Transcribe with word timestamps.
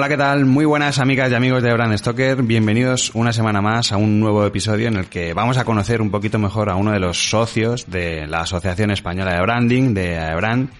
Hola, 0.00 0.08
¿qué 0.08 0.16
tal? 0.16 0.46
Muy 0.46 0.64
buenas 0.64 0.98
amigas 0.98 1.30
y 1.30 1.34
amigos 1.34 1.62
de 1.62 1.74
Brand 1.74 1.94
Stoker. 1.94 2.42
Bienvenidos 2.42 3.10
una 3.12 3.34
semana 3.34 3.60
más 3.60 3.92
a 3.92 3.98
un 3.98 4.18
nuevo 4.18 4.46
episodio 4.46 4.88
en 4.88 4.96
el 4.96 5.10
que 5.10 5.34
vamos 5.34 5.58
a 5.58 5.66
conocer 5.66 6.00
un 6.00 6.10
poquito 6.10 6.38
mejor 6.38 6.70
a 6.70 6.76
uno 6.76 6.92
de 6.92 7.00
los 7.00 7.28
socios 7.28 7.84
de 7.90 8.26
la 8.26 8.40
Asociación 8.40 8.90
Española 8.92 9.34
de 9.34 9.42
Branding, 9.42 9.92
de 9.92 10.16
AEBRAND, 10.16 10.70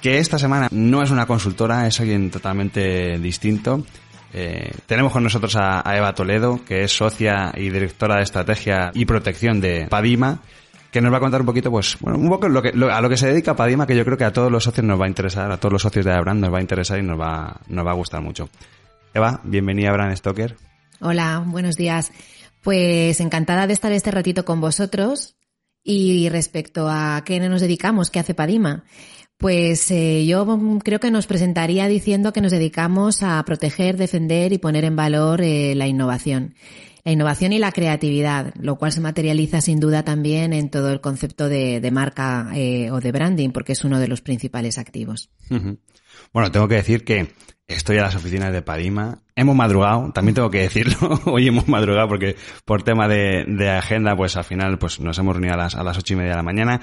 que 0.00 0.16
esta 0.16 0.38
semana 0.38 0.68
no 0.70 1.02
es 1.02 1.10
una 1.10 1.26
consultora, 1.26 1.86
es 1.86 2.00
alguien 2.00 2.30
totalmente 2.30 3.18
distinto. 3.18 3.84
Eh, 4.32 4.72
tenemos 4.86 5.12
con 5.12 5.24
nosotros 5.24 5.54
a, 5.56 5.86
a 5.86 5.98
Eva 5.98 6.14
Toledo, 6.14 6.58
que 6.66 6.84
es 6.84 6.96
socia 6.96 7.52
y 7.54 7.68
directora 7.68 8.16
de 8.16 8.22
estrategia 8.22 8.92
y 8.94 9.04
protección 9.04 9.60
de 9.60 9.88
Padima 9.90 10.40
que 10.92 11.00
nos 11.00 11.10
va 11.10 11.16
a 11.16 11.20
contar 11.20 11.40
un 11.40 11.46
poquito, 11.46 11.70
pues, 11.70 11.96
bueno, 12.00 12.18
un 12.18 12.28
poco 12.28 12.50
lo 12.50 12.60
que, 12.60 12.68
a 12.68 13.00
lo 13.00 13.08
que 13.08 13.16
se 13.16 13.26
dedica 13.26 13.56
Padima, 13.56 13.86
que 13.86 13.96
yo 13.96 14.04
creo 14.04 14.18
que 14.18 14.24
a 14.24 14.32
todos 14.32 14.52
los 14.52 14.62
socios 14.62 14.86
nos 14.86 15.00
va 15.00 15.06
a 15.06 15.08
interesar, 15.08 15.50
a 15.50 15.56
todos 15.56 15.72
los 15.72 15.82
socios 15.82 16.04
de 16.04 16.12
Abraham 16.12 16.40
nos 16.40 16.52
va 16.52 16.58
a 16.58 16.60
interesar 16.60 16.98
y 16.98 17.02
nos 17.02 17.18
va, 17.18 17.62
nos 17.66 17.86
va 17.86 17.92
a 17.92 17.94
gustar 17.94 18.20
mucho. 18.20 18.50
Eva, 19.14 19.40
bienvenida 19.42 19.88
a 19.88 19.92
Abraham 19.92 20.14
Stoker. 20.14 20.54
Hola, 21.00 21.42
buenos 21.46 21.76
días. 21.76 22.12
Pues 22.60 23.20
encantada 23.20 23.66
de 23.66 23.72
estar 23.72 23.90
este 23.90 24.10
ratito 24.10 24.44
con 24.44 24.60
vosotros 24.60 25.34
y 25.82 26.28
respecto 26.28 26.88
a 26.90 27.22
qué 27.24 27.40
nos 27.40 27.62
dedicamos, 27.62 28.10
qué 28.10 28.20
hace 28.20 28.34
Padima. 28.34 28.84
Pues 29.38 29.90
eh, 29.90 30.26
yo 30.26 30.46
creo 30.84 31.00
que 31.00 31.10
nos 31.10 31.26
presentaría 31.26 31.88
diciendo 31.88 32.34
que 32.34 32.42
nos 32.42 32.52
dedicamos 32.52 33.22
a 33.22 33.42
proteger, 33.44 33.96
defender 33.96 34.52
y 34.52 34.58
poner 34.58 34.84
en 34.84 34.94
valor 34.94 35.40
eh, 35.40 35.74
la 35.74 35.86
innovación 35.86 36.54
la 37.04 37.12
innovación 37.12 37.52
y 37.52 37.58
la 37.58 37.72
creatividad, 37.72 38.54
lo 38.60 38.76
cual 38.76 38.92
se 38.92 39.00
materializa 39.00 39.60
sin 39.60 39.80
duda 39.80 40.04
también 40.04 40.52
en 40.52 40.70
todo 40.70 40.92
el 40.92 41.00
concepto 41.00 41.48
de, 41.48 41.90
marca 41.92 42.50
eh, 42.54 42.90
o 42.90 43.00
de 43.00 43.12
branding, 43.12 43.50
porque 43.50 43.72
es 43.72 43.84
uno 43.84 43.98
de 43.98 44.08
los 44.08 44.20
principales 44.20 44.78
activos. 44.78 45.30
Bueno, 46.32 46.50
tengo 46.52 46.68
que 46.68 46.76
decir 46.76 47.04
que 47.04 47.28
estoy 47.66 47.98
a 47.98 48.02
las 48.02 48.14
oficinas 48.14 48.52
de 48.52 48.62
Padima. 48.62 49.22
Hemos 49.34 49.56
madrugado, 49.56 50.12
también 50.12 50.34
tengo 50.34 50.50
que 50.50 50.60
decirlo. 50.60 51.20
Hoy 51.26 51.48
hemos 51.48 51.68
madrugado 51.68 52.08
porque 52.08 52.36
por 52.64 52.82
tema 52.82 53.08
de, 53.08 53.44
de, 53.48 53.70
agenda, 53.70 54.14
pues 54.16 54.36
al 54.36 54.44
final 54.44 54.78
pues 54.78 55.00
nos 55.00 55.18
hemos 55.18 55.34
reunido 55.34 55.54
a 55.54 55.58
las, 55.58 55.74
a 55.74 55.82
las 55.82 55.98
ocho 55.98 56.14
y 56.14 56.16
media 56.16 56.30
de 56.30 56.36
la 56.36 56.42
mañana 56.42 56.80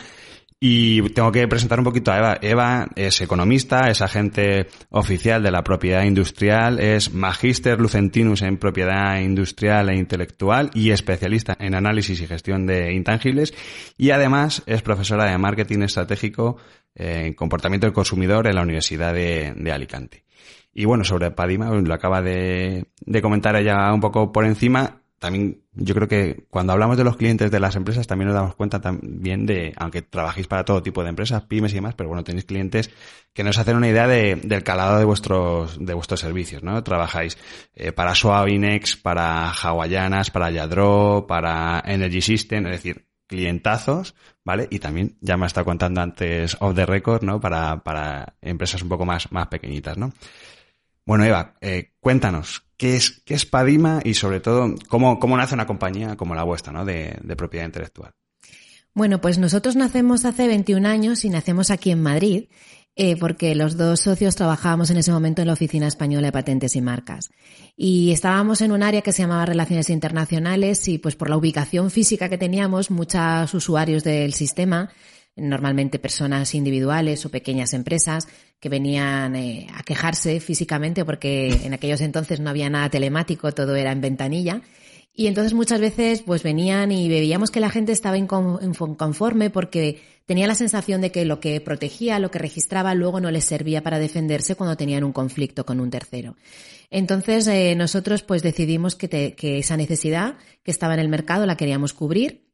y 0.61 1.01
tengo 1.11 1.31
que 1.31 1.47
presentar 1.47 1.79
un 1.79 1.85
poquito 1.85 2.11
a 2.11 2.17
Eva. 2.17 2.37
Eva 2.41 2.87
es 2.95 3.21
economista, 3.21 3.89
es 3.89 4.01
agente 4.01 4.67
oficial 4.89 5.41
de 5.41 5.51
la 5.51 5.63
propiedad 5.63 6.03
industrial, 6.03 6.79
es 6.79 7.13
magíster 7.13 7.79
lucentinus 7.79 8.41
en 8.41 8.57
propiedad 8.57 9.19
industrial 9.19 9.89
e 9.89 9.95
intelectual 9.95 10.69
y 10.73 10.91
especialista 10.91 11.55
en 11.59 11.75
análisis 11.75 12.19
y 12.19 12.27
gestión 12.27 12.65
de 12.65 12.93
intangibles 12.93 13.53
y 13.97 14.11
además 14.11 14.63
es 14.65 14.81
profesora 14.81 15.31
de 15.31 15.37
marketing 15.37 15.83
estratégico 15.83 16.57
en 16.93 17.33
comportamiento 17.33 17.87
del 17.87 17.93
consumidor 17.93 18.47
en 18.47 18.55
la 18.55 18.63
Universidad 18.63 19.13
de, 19.13 19.71
Alicante. 19.71 20.25
Y 20.73 20.85
bueno, 20.85 21.03
sobre 21.03 21.31
Padima, 21.31 21.69
lo 21.69 21.93
acaba 21.93 22.21
de, 22.21 22.85
de 22.99 23.21
comentar 23.21 23.55
ella 23.55 23.93
un 23.93 24.01
poco 24.01 24.31
por 24.31 24.45
encima 24.45 24.98
también 25.19 25.61
yo 25.73 25.93
creo 25.93 26.07
que 26.07 26.45
cuando 26.49 26.73
hablamos 26.73 26.97
de 26.97 27.03
los 27.03 27.17
clientes 27.17 27.51
de 27.51 27.59
las 27.59 27.75
empresas 27.75 28.07
también 28.07 28.27
nos 28.27 28.35
damos 28.35 28.55
cuenta 28.55 28.79
también 28.79 29.45
de, 29.45 29.73
aunque 29.77 30.01
trabajéis 30.01 30.47
para 30.47 30.65
todo 30.65 30.81
tipo 30.81 31.03
de 31.03 31.09
empresas, 31.09 31.43
pymes 31.43 31.73
y 31.73 31.75
demás, 31.75 31.93
pero 31.95 32.09
bueno, 32.09 32.23
tenéis 32.23 32.45
clientes 32.45 32.89
que 33.33 33.43
nos 33.43 33.57
hacen 33.57 33.75
una 33.75 33.89
idea 33.89 34.07
de, 34.07 34.35
del 34.35 34.63
calado 34.63 34.97
de 34.97 35.05
vuestros, 35.05 35.77
de 35.79 35.93
vuestros 35.93 36.21
servicios, 36.21 36.63
¿no? 36.63 36.81
Trabajáis 36.83 37.37
eh, 37.75 37.91
para 37.91 38.15
Suavinex, 38.15 38.95
para 38.95 39.51
Hawaianas, 39.51 40.31
para 40.31 40.49
Yadro, 40.49 41.25
para 41.27 41.83
Energy 41.85 42.21
System, 42.21 42.65
es 42.67 42.71
decir, 42.71 43.05
clientazos, 43.27 44.15
¿vale? 44.43 44.67
Y 44.71 44.79
también, 44.79 45.17
ya 45.21 45.37
me 45.37 45.43
ha 45.43 45.47
estado 45.47 45.65
contando 45.65 46.01
antes 46.01 46.57
off 46.59 46.75
the 46.75 46.85
record, 46.85 47.23
¿no? 47.23 47.39
Para, 47.39 47.83
para 47.83 48.35
empresas 48.41 48.81
un 48.81 48.89
poco 48.89 49.05
más, 49.05 49.31
más 49.31 49.47
pequeñitas, 49.47 49.97
¿no? 49.97 50.13
Bueno, 51.05 51.25
Eva, 51.25 51.55
eh, 51.61 51.93
cuéntanos, 51.99 52.68
¿qué 52.79 52.95
es, 52.95 53.21
¿qué 53.25 53.35
es 53.35 53.45
Padima 53.45 53.99
y 54.03 54.15
sobre 54.15 54.39
todo 54.39 54.73
cómo, 54.87 55.37
nace 55.37 55.53
una 55.53 55.67
compañía 55.67 56.15
como 56.15 56.33
la 56.33 56.43
vuestra, 56.43 56.73
¿no? 56.73 56.85
de, 56.85 57.19
de 57.21 57.35
propiedad 57.35 57.67
intelectual? 57.67 58.13
Bueno, 58.95 59.21
pues 59.21 59.37
nosotros 59.37 59.75
nacemos 59.75 60.25
hace 60.25 60.47
21 60.47 60.87
años 60.87 61.23
y 61.23 61.29
nacemos 61.29 61.69
aquí 61.69 61.91
en 61.91 62.01
Madrid 62.01 62.45
eh, 62.95 63.15
porque 63.17 63.55
los 63.55 63.77
dos 63.77 64.01
socios 64.01 64.35
trabajábamos 64.35 64.89
en 64.89 64.97
ese 64.97 65.11
momento 65.11 65.41
en 65.41 65.47
la 65.47 65.53
Oficina 65.53 65.87
Española 65.87 66.27
de 66.27 66.31
Patentes 66.33 66.75
y 66.75 66.81
Marcas. 66.81 67.29
Y 67.77 68.11
estábamos 68.11 68.61
en 68.61 68.73
un 68.73 68.83
área 68.83 69.01
que 69.01 69.13
se 69.13 69.21
llamaba 69.21 69.45
Relaciones 69.45 69.89
Internacionales 69.89 70.85
y 70.89 70.97
pues 70.97 71.15
por 71.15 71.29
la 71.29 71.37
ubicación 71.37 71.91
física 71.91 72.27
que 72.27 72.37
teníamos, 72.37 72.91
muchos 72.91 73.53
usuarios 73.53 74.03
del 74.03 74.33
sistema 74.33 74.89
normalmente 75.39 75.99
personas 75.99 76.53
individuales 76.55 77.25
o 77.25 77.29
pequeñas 77.29 77.73
empresas 77.73 78.27
que 78.59 78.69
venían 78.69 79.35
eh, 79.35 79.67
a 79.73 79.83
quejarse 79.83 80.39
físicamente 80.39 81.05
porque 81.05 81.49
en 81.63 81.73
aquellos 81.73 82.01
entonces 82.01 82.39
no 82.39 82.49
había 82.49 82.69
nada 82.69 82.89
telemático, 82.89 83.51
todo 83.51 83.75
era 83.75 83.91
en 83.91 84.01
ventanilla. 84.01 84.61
Y 85.13 85.27
entonces 85.27 85.53
muchas 85.53 85.81
veces 85.81 86.21
pues 86.21 86.43
venían 86.43 86.91
y 86.91 87.09
veíamos 87.09 87.51
que 87.51 87.59
la 87.59 87.69
gente 87.69 87.91
estaba 87.91 88.17
inconforme 88.17 89.49
porque 89.49 90.01
tenía 90.25 90.47
la 90.47 90.55
sensación 90.55 91.01
de 91.01 91.11
que 91.11 91.25
lo 91.25 91.39
que 91.39 91.59
protegía, 91.59 92.19
lo 92.19 92.31
que 92.31 92.39
registraba 92.39 92.93
luego 92.93 93.19
no 93.19 93.29
les 93.29 93.43
servía 93.43 93.83
para 93.83 93.99
defenderse 93.99 94.55
cuando 94.55 94.77
tenían 94.77 95.03
un 95.03 95.11
conflicto 95.11 95.65
con 95.65 95.79
un 95.79 95.89
tercero. 95.89 96.37
Entonces 96.89 97.47
eh, 97.47 97.75
nosotros 97.75 98.23
pues 98.23 98.43
decidimos 98.43 98.95
que, 98.95 99.35
que 99.35 99.59
esa 99.59 99.75
necesidad 99.75 100.37
que 100.63 100.71
estaba 100.71 100.93
en 100.93 101.01
el 101.01 101.09
mercado 101.09 101.45
la 101.45 101.57
queríamos 101.57 101.93
cubrir 101.93 102.48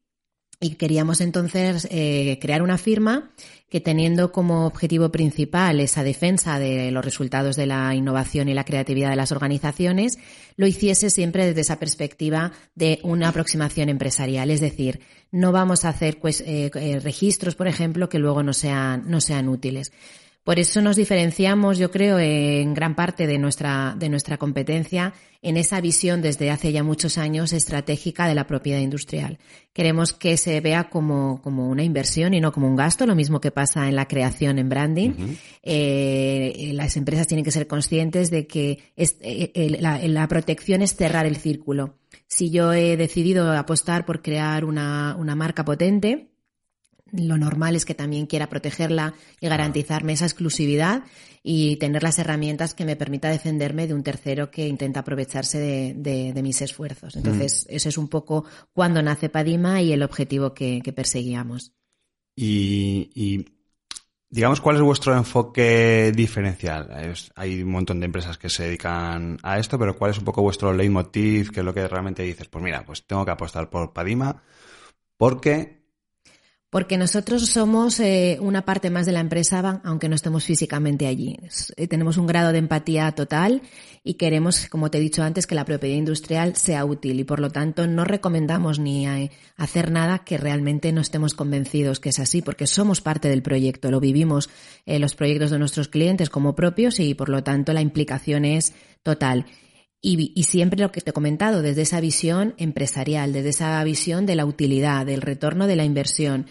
y 0.60 0.76
queríamos 0.76 1.22
entonces 1.22 1.88
eh, 1.92 2.38
crear 2.42 2.62
una 2.62 2.78
firma 2.78 3.32
que 3.70 3.82
teniendo 3.82 4.32
como 4.32 4.68
objetivo 4.68 5.10
principal 5.12 5.80
esa 5.80 6.04
defensa 6.04 6.60
de 6.60 6.92
los 6.92 7.04
resultados 7.04 7.56
de 7.56 7.66
la 7.66 7.94
innovación 7.96 8.48
y 8.48 8.54
la 8.54 8.64
creatividad 8.64 9.10
de 9.10 9.16
las 9.16 9.32
organizaciones, 9.32 10.18
lo 10.56 10.68
hiciese 10.68 11.10
siempre 11.10 11.46
desde 11.46 11.62
esa 11.62 11.80
perspectiva 11.80 12.54
de 12.76 13.00
una 13.04 13.30
aproximación 13.30 13.90
empresarial. 13.90 14.52
Es 14.52 14.62
decir, 14.62 15.02
no 15.32 15.52
vamos 15.52 15.84
a 15.84 15.90
hacer 15.90 16.20
pues, 16.20 16.42
eh, 16.42 16.72
eh, 16.74 17.00
registros, 17.00 17.56
por 17.56 17.68
ejemplo, 17.68 18.08
que 18.08 18.20
luego 18.20 18.44
no 18.44 18.54
sean, 18.54 19.04
no 19.08 19.20
sean 19.20 19.50
útiles. 19.50 19.92
Por 20.46 20.60
eso 20.60 20.80
nos 20.80 20.96
diferenciamos, 20.96 21.80
yo 21.80 21.90
creo, 21.90 22.20
en 22.20 22.76
gran 22.76 22.94
parte 22.94 23.26
de 23.26 23.40
nuestra, 23.40 23.96
de 23.98 24.10
nuestra 24.10 24.38
competencia 24.38 25.12
en 25.42 25.58
esa 25.58 25.82
visión 25.82 26.22
desde 26.22 26.52
hace 26.52 26.72
ya 26.72 26.84
muchos 26.84 27.18
años 27.18 27.52
estratégica 27.52 28.28
de 28.28 28.36
la 28.36 28.46
propiedad 28.46 28.80
industrial. 28.80 29.40
Queremos 29.74 30.14
que 30.14 30.38
se 30.38 30.62
vea 30.62 30.88
como, 30.88 31.42
como 31.42 31.68
una 31.68 31.84
inversión 31.84 32.36
y 32.36 32.42
no 32.42 32.52
como 32.52 32.68
un 32.68 32.76
gasto, 32.76 33.08
lo 33.08 33.16
mismo 33.16 33.42
que 33.42 33.50
pasa 33.50 33.90
en 33.90 33.96
la 33.96 34.08
creación 34.08 34.60
en 34.60 34.70
branding. 34.70 35.12
eh, 35.64 36.72
las 36.76 36.96
empresas 36.96 37.26
tienen 37.26 37.44
que 37.44 37.50
ser 37.50 37.66
conscientes 37.66 38.30
de 38.30 38.46
que 38.46 38.94
es, 38.96 39.18
eh, 39.22 39.78
la, 39.80 39.98
la 40.08 40.28
protección 40.28 40.84
es 40.84 40.96
cerrar 40.96 41.26
el 41.26 41.38
círculo. 41.38 41.96
Si 42.28 42.52
yo 42.52 42.72
he 42.72 42.98
decidido 42.98 43.52
apostar 43.52 44.06
por 44.06 44.22
crear 44.22 44.64
una, 44.64 45.16
una 45.18 45.36
marca 45.36 45.66
potente, 45.66 46.35
lo 47.18 47.38
normal 47.38 47.76
es 47.76 47.86
que 47.86 47.96
también 47.96 48.26
quiera 48.26 48.50
protegerla 48.50 49.14
y 49.40 49.48
garantizarme 49.48 50.14
esa 50.14 50.26
exclusividad 50.26 51.04
y 51.44 51.76
tener 51.76 52.02
las 52.02 52.18
herramientas 52.18 52.74
que 52.74 52.86
me 52.86 52.96
permita 52.96 53.30
defenderme 53.30 53.86
de 53.86 53.94
un 53.94 54.04
tercero 54.04 54.50
que 54.50 54.68
intenta 54.68 55.02
aprovecharse 55.02 55.60
de, 55.60 56.34
de, 56.34 56.42
mis 56.42 56.62
esfuerzos. 56.62 57.16
Entonces, 57.16 57.68
mm. 57.70 57.76
eso 57.76 57.90
es 57.90 57.98
un 57.98 58.08
poco 58.08 58.46
cuando 58.74 59.04
nace 59.04 59.30
Padima 59.30 59.82
y 59.82 59.94
el 59.94 60.02
objetivo 60.02 60.54
que, 60.56 60.82
que 60.84 60.92
perseguíamos. 60.92 61.74
Y, 62.36 63.12
y, 63.14 63.46
digamos, 64.28 64.60
¿cuál 64.60 64.78
es 64.78 64.82
vuestro 64.82 65.16
enfoque 65.16 66.12
diferencial? 66.16 66.90
Es, 67.12 67.32
hay 67.36 67.62
un 67.62 67.72
montón 67.72 68.00
de 68.00 68.08
empresas 68.08 68.40
que 68.40 68.50
se 68.50 68.64
dedican 68.64 69.38
a 69.44 69.60
esto, 69.60 69.78
pero 69.78 69.96
¿cuál 69.96 70.12
es 70.12 70.18
un 70.18 70.26
poco 70.26 70.42
vuestro 70.42 70.74
leitmotiv? 70.74 71.52
¿Qué 71.52 71.60
es 71.60 71.66
lo 71.66 71.76
que 71.76 71.88
realmente 71.88 72.24
dices? 72.24 72.48
Pues 72.48 72.64
mira, 72.64 72.84
pues 72.86 73.06
tengo 73.06 73.24
que 73.24 73.32
apostar 73.32 73.70
por 73.70 73.94
Padima 73.94 74.42
porque 75.18 75.85
Porque 76.76 76.98
nosotros 76.98 77.46
somos 77.46 78.02
eh, 78.02 78.38
una 78.42 78.66
parte 78.66 78.90
más 78.90 79.06
de 79.06 79.14
la 79.14 79.22
empresa, 79.22 79.80
aunque 79.86 80.10
no 80.10 80.16
estemos 80.16 80.44
físicamente 80.44 81.08
allí. 81.08 81.38
Eh, 81.78 81.88
tenemos 81.88 82.18
un 82.18 82.28
grado 82.28 82.52
de 82.52 82.58
empatía 82.58 83.10
total 83.14 83.62
y 84.04 84.16
queremos, 84.16 84.68
como 84.68 84.92
te 84.92 84.98
he 84.98 85.02
dicho 85.02 85.24
antes, 85.24 85.48
que 85.48 85.56
la 85.56 85.64
propiedad 85.64 85.96
industrial 85.96 86.58
sea 86.58 86.84
útil 86.84 87.18
y 87.18 87.24
por 87.24 87.40
lo 87.40 87.50
tanto 87.50 87.88
no 87.88 88.04
recomendamos 88.04 88.78
ni 88.78 89.08
eh, 89.08 89.32
hacer 89.56 89.90
nada 89.90 90.26
que 90.26 90.38
realmente 90.38 90.92
no 90.92 91.00
estemos 91.00 91.34
convencidos 91.34 92.02
que 92.02 92.10
es 92.10 92.20
así, 92.20 92.42
porque 92.42 92.68
somos 92.68 93.00
parte 93.00 93.30
del 93.30 93.42
proyecto, 93.42 93.90
lo 93.90 94.02
vivimos 94.02 94.50
en 94.86 95.00
los 95.00 95.16
proyectos 95.16 95.52
de 95.52 95.60
nuestros 95.60 95.88
clientes 95.88 96.30
como 96.30 96.56
propios 96.56 97.00
y 97.00 97.14
por 97.14 97.30
lo 97.30 97.42
tanto 97.42 97.72
la 97.72 97.80
implicación 97.80 98.44
es 98.44 98.74
total. 99.02 99.46
Y, 100.08 100.34
y, 100.36 100.44
siempre 100.44 100.80
lo 100.80 100.92
que 100.92 101.02
te 101.02 101.10
he 101.10 101.14
comentado, 101.14 101.64
desde 101.64 101.82
esa 101.82 102.00
visión 102.00 102.54
empresarial, 102.58 103.34
desde 103.34 103.50
esa 103.50 103.84
visión 103.84 104.28
de 104.28 104.36
la 104.36 104.46
utilidad, 104.46 105.04
del 105.04 105.24
retorno 105.24 105.66
de 105.66 105.76
la 105.76 105.84
inversión, 105.84 106.46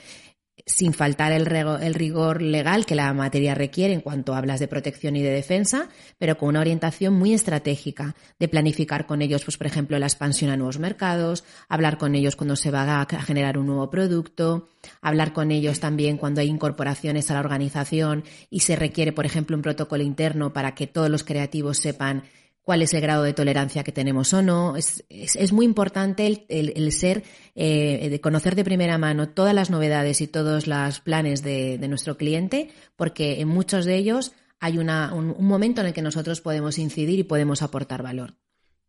sin 0.66 0.92
faltar 0.92 1.30
el, 1.30 1.46
el, 1.46 1.94
rigor 1.94 2.42
legal 2.42 2.84
que 2.84 2.96
la 2.96 3.14
materia 3.14 3.54
requiere 3.54 3.94
en 3.94 4.00
cuanto 4.00 4.34
hablas 4.34 4.58
de 4.58 4.66
protección 4.66 5.14
y 5.14 5.22
de 5.22 5.30
defensa, 5.30 5.88
pero 6.18 6.36
con 6.36 6.48
una 6.48 6.58
orientación 6.58 7.14
muy 7.14 7.32
estratégica 7.32 8.16
de 8.40 8.48
planificar 8.48 9.06
con 9.06 9.22
ellos, 9.22 9.44
pues 9.44 9.56
por 9.56 9.68
ejemplo, 9.68 10.00
la 10.00 10.06
expansión 10.06 10.50
a 10.50 10.56
nuevos 10.56 10.80
mercados, 10.80 11.44
hablar 11.68 11.96
con 11.96 12.16
ellos 12.16 12.34
cuando 12.34 12.56
se 12.56 12.72
va 12.72 13.02
a 13.02 13.22
generar 13.22 13.56
un 13.56 13.66
nuevo 13.66 13.88
producto, 13.88 14.66
hablar 15.00 15.32
con 15.32 15.52
ellos 15.52 15.78
también 15.78 16.16
cuando 16.16 16.40
hay 16.40 16.48
incorporaciones 16.48 17.30
a 17.30 17.34
la 17.34 17.40
organización 17.40 18.24
y 18.50 18.60
se 18.60 18.74
requiere, 18.74 19.12
por 19.12 19.26
ejemplo, 19.26 19.54
un 19.54 19.62
protocolo 19.62 20.02
interno 20.02 20.52
para 20.52 20.74
que 20.74 20.88
todos 20.88 21.08
los 21.08 21.22
creativos 21.22 21.78
sepan 21.78 22.24
cuál 22.64 22.82
es 22.82 22.94
el 22.94 23.00
grado 23.00 23.22
de 23.22 23.34
tolerancia 23.34 23.84
que 23.84 23.92
tenemos 23.92 24.32
o 24.32 24.42
no. 24.42 24.76
Es, 24.76 25.04
es, 25.08 25.52
muy 25.52 25.66
importante 25.66 26.26
el, 26.26 26.72
el, 26.74 26.92
ser, 26.92 27.22
eh, 27.54 28.08
de 28.10 28.20
conocer 28.20 28.56
de 28.56 28.64
primera 28.64 28.98
mano 28.98 29.28
todas 29.28 29.54
las 29.54 29.70
novedades 29.70 30.20
y 30.20 30.26
todos 30.26 30.66
los 30.66 31.00
planes 31.00 31.42
de, 31.42 31.78
de 31.78 31.88
nuestro 31.88 32.16
cliente, 32.16 32.70
porque 32.96 33.40
en 33.40 33.48
muchos 33.48 33.84
de 33.84 33.96
ellos 33.96 34.32
hay 34.60 34.78
una, 34.78 35.12
un, 35.12 35.34
un, 35.36 35.46
momento 35.46 35.82
en 35.82 35.88
el 35.88 35.92
que 35.92 36.02
nosotros 36.02 36.40
podemos 36.40 36.78
incidir 36.78 37.18
y 37.18 37.24
podemos 37.24 37.62
aportar 37.62 38.02
valor. 38.02 38.34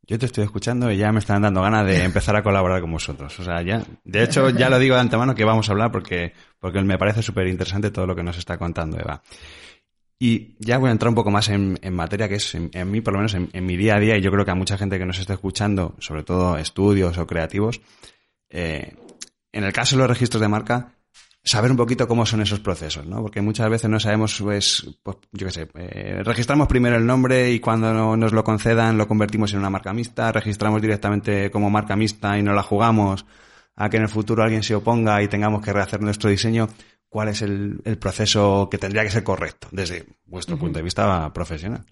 Yo 0.07 0.19
te 0.19 0.27
estoy 0.27 0.43
escuchando 0.43 0.91
y 0.91 0.97
ya 0.97 1.11
me 1.11 1.19
están 1.19 1.41
dando 1.41 1.61
ganas 1.61 1.85
de 1.87 2.03
empezar 2.03 2.35
a 2.35 2.43
colaborar 2.43 2.79
con 2.79 2.91
vosotros. 2.91 3.39
O 3.39 3.43
sea, 3.43 3.63
ya, 3.63 3.83
de 4.03 4.23
hecho, 4.23 4.51
ya 4.51 4.69
lo 4.69 4.77
digo 4.77 4.93
de 4.93 5.01
antemano 5.01 5.33
que 5.33 5.43
vamos 5.43 5.67
a 5.67 5.71
hablar 5.71 5.91
porque, 5.91 6.33
porque 6.59 6.79
me 6.83 6.99
parece 6.99 7.23
súper 7.23 7.47
interesante 7.47 7.89
todo 7.89 8.05
lo 8.05 8.15
que 8.15 8.21
nos 8.21 8.37
está 8.37 8.57
contando 8.57 8.99
Eva. 8.99 9.23
Y 10.17 10.55
ya 10.59 10.77
voy 10.77 10.89
a 10.89 10.91
entrar 10.91 11.09
un 11.09 11.15
poco 11.15 11.29
más 11.29 11.49
en, 11.49 11.77
materia, 11.91 12.29
que 12.29 12.35
es 12.35 12.55
en, 12.55 12.91
mí, 12.91 13.01
por 13.01 13.13
lo 13.13 13.19
menos 13.19 13.33
en, 13.33 13.65
mi 13.65 13.75
día 13.75 13.95
a 13.95 13.99
día, 13.99 14.17
y 14.17 14.21
yo 14.21 14.31
creo 14.31 14.45
que 14.45 14.51
a 14.51 14.55
mucha 14.55 14.77
gente 14.77 14.97
que 14.97 15.05
nos 15.05 15.19
está 15.19 15.33
escuchando, 15.33 15.95
sobre 15.99 16.23
todo 16.23 16.57
estudios 16.57 17.17
o 17.17 17.27
creativos, 17.27 17.81
eh, 18.49 18.95
en 19.51 19.63
el 19.63 19.73
caso 19.73 19.95
de 19.95 20.01
los 20.01 20.09
registros 20.09 20.41
de 20.41 20.47
marca, 20.47 20.95
saber 21.45 21.69
un 21.69 21.77
poquito 21.77 22.07
cómo 22.07 22.25
son 22.25 22.41
esos 22.41 22.59
procesos, 22.59 23.05
¿no? 23.05 23.21
Porque 23.21 23.41
muchas 23.41 23.69
veces 23.69 23.89
no 23.89 23.99
sabemos, 23.99 24.39
pues, 24.41 24.97
pues 25.03 25.17
yo 25.31 25.45
qué 25.45 25.51
sé, 25.51 25.67
eh, 25.75 26.21
registramos 26.23 26.67
primero 26.67 26.95
el 26.95 27.05
nombre 27.05 27.51
y 27.51 27.59
cuando 27.59 28.17
nos 28.17 28.33
lo 28.33 28.43
concedan 28.43 28.97
lo 28.97 29.07
convertimos 29.07 29.53
en 29.53 29.59
una 29.59 29.69
marca 29.69 29.93
mixta, 29.93 30.31
registramos 30.31 30.81
directamente 30.81 31.51
como 31.51 31.69
marca 31.69 31.95
mixta 31.95 32.37
y 32.39 32.41
no 32.41 32.53
la 32.53 32.63
jugamos 32.63 33.25
a 33.75 33.89
que 33.89 33.97
en 33.97 34.03
el 34.03 34.09
futuro 34.09 34.41
alguien 34.41 34.63
se 34.63 34.73
oponga 34.73 35.21
y 35.21 35.27
tengamos 35.27 35.61
que 35.61 35.71
rehacer 35.71 36.01
nuestro 36.01 36.29
diseño 36.29 36.67
cuál 37.15 37.29
es 37.29 37.41
el, 37.41 37.79
proceso 37.97 38.67
que 38.69 38.77
tendría 38.77 39.01
que 39.03 39.09
ser 39.09 39.23
correcto 39.23 39.69
desde 39.71 40.03
vuestro 40.25 40.57
punto 40.57 40.79
de 40.79 40.83
vista 40.83 41.31
profesional. 41.31 41.85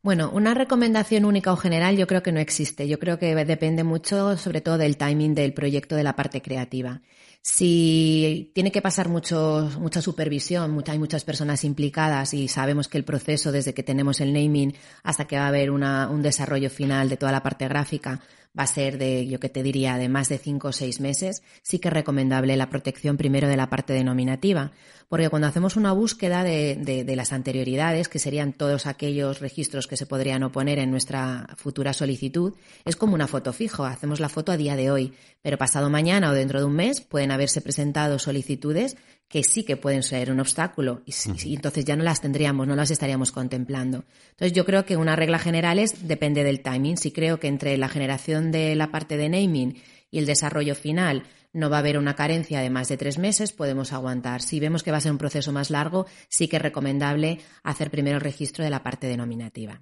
Bueno, 0.00 0.30
una 0.32 0.54
recomendación 0.54 1.26
única 1.26 1.52
o 1.52 1.56
general 1.56 1.98
yo 1.98 2.06
creo 2.06 2.22
que 2.22 2.32
no 2.32 2.40
existe. 2.40 2.88
Yo 2.88 2.98
creo 2.98 3.18
que 3.18 3.34
depende 3.44 3.84
mucho, 3.84 4.38
sobre 4.38 4.62
todo, 4.62 4.78
del 4.78 4.96
timing 4.96 5.34
del 5.34 5.52
proyecto 5.52 5.96
de 5.96 6.02
la 6.02 6.16
parte 6.16 6.40
creativa. 6.40 7.02
Si 7.46 8.50
tiene 8.54 8.72
que 8.72 8.80
pasar 8.80 9.10
mucho, 9.10 9.70
mucha 9.78 10.00
supervisión, 10.00 10.82
hay 10.86 10.98
muchas 10.98 11.24
personas 11.24 11.62
implicadas 11.64 12.32
y 12.32 12.48
sabemos 12.48 12.88
que 12.88 12.96
el 12.96 13.04
proceso 13.04 13.52
desde 13.52 13.74
que 13.74 13.82
tenemos 13.82 14.22
el 14.22 14.32
naming 14.32 14.74
hasta 15.02 15.26
que 15.26 15.36
va 15.36 15.44
a 15.44 15.48
haber 15.48 15.70
un 15.70 16.22
desarrollo 16.22 16.70
final 16.70 17.10
de 17.10 17.18
toda 17.18 17.32
la 17.32 17.42
parte 17.42 17.68
gráfica 17.68 18.22
va 18.58 18.62
a 18.62 18.68
ser 18.68 18.98
de, 18.98 19.26
yo 19.26 19.40
que 19.40 19.48
te 19.48 19.62
diría, 19.62 19.98
de 19.98 20.08
más 20.08 20.28
de 20.28 20.38
cinco 20.38 20.68
o 20.68 20.72
seis 20.72 21.00
meses, 21.00 21.42
sí 21.62 21.80
que 21.80 21.88
es 21.88 21.94
recomendable 21.94 22.56
la 22.56 22.70
protección 22.70 23.16
primero 23.16 23.48
de 23.48 23.56
la 23.56 23.68
parte 23.68 23.92
denominativa. 23.92 24.70
Porque 25.08 25.28
cuando 25.28 25.48
hacemos 25.48 25.76
una 25.76 25.92
búsqueda 25.92 26.44
de, 26.44 26.76
de, 26.76 27.16
las 27.16 27.32
anterioridades, 27.32 28.08
que 28.08 28.18
serían 28.18 28.52
todos 28.52 28.86
aquellos 28.86 29.40
registros 29.40 29.86
que 29.86 29.96
se 29.96 30.06
podrían 30.06 30.42
oponer 30.44 30.78
en 30.78 30.90
nuestra 30.90 31.48
futura 31.56 31.92
solicitud, 31.92 32.54
es 32.84 32.96
como 32.96 33.14
una 33.14 33.26
foto 33.26 33.52
fijo. 33.52 33.84
Hacemos 33.84 34.20
la 34.20 34.28
foto 34.28 34.52
a 34.52 34.56
día 34.56 34.76
de 34.76 34.90
hoy, 34.90 35.12
pero 35.42 35.58
pasado 35.58 35.90
mañana 35.90 36.30
o 36.30 36.34
dentro 36.34 36.60
de 36.60 36.64
un 36.64 36.74
mes 36.74 37.00
pueden 37.00 37.32
haberse 37.34 37.60
presentado 37.60 38.18
solicitudes 38.18 38.96
que 39.28 39.42
sí 39.42 39.64
que 39.64 39.76
pueden 39.76 40.02
ser 40.02 40.30
un 40.30 40.40
obstáculo 40.40 41.02
y, 41.06 41.12
y, 41.44 41.54
entonces 41.54 41.84
ya 41.84 41.96
no 41.96 42.04
las 42.04 42.20
tendríamos, 42.20 42.66
no 42.66 42.76
las 42.76 42.90
estaríamos 42.90 43.32
contemplando. 43.32 44.04
Entonces 44.30 44.52
yo 44.52 44.64
creo 44.64 44.84
que 44.84 44.96
una 44.96 45.16
regla 45.16 45.38
general 45.38 45.78
es 45.78 46.06
depende 46.06 46.44
del 46.44 46.62
timing. 46.62 46.96
Si 46.96 47.10
creo 47.10 47.40
que 47.40 47.48
entre 47.48 47.76
la 47.76 47.88
generación 47.88 48.52
de 48.52 48.74
la 48.76 48.90
parte 48.90 49.16
de 49.16 49.28
naming 49.28 49.82
y 50.10 50.18
el 50.18 50.26
desarrollo 50.26 50.74
final 50.74 51.24
no 51.52 51.70
va 51.70 51.76
a 51.76 51.80
haber 51.80 51.98
una 51.98 52.14
carencia 52.14 52.60
de 52.60 52.68
más 52.68 52.88
de 52.88 52.96
tres 52.96 53.18
meses, 53.18 53.52
podemos 53.52 53.92
aguantar. 53.92 54.42
Si 54.42 54.60
vemos 54.60 54.82
que 54.82 54.90
va 54.90 54.98
a 54.98 55.00
ser 55.00 55.12
un 55.12 55.18
proceso 55.18 55.52
más 55.52 55.70
largo, 55.70 56.06
sí 56.28 56.48
que 56.48 56.56
es 56.56 56.62
recomendable 56.62 57.40
hacer 57.62 57.90
primero 57.90 58.16
el 58.16 58.22
registro 58.22 58.64
de 58.64 58.70
la 58.70 58.82
parte 58.82 59.06
denominativa. 59.06 59.80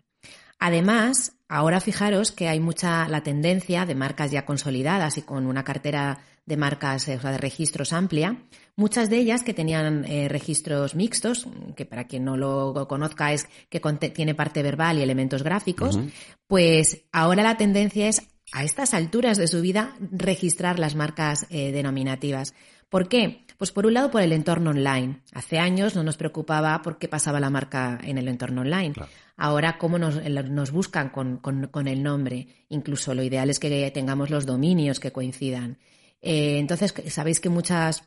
Además, 0.58 1.32
ahora 1.48 1.80
fijaros 1.80 2.30
que 2.30 2.48
hay 2.48 2.60
mucha 2.60 3.08
la 3.08 3.24
tendencia 3.24 3.84
de 3.84 3.96
marcas 3.96 4.30
ya 4.30 4.44
consolidadas 4.44 5.18
y 5.18 5.22
con 5.22 5.46
una 5.46 5.64
cartera 5.64 6.20
de 6.44 6.56
marcas, 6.56 7.08
eh, 7.08 7.16
o 7.16 7.20
sea, 7.20 7.32
de 7.32 7.38
registros 7.38 7.92
amplia, 7.92 8.44
muchas 8.76 9.10
de 9.10 9.18
ellas 9.18 9.42
que 9.42 9.54
tenían 9.54 10.04
eh, 10.04 10.28
registros 10.28 10.94
mixtos, 10.94 11.46
que 11.76 11.86
para 11.86 12.06
quien 12.06 12.24
no 12.24 12.36
lo 12.36 12.86
conozca 12.88 13.32
es 13.32 13.46
que 13.68 13.80
tiene 13.80 14.34
parte 14.34 14.62
verbal 14.62 14.98
y 14.98 15.02
elementos 15.02 15.42
gráficos, 15.42 15.98
pues 16.46 17.04
ahora 17.12 17.42
la 17.42 17.56
tendencia 17.56 18.08
es 18.08 18.22
a 18.52 18.64
estas 18.64 18.92
alturas 18.94 19.38
de 19.38 19.48
su 19.48 19.60
vida 19.60 19.96
registrar 20.10 20.78
las 20.78 20.94
marcas 20.94 21.46
eh, 21.50 21.72
denominativas. 21.72 22.54
¿Por 22.88 23.08
qué? 23.08 23.46
Pues 23.56 23.72
por 23.72 23.86
un 23.86 23.94
lado 23.94 24.10
por 24.10 24.20
el 24.20 24.32
entorno 24.32 24.70
online. 24.70 25.22
Hace 25.32 25.58
años 25.58 25.94
no 25.94 26.02
nos 26.02 26.18
preocupaba 26.18 26.82
por 26.82 26.98
qué 26.98 27.08
pasaba 27.08 27.40
la 27.40 27.48
marca 27.48 27.98
en 28.02 28.18
el 28.18 28.28
entorno 28.28 28.60
online. 28.60 28.92
Ahora, 29.36 29.78
cómo 29.78 29.98
nos, 29.98 30.70
buscan 30.72 31.08
con, 31.08 31.38
con, 31.38 31.88
el 31.88 32.02
nombre. 32.02 32.48
Incluso 32.68 33.14
lo 33.14 33.22
ideal 33.22 33.48
es 33.48 33.58
que 33.58 33.90
tengamos 33.92 34.28
los 34.28 34.44
dominios 34.44 35.00
que 35.00 35.12
coincidan. 35.12 35.78
Eh, 36.22 36.58
entonces, 36.58 36.94
sabéis 37.08 37.40
que 37.40 37.48
muchas 37.48 38.04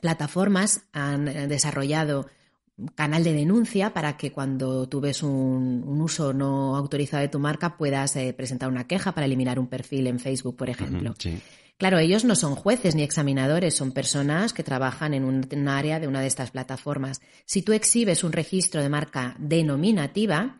plataformas 0.00 0.82
han 0.92 1.28
eh, 1.28 1.48
desarrollado 1.48 2.28
canal 2.94 3.24
de 3.24 3.32
denuncia 3.32 3.92
para 3.92 4.16
que 4.16 4.30
cuando 4.30 4.88
tú 4.88 5.00
ves 5.00 5.22
un, 5.22 5.82
uso 6.00 6.32
no 6.32 6.76
autorizado 6.76 7.22
de 7.22 7.28
tu 7.28 7.40
marca 7.40 7.76
puedas 7.76 8.14
eh, 8.16 8.32
presentar 8.32 8.68
una 8.68 8.86
queja 8.86 9.12
para 9.12 9.26
eliminar 9.26 9.58
un 9.58 9.66
perfil 9.66 10.06
en 10.06 10.20
Facebook, 10.20 10.56
por 10.56 10.70
ejemplo. 10.70 11.14
Claro, 11.76 11.98
ellos 11.98 12.24
no 12.24 12.34
son 12.34 12.56
jueces 12.56 12.96
ni 12.96 13.02
examinadores, 13.02 13.74
son 13.74 13.92
personas 13.92 14.52
que 14.52 14.64
trabajan 14.64 15.14
en 15.14 15.24
un, 15.24 15.68
área 15.68 16.00
de 16.00 16.08
una 16.08 16.20
de 16.20 16.26
estas 16.26 16.50
plataformas. 16.50 17.20
Si 17.46 17.62
tú 17.62 17.72
exhibes 17.72 18.24
un 18.24 18.32
registro 18.32 18.82
de 18.82 18.88
marca 18.88 19.36
denominativa, 19.38 20.56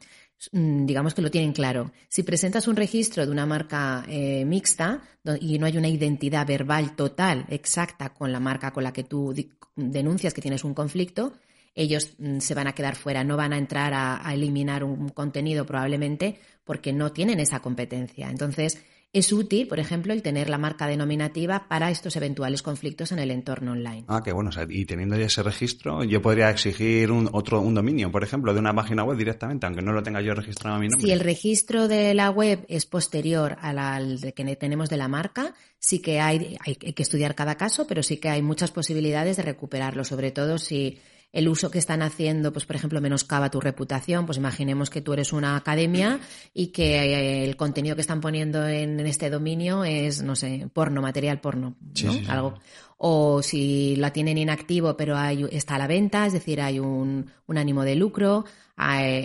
digamos 0.52 1.14
que 1.14 1.23
lo 1.23 1.30
tienen 1.30 1.52
claro. 1.52 1.92
Si 2.09 2.23
presentas 2.23 2.68
un 2.68 2.76
registro 2.76 3.26
de 3.26 3.33
una 3.33 3.47
marca 3.47 4.04
eh, 4.09 4.45
mixta 4.45 5.02
y 5.40 5.59
no 5.59 5.66
hay 5.66 5.76
una 5.76 5.88
identidad 5.88 6.47
verbal 6.47 6.95
total, 6.95 7.45
exacta 7.49 8.14
con 8.14 8.33
la 8.33 8.40
marca 8.40 8.73
con 8.73 8.85
la 8.85 8.92
que 8.92 9.04
tú 9.04 9.35
denuncias 9.75 10.35
que 10.35 10.42
tienes 10.42 10.64
un 10.64 10.75
conflicto, 10.75 11.33
ellos 11.75 12.14
mm, 12.18 12.38
se 12.38 12.54
van 12.54 12.66
a 12.66 12.75
quedar 12.75 12.97
fuera, 12.97 13.25
no 13.25 13.37
van 13.37 13.52
a 13.52 13.59
entrar 13.59 13.92
a, 13.95 14.33
eliminar 14.33 14.85
un 14.85 15.09
contenido 15.11 15.66
probablemente 15.66 16.38
porque 16.64 16.92
no 16.92 17.12
tienen 17.12 17.40
esa 17.40 17.61
competencia. 17.61 18.28
Entonces, 18.28 18.83
es 19.12 19.33
útil, 19.33 19.69
por 19.69 19.81
ejemplo, 19.81 20.12
el 20.12 20.23
tener 20.23 20.50
la 20.50 20.59
marca 20.59 20.87
denominativa 20.87 21.67
para 21.67 21.91
estos 21.91 22.15
eventuales 22.17 22.62
conflictos 22.62 23.11
en 23.12 23.19
el 23.19 23.31
entorno 23.31 23.73
online. 23.73 24.05
Ah, 24.07 24.21
qué 24.23 24.33
bueno. 24.33 24.50
y 24.69 24.85
teniendo 24.85 25.17
ya 25.17 25.27
ese 25.27 25.43
registro, 25.43 26.05
yo 26.05 26.21
podría 26.21 26.50
exigir 26.50 27.11
un, 27.11 27.29
otro, 27.33 27.61
un 27.61 27.75
dominio, 27.75 28.12
por 28.12 28.23
ejemplo, 28.23 28.53
de 28.53 28.61
una 28.61 28.75
página 28.75 29.05
web 29.05 29.17
directamente, 29.17 29.67
aunque 29.67 29.83
no 29.83 29.93
lo 29.93 30.03
tenga 30.03 30.21
yo 30.21 30.35
registrado 30.35 30.77
a 30.77 30.79
mi 30.79 30.88
nombre. 30.88 31.07
Si 31.07 31.12
el 31.12 31.21
registro 31.21 31.88
de 31.88 32.12
la 32.15 32.31
web 32.31 32.65
es 32.69 32.85
posterior 32.85 33.57
al 33.61 34.33
que 34.35 34.57
tenemos 34.57 34.91
de 34.91 34.97
la 34.99 35.09
marca, 35.09 35.55
sí 35.79 36.00
que 36.00 36.21
hay, 36.21 36.57
hay 36.65 36.75
que 36.75 37.03
estudiar 37.03 37.35
cada 37.35 37.57
caso, 37.57 37.87
pero 37.87 38.03
sí 38.03 38.19
que 38.19 38.29
hay 38.29 38.43
muchas 38.43 38.71
posibilidades 38.71 39.38
de 39.38 39.43
recuperarlo, 39.43 40.05
sobre 40.05 40.33
todo 40.33 40.59
si 40.59 40.99
el 41.33 41.49
uso 41.49 41.71
que 41.71 41.79
están 41.79 42.03
haciendo, 42.03 42.53
pues 42.53 42.65
por 42.65 42.77
ejemplo, 42.77 43.01
menoscaba 43.01 43.51
tu 43.51 43.61
reputación, 43.61 44.25
pues 44.27 44.39
imaginemos 44.39 44.89
que 44.89 45.03
tú 45.03 45.13
eres 45.13 45.33
una 45.33 45.57
academia 45.57 46.21
y 46.55 46.69
que 46.69 46.97
eh, 46.97 47.45
el 47.45 47.57
contenido 47.57 47.95
que 47.95 48.01
están 48.01 48.21
poniendo 48.21 48.67
en, 48.67 48.99
este 49.01 49.29
dominio 49.29 49.85
es, 49.85 50.23
no 50.23 50.35
sé, 50.37 50.69
porno, 50.73 51.03
material 51.03 51.41
porno, 51.41 51.77
¿no? 52.03 52.13
Algo. 52.29 52.59
O 52.97 53.43
si 53.43 53.95
la 53.97 54.13
tienen 54.13 54.39
inactivo 54.39 54.97
pero 54.97 55.17
hay, 55.17 55.47
está 55.53 55.75
a 55.77 55.79
la 55.79 55.87
venta, 55.87 56.27
es 56.27 56.33
decir, 56.33 56.61
hay 56.61 56.79
un, 56.79 57.31
un 57.47 57.59
ánimo 57.59 57.85
de 57.85 57.95
lucro, 57.95 58.45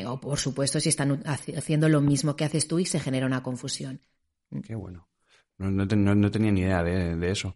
o 0.06 0.20
por 0.20 0.40
supuesto 0.40 0.80
si 0.80 0.90
están 0.90 1.24
haciendo 1.26 1.88
lo 1.88 2.02
mismo 2.02 2.36
que 2.36 2.44
haces 2.44 2.68
tú 2.68 2.80
y 2.80 2.86
se 2.86 3.00
genera 3.00 3.26
una 3.26 3.44
confusión. 3.44 4.02
Qué 4.64 4.76
bueno. 4.76 5.08
No, 5.58 5.72
no, 5.72 6.32
tenía 6.32 6.52
ni 6.52 6.62
idea 6.62 6.84
de, 6.84 7.16
de 7.16 7.32
eso. 7.32 7.56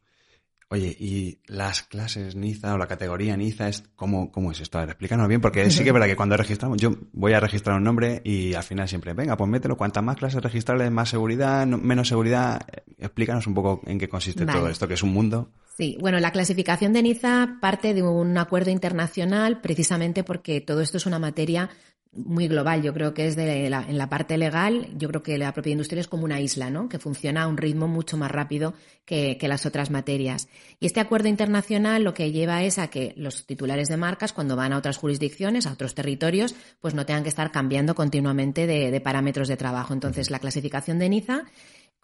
Oye, 0.69 0.95
¿y 0.99 1.39
las 1.47 1.83
clases 1.83 2.35
Niza 2.35 2.73
o 2.73 2.77
la 2.77 2.87
categoría 2.87 3.37
Niza 3.37 3.69
es 3.69 3.85
cómo, 3.95 4.33
cómo 4.33 4.51
es 4.51 4.59
esto? 4.59 4.77
A 4.77 4.81
ver, 4.81 4.89
explícanos 4.89 5.29
bien, 5.29 5.39
porque 5.39 5.69
sí 5.71 5.81
que 5.81 5.89
es 5.89 5.93
verdad 5.93 6.07
que 6.07 6.17
cuando 6.17 6.35
registramos, 6.35 6.77
yo 6.77 6.91
voy 7.13 7.31
a 7.31 7.39
registrar 7.39 7.77
un 7.77 7.85
nombre 7.85 8.21
y 8.25 8.53
al 8.53 8.63
final 8.63 8.89
siempre, 8.89 9.13
venga, 9.13 9.37
pues 9.37 9.49
mételo, 9.49 9.77
cuantas 9.77 10.03
más 10.03 10.17
clases 10.17 10.41
registrales, 10.41 10.91
más 10.91 11.07
seguridad, 11.07 11.65
menos 11.65 12.09
seguridad. 12.09 12.59
Explícanos 12.97 13.47
un 13.47 13.53
poco 13.53 13.81
en 13.85 13.97
qué 13.97 14.09
consiste 14.09 14.45
todo 14.45 14.67
esto, 14.67 14.89
que 14.89 14.95
es 14.95 15.03
un 15.03 15.13
mundo. 15.13 15.51
Sí, 15.77 15.97
bueno, 16.01 16.19
la 16.19 16.31
clasificación 16.31 16.91
de 16.91 17.03
Niza 17.03 17.59
parte 17.61 17.93
de 17.93 18.01
un 18.01 18.37
acuerdo 18.37 18.69
internacional 18.69 19.61
precisamente 19.61 20.25
porque 20.25 20.59
todo 20.59 20.81
esto 20.81 20.97
es 20.97 21.05
una 21.05 21.19
materia 21.19 21.69
muy 22.17 22.47
global. 22.47 22.81
Yo 22.81 22.93
creo 22.93 23.13
que 23.13 23.27
es 23.27 23.35
de 23.35 23.69
la, 23.69 23.85
en 23.87 23.97
la 23.97 24.09
parte 24.09 24.37
legal, 24.37 24.89
yo 24.97 25.07
creo 25.07 25.23
que 25.23 25.37
la 25.37 25.53
propiedad 25.53 25.73
industrial 25.73 25.99
es 25.99 26.07
como 26.07 26.25
una 26.25 26.41
isla, 26.41 26.69
¿no? 26.69 26.89
Que 26.89 26.99
funciona 26.99 27.43
a 27.43 27.47
un 27.47 27.57
ritmo 27.57 27.87
mucho 27.87 28.17
más 28.17 28.31
rápido 28.31 28.73
que, 29.05 29.37
que, 29.37 29.47
las 29.47 29.65
otras 29.65 29.91
materias. 29.91 30.47
Y 30.79 30.85
este 30.87 30.99
acuerdo 30.99 31.27
internacional 31.29 32.03
lo 32.03 32.13
que 32.13 32.31
lleva 32.31 32.63
es 32.63 32.79
a 32.79 32.87
que 32.87 33.13
los 33.15 33.45
titulares 33.45 33.87
de 33.87 33.97
marcas, 33.97 34.33
cuando 34.33 34.55
van 34.55 34.73
a 34.73 34.77
otras 34.77 34.97
jurisdicciones, 34.97 35.67
a 35.67 35.73
otros 35.73 35.95
territorios, 35.95 36.55
pues 36.81 36.93
no 36.93 37.05
tengan 37.05 37.23
que 37.23 37.29
estar 37.29 37.51
cambiando 37.51 37.95
continuamente 37.95 38.67
de, 38.67 38.91
de 38.91 39.01
parámetros 39.01 39.47
de 39.47 39.57
trabajo. 39.57 39.93
Entonces, 39.93 40.31
la 40.31 40.39
clasificación 40.39 40.99
de 40.99 41.09
NIZA 41.09 41.45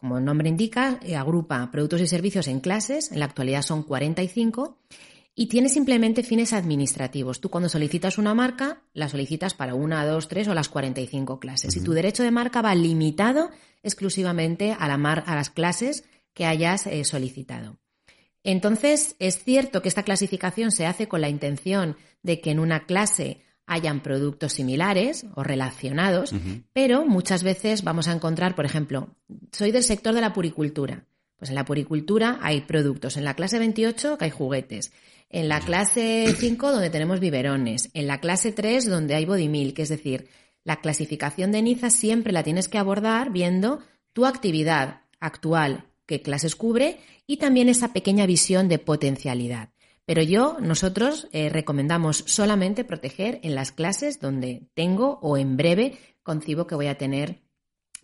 como 0.03 0.17
el 0.17 0.25
nombre 0.25 0.50
indica, 0.50 1.00
agrupa 1.17 1.72
productos 1.72 2.01
y 2.01 2.08
servicios 2.08 2.50
en 2.50 2.60
clases, 2.60 3.10
en 3.13 3.20
la 3.20 3.25
actualidad 3.25 3.62
son 3.62 3.84
45, 3.84 4.77
y 5.36 5.48
tiene 5.48 5.70
simplemente 5.70 6.24
fines 6.24 6.54
administrativos. 6.54 7.42
Tú 7.42 7.50
cuando 7.50 7.70
solicitas 7.70 8.18
una 8.18 8.36
marca, 8.36 8.84
la 8.94 9.10
solicitas 9.10 9.54
para 9.54 9.74
una, 9.74 10.06
dos, 10.06 10.28
tres 10.28 10.48
o 10.48 10.54
las 10.54 10.70
45 10.70 11.40
clases. 11.40 11.75
Y 11.75 11.82
tu 11.82 11.94
derecho 11.94 12.24
de 12.24 12.32
marca 12.32 12.62
va 12.62 12.75
limitado 12.75 13.50
exclusivamente 13.82 14.75
a, 14.78 14.88
la 14.88 15.13
a 15.13 15.36
las 15.36 15.50
clases 15.50 16.04
que 16.34 16.46
hayas 16.46 16.86
eh, 16.86 17.04
solicitado. 17.04 17.78
Entonces, 18.44 19.16
es 19.20 19.44
cierto 19.44 19.82
que 19.82 19.88
esta 19.88 20.04
clasificación 20.04 20.72
se 20.72 20.86
hace 20.86 21.08
con 21.08 21.22
la 21.22 21.30
intención 21.30 21.98
de 22.22 22.40
que 22.42 22.52
en 22.52 22.60
una 22.60 22.86
clase 22.86 23.42
hayan 23.66 24.04
productos 24.04 24.54
similares 24.54 25.25
o 25.36 25.44
relacionados, 25.44 26.34
pero 26.74 27.06
muchas 27.06 27.44
veces 27.44 27.84
vamos 27.84 28.10
a 28.10 28.12
encontrar, 28.12 28.56
por 28.56 28.66
ejemplo, 28.66 29.16
soy 29.54 29.72
del 29.72 29.84
sector 29.84 30.13
de 30.13 30.22
la 30.22 30.34
puricultura. 30.34 31.06
Pues 31.38 31.50
en 31.50 31.56
la 31.56 31.66
puricultura 31.66 32.40
hay 32.42 32.62
productos. 32.62 33.18
En 33.18 33.24
la 33.24 33.36
clase 33.36 33.60
28 33.60 34.18
que 34.18 34.25
hay 34.25 34.32
juguetes 34.32 34.92
en 35.34 35.50
la 35.50 35.60
clase 35.60 36.34
5 36.38 36.72
donde 36.72 36.92
tenemos 36.92 37.20
biberones, 37.20 37.90
en 37.94 38.08
la 38.08 38.22
clase 38.22 38.52
3 38.52 38.86
donde 38.86 39.16
hay 39.16 39.25
body 39.25 39.50
milk, 39.50 39.80
es 39.80 39.90
decir, 39.90 40.30
la 40.63 40.80
clasificación 40.80 41.52
de 41.52 41.62
Niza 41.63 41.90
siempre 41.90 42.32
la 42.32 42.44
tienes 42.44 42.70
que 42.70 42.78
abordar 42.78 43.32
viendo 43.32 43.80
tu 44.13 44.28
actividad 44.28 45.02
actual, 45.20 45.86
qué 46.06 46.22
clases 46.22 46.56
cubre 46.56 47.00
y 47.25 47.38
también 47.38 47.68
esa 47.68 47.94
pequeña 47.94 48.28
visión 48.28 48.70
de 48.70 48.78
potencialidad. 48.78 49.70
Pero 50.06 50.22
yo, 50.22 50.58
nosotros 50.62 51.28
eh, 51.32 51.50
recomendamos 51.50 52.24
solamente 52.28 52.84
proteger 52.84 53.40
en 53.42 53.56
las 53.56 53.72
clases 53.72 54.20
donde 54.20 54.68
tengo 54.75 55.18
o 55.22 55.38
en 55.38 55.58
breve 55.58 55.98
concibo 56.22 56.68
que 56.68 56.75
voy 56.75 56.88
a 56.88 56.98
tener 56.98 57.42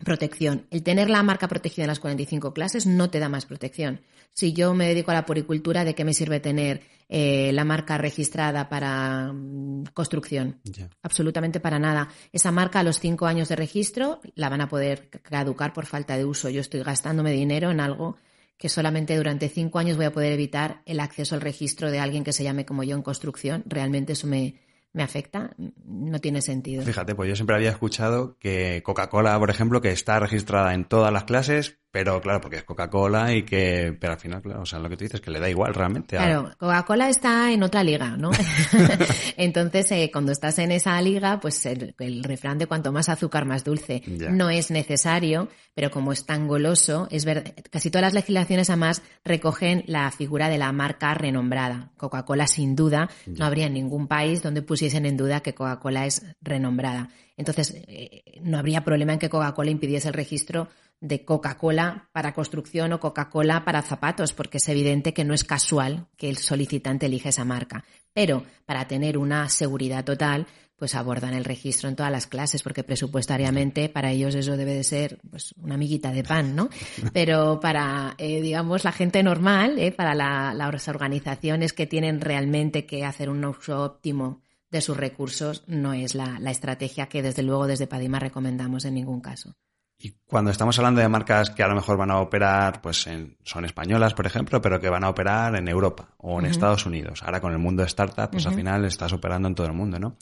protección. 0.04 0.66
El 0.72 0.84
tener 0.84 1.10
la 1.10 1.24
marca 1.24 1.48
protegida 1.48 1.84
en 1.84 1.90
las 1.90 2.00
45 2.00 2.54
clases 2.54 2.86
no 2.86 3.10
te 3.10 3.20
da 3.20 3.30
más 3.30 3.46
protección. 3.46 4.02
Si 4.34 4.54
yo 4.54 4.74
me 4.74 4.88
dedico 4.88 5.12
a 5.12 5.16
la 5.16 5.26
puricultura, 5.26 5.84
¿de 5.84 5.96
qué 5.96 6.06
me 6.06 6.14
sirve 6.14 6.40
tener 6.40 6.82
eh, 7.10 7.52
la 7.54 7.66
marca 7.66 7.98
registrada 7.98 8.70
para 8.70 9.34
mm, 9.34 9.86
construcción? 9.94 10.60
Absolutamente 11.02 11.60
para 11.60 11.80
nada. 11.80 12.10
Esa 12.32 12.52
marca 12.52 12.80
a 12.80 12.84
los 12.84 13.00
cinco 13.00 13.26
años 13.26 13.50
de 13.50 13.56
registro 13.56 14.22
la 14.36 14.50
van 14.50 14.62
a 14.62 14.70
poder 14.70 15.10
caducar 15.10 15.74
por 15.74 15.86
falta 15.86 16.18
de 16.18 16.26
uso. 16.26 16.50
Yo 16.50 16.62
estoy 16.62 16.84
gastándome 16.84 17.32
dinero 17.32 17.72
en 17.72 17.80
algo 17.80 18.18
que 18.58 18.70
solamente 18.70 19.16
durante 19.16 19.48
cinco 19.50 19.80
años 19.80 19.98
voy 19.98 20.06
a 20.06 20.12
poder 20.12 20.34
evitar 20.34 20.82
el 20.86 21.00
acceso 21.00 21.34
al 21.34 21.42
registro 21.42 21.92
de 21.92 22.00
alguien 22.00 22.24
que 22.24 22.34
se 22.34 22.44
llame 22.44 22.66
como 22.66 22.84
yo 22.84 22.96
en 22.96 23.02
construcción. 23.02 23.64
Realmente 23.66 24.14
eso 24.14 24.28
me, 24.28 24.56
me 24.94 25.04
afecta, 25.04 25.52
no 25.86 26.20
tiene 26.20 26.42
sentido. 26.42 26.84
Fíjate, 26.84 27.16
pues 27.16 27.30
yo 27.30 27.36
siempre 27.36 27.56
había 27.56 27.70
escuchado 27.70 28.38
que 28.40 28.82
Coca-Cola, 28.84 29.38
por 29.40 29.50
ejemplo, 29.50 29.82
que 29.82 29.92
está 29.92 30.20
registrada 30.20 30.74
en 30.74 30.86
todas 30.86 31.14
las 31.14 31.26
clases, 31.26 31.79
pero 31.92 32.22
claro, 32.22 32.40
porque 32.40 32.58
es 32.58 32.64
Coca-Cola 32.64 33.34
y 33.34 33.44
que, 33.44 33.98
pero 34.00 34.14
al 34.14 34.20
final, 34.20 34.44
claro, 34.44 34.62
o 34.62 34.66
sea, 34.66 34.78
lo 34.78 34.90
que 34.90 34.98
tú 34.98 35.06
dices, 35.06 35.22
que 35.22 35.32
le 35.32 35.40
da 35.40 35.50
igual 35.50 35.74
realmente. 35.74 36.18
Claro, 36.18 36.52
Coca-Cola 36.58 37.10
está 37.10 37.52
en 37.52 37.64
otra 37.64 37.84
liga, 37.84 38.16
¿no? 38.16 38.30
Entonces, 39.38 39.92
eh, 39.92 40.10
cuando 40.14 40.32
estás 40.32 40.60
en 40.60 40.72
esa 40.72 41.02
liga, 41.02 41.40
pues 41.40 41.66
el, 41.66 41.96
refrán 42.24 42.60
de 42.60 42.68
cuanto 42.68 42.92
más 42.92 43.10
azúcar, 43.10 43.46
más 43.46 43.64
dulce. 43.64 44.04
No 44.08 44.52
es 44.52 44.70
necesario, 44.70 45.50
pero 45.74 45.90
como 45.90 46.12
es 46.12 46.26
tan 46.28 46.48
goloso, 46.48 47.08
es 47.10 47.26
ver, 47.26 47.56
casi 47.72 47.90
todas 47.90 48.04
las 48.04 48.14
legislaciones 48.14 48.70
además 48.70 49.02
recogen 49.26 49.84
la 49.88 50.12
figura 50.12 50.48
de 50.48 50.60
la 50.60 50.72
marca 50.72 51.16
renombrada. 51.16 51.92
Coca-Cola, 51.98 52.46
sin 52.46 52.76
duda, 52.76 53.10
no 53.26 53.46
habría 53.46 53.68
ningún 53.68 54.08
país 54.08 54.44
donde 54.44 54.62
pusiesen 54.62 55.08
en 55.08 55.18
duda 55.18 55.40
que 55.42 55.56
Coca-Cola 55.56 56.06
es 56.06 56.24
renombrada. 56.42 57.10
Entonces, 57.36 57.74
eh, 57.88 58.22
no 58.42 58.60
habría 58.60 58.84
problema 58.84 59.14
en 59.14 59.20
que 59.20 59.30
Coca-Cola 59.30 59.72
impidiese 59.72 60.10
el 60.10 60.14
registro 60.14 60.68
de 61.02 61.24
Coca-Cola 61.24 62.10
para 62.12 62.34
construcción 62.34 62.92
o 62.94 63.00
Coca-Cola 63.00 63.64
para 63.64 63.82
zapatos, 63.82 64.34
porque 64.34 64.58
es 64.58 64.68
evidente 64.68 65.14
que 65.14 65.24
no 65.24 65.34
es 65.34 65.44
casual 65.44 66.08
que 66.18 66.30
el 66.30 66.38
solicitante 66.38 67.06
elija 67.06 67.30
esa 67.30 67.46
marca. 67.46 67.86
Pero 68.14 68.44
para 68.66 68.88
tener 68.88 69.18
una 69.18 69.48
seguridad 69.50 70.04
total, 70.04 70.48
pues 70.80 70.96
abordan 70.96 71.34
el 71.34 71.44
registro 71.44 71.90
en 71.90 71.96
todas 71.96 72.12
las 72.12 72.26
clases, 72.26 72.64
porque 72.64 72.84
presupuestariamente 72.84 73.90
para 73.90 74.12
ellos 74.12 74.34
eso 74.34 74.58
debe 74.58 74.74
de 74.74 74.84
ser 74.84 75.20
pues, 75.30 75.54
una 75.58 75.76
amiguita 75.76 76.12
de 76.12 76.24
pan, 76.24 76.56
¿no? 76.56 76.70
Pero 77.14 77.60
para, 77.60 78.16
eh, 78.18 78.42
digamos, 78.42 78.86
la 78.86 78.94
gente 78.94 79.22
normal, 79.22 79.78
eh, 79.78 79.92
para 79.92 80.16
las 80.16 80.88
organizaciones 80.88 81.74
que 81.74 81.86
tienen 81.86 82.22
realmente 82.22 82.86
que 82.86 83.06
hacer 83.06 83.30
un 83.30 83.44
uso 83.44 83.84
óptimo 83.84 84.42
de 84.72 84.82
sus 84.82 84.96
recursos, 84.96 85.64
no 85.68 85.94
es 85.94 86.16
la, 86.16 86.40
la 86.40 86.52
estrategia 86.52 87.08
que 87.08 87.22
desde 87.22 87.44
luego 87.44 87.68
desde 87.68 87.88
Padima 87.88 88.20
recomendamos 88.20 88.86
en 88.86 88.94
ningún 88.94 89.20
caso. 89.20 89.56
Y 90.02 90.16
cuando 90.26 90.50
estamos 90.50 90.78
hablando 90.80 91.02
de 91.02 91.10
marcas 91.10 91.50
que 91.50 91.62
a 91.62 91.68
lo 91.68 91.76
mejor 91.76 91.98
van 91.98 92.10
a 92.10 92.22
operar, 92.22 92.82
pues 92.82 93.06
son 93.44 93.66
españolas, 93.66 94.14
por 94.14 94.26
ejemplo, 94.26 94.62
pero 94.62 94.80
que 94.80 94.90
van 94.90 95.04
a 95.04 95.10
operar 95.10 95.58
en 95.58 95.68
Europa 95.68 96.16
o 96.20 96.40
en 96.40 96.46
Estados 96.46 96.86
Unidos. 96.86 97.22
Ahora 97.22 97.42
con 97.42 97.52
el 97.52 97.58
mundo 97.58 97.82
de 97.82 97.88
startup, 97.88 98.32
pues 98.32 98.46
al 98.48 98.54
final 98.54 98.86
estás 98.86 99.12
operando 99.12 99.50
en 99.50 99.56
todo 99.56 99.68
el 99.68 99.74
mundo, 99.74 100.00
¿no? 100.00 100.16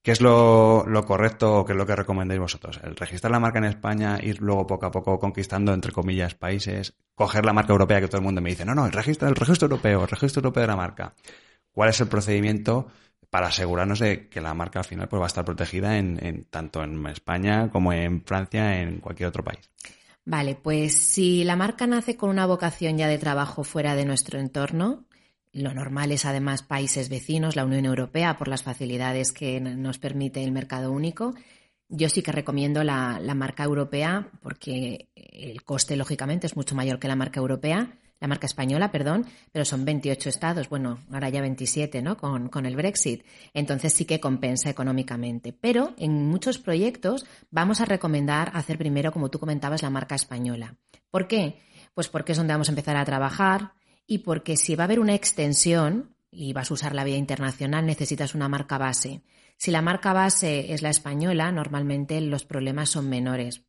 ¿Qué 0.00 0.12
es 0.12 0.22
lo, 0.22 0.86
correcto 1.06 1.58
o 1.58 1.64
qué 1.66 1.72
es 1.72 1.76
lo 1.76 1.84
que 1.84 1.94
recomendáis 1.94 2.40
vosotros? 2.40 2.80
¿El 2.82 2.96
registrar 2.96 3.30
la 3.30 3.40
marca 3.40 3.58
en 3.58 3.66
España, 3.66 4.18
ir 4.22 4.40
luego 4.40 4.66
poco 4.66 4.86
a 4.86 4.90
poco 4.90 5.18
conquistando, 5.18 5.74
entre 5.74 5.92
comillas, 5.92 6.34
países, 6.34 6.94
coger 7.14 7.44
la 7.44 7.52
marca 7.52 7.72
europea 7.72 8.00
que 8.00 8.08
todo 8.08 8.18
el 8.18 8.24
mundo 8.24 8.40
me 8.40 8.48
dice, 8.48 8.64
no, 8.64 8.74
no, 8.74 8.86
el 8.86 8.92
registro, 8.92 9.28
el 9.28 9.34
registro 9.34 9.66
europeo, 9.66 10.02
el 10.04 10.08
registro 10.08 10.40
europeo 10.40 10.62
de 10.62 10.66
la 10.66 10.76
marca? 10.76 11.14
¿Cuál 11.72 11.90
es 11.90 12.00
el 12.00 12.08
procedimiento? 12.08 12.86
Para 13.30 13.48
asegurarnos 13.48 13.98
de 13.98 14.28
que 14.28 14.40
la 14.40 14.54
marca 14.54 14.78
al 14.78 14.84
final 14.84 15.08
pues, 15.08 15.20
va 15.20 15.26
a 15.26 15.28
estar 15.28 15.44
protegida 15.44 15.98
en, 15.98 16.44
tanto 16.50 16.82
en 16.82 17.06
España 17.06 17.70
como 17.70 17.92
en 17.92 18.22
Francia, 18.22 18.80
en 18.80 19.00
cualquier 19.00 19.28
otro 19.28 19.44
país. 19.44 19.70
Vale, 20.24 20.54
pues 20.54 20.94
si 20.94 21.44
la 21.44 21.56
marca 21.56 21.86
nace 21.86 22.16
con 22.16 22.30
una 22.30 22.46
vocación 22.46 22.98
ya 22.98 23.08
de 23.08 23.18
trabajo 23.18 23.64
fuera 23.64 23.94
de 23.94 24.04
nuestro 24.04 24.38
entorno, 24.38 25.04
lo 25.52 25.72
normal 25.72 26.12
es 26.12 26.26
además 26.26 26.62
países 26.62 27.08
vecinos, 27.08 27.56
la 27.56 27.64
Unión 27.64 27.86
Europea, 27.86 28.36
por 28.36 28.48
las 28.48 28.62
facilidades 28.62 29.32
que 29.32 29.60
nos 29.60 29.98
permite 29.98 30.44
el 30.44 30.52
mercado 30.52 30.92
único. 30.92 31.34
Yo 31.88 32.10
sí 32.10 32.20
que 32.20 32.32
recomiendo 32.32 32.84
la 32.84 33.34
marca 33.34 33.64
europea 33.64 34.28
porque 34.42 35.08
el 35.14 35.62
coste, 35.62 35.96
lógicamente, 35.96 36.46
es 36.46 36.56
mucho 36.56 36.74
mayor 36.74 36.98
que 36.98 37.08
la 37.08 37.16
marca 37.16 37.40
europea 37.40 37.90
la 38.20 38.28
marca 38.28 38.46
española, 38.46 38.90
perdón, 38.90 39.26
pero 39.52 39.64
son 39.64 39.84
28 39.84 40.28
estados, 40.28 40.68
bueno, 40.68 40.98
ahora 41.12 41.28
ya 41.28 41.40
27, 41.40 42.02
¿no? 42.02 42.16
Con, 42.16 42.48
con 42.48 42.66
el 42.66 42.76
Brexit. 42.76 43.24
Entonces 43.54 43.92
sí 43.92 44.04
que 44.04 44.20
compensa 44.20 44.70
económicamente. 44.70 45.52
Pero 45.52 45.94
en 45.98 46.26
muchos 46.26 46.58
proyectos 46.58 47.26
vamos 47.50 47.80
a 47.80 47.84
recomendar 47.84 48.50
hacer 48.54 48.78
primero, 48.78 49.12
como 49.12 49.30
tú 49.30 49.38
comentabas, 49.38 49.82
la 49.82 49.90
marca 49.90 50.14
española. 50.14 50.76
¿Por 51.10 51.28
qué? 51.28 51.60
Pues 51.94 52.08
porque 52.08 52.32
es 52.32 52.38
donde 52.38 52.54
vamos 52.54 52.68
a 52.68 52.72
empezar 52.72 52.96
a 52.96 53.04
trabajar 53.04 53.72
y 54.06 54.18
porque 54.18 54.56
si 54.56 54.74
va 54.74 54.84
a 54.84 54.86
haber 54.86 55.00
una 55.00 55.14
extensión 55.14 56.16
y 56.30 56.52
vas 56.52 56.70
a 56.70 56.74
usar 56.74 56.94
la 56.94 57.04
vía 57.04 57.16
internacional, 57.16 57.86
necesitas 57.86 58.34
una 58.34 58.48
marca 58.48 58.78
base. 58.78 59.22
Si 59.56 59.70
la 59.70 59.82
marca 59.82 60.12
base 60.12 60.72
es 60.72 60.82
la 60.82 60.90
española, 60.90 61.50
normalmente 61.52 62.20
los 62.20 62.44
problemas 62.44 62.90
son 62.90 63.08
menores. 63.08 63.62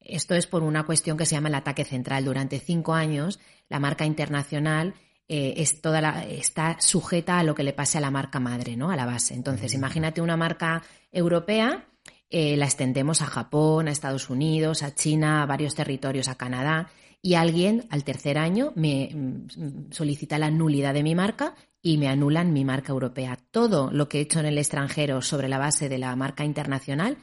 Esto 0.00 0.34
es 0.34 0.46
por 0.46 0.62
una 0.62 0.84
cuestión 0.84 1.16
que 1.16 1.26
se 1.26 1.36
llama 1.36 1.48
el 1.48 1.54
ataque 1.54 1.84
central. 1.84 2.24
Durante 2.24 2.58
cinco 2.58 2.94
años, 2.94 3.38
la 3.72 3.80
marca 3.80 4.04
internacional 4.04 4.94
eh, 5.26 5.54
es 5.56 5.80
toda 5.80 6.02
la, 6.02 6.26
está 6.26 6.76
sujeta 6.78 7.38
a 7.38 7.42
lo 7.42 7.54
que 7.54 7.62
le 7.62 7.72
pase 7.72 7.96
a 7.96 8.02
la 8.02 8.10
marca 8.10 8.38
madre, 8.38 8.76
¿no? 8.76 8.90
A 8.90 8.96
la 8.96 9.06
base. 9.06 9.32
Entonces, 9.32 9.72
imagínate 9.72 10.20
una 10.20 10.36
marca 10.36 10.82
europea, 11.10 11.86
eh, 12.28 12.54
la 12.58 12.66
extendemos 12.66 13.22
a 13.22 13.26
Japón, 13.26 13.88
a 13.88 13.90
Estados 13.90 14.28
Unidos, 14.28 14.82
a 14.82 14.94
China, 14.94 15.42
a 15.42 15.46
varios 15.46 15.74
territorios, 15.74 16.28
a 16.28 16.34
Canadá, 16.34 16.90
y 17.22 17.32
alguien 17.32 17.86
al 17.88 18.04
tercer 18.04 18.36
año 18.36 18.72
me 18.76 19.08
mm, 19.10 19.90
solicita 19.90 20.36
la 20.36 20.50
nulidad 20.50 20.92
de 20.92 21.02
mi 21.02 21.14
marca 21.14 21.54
y 21.80 21.96
me 21.96 22.08
anulan 22.08 22.52
mi 22.52 22.66
marca 22.66 22.92
europea. 22.92 23.38
Todo 23.50 23.90
lo 23.90 24.10
que 24.10 24.18
he 24.18 24.22
hecho 24.22 24.40
en 24.40 24.46
el 24.46 24.58
extranjero 24.58 25.22
sobre 25.22 25.48
la 25.48 25.56
base 25.56 25.88
de 25.88 25.96
la 25.96 26.14
marca 26.14 26.44
internacional 26.44 27.16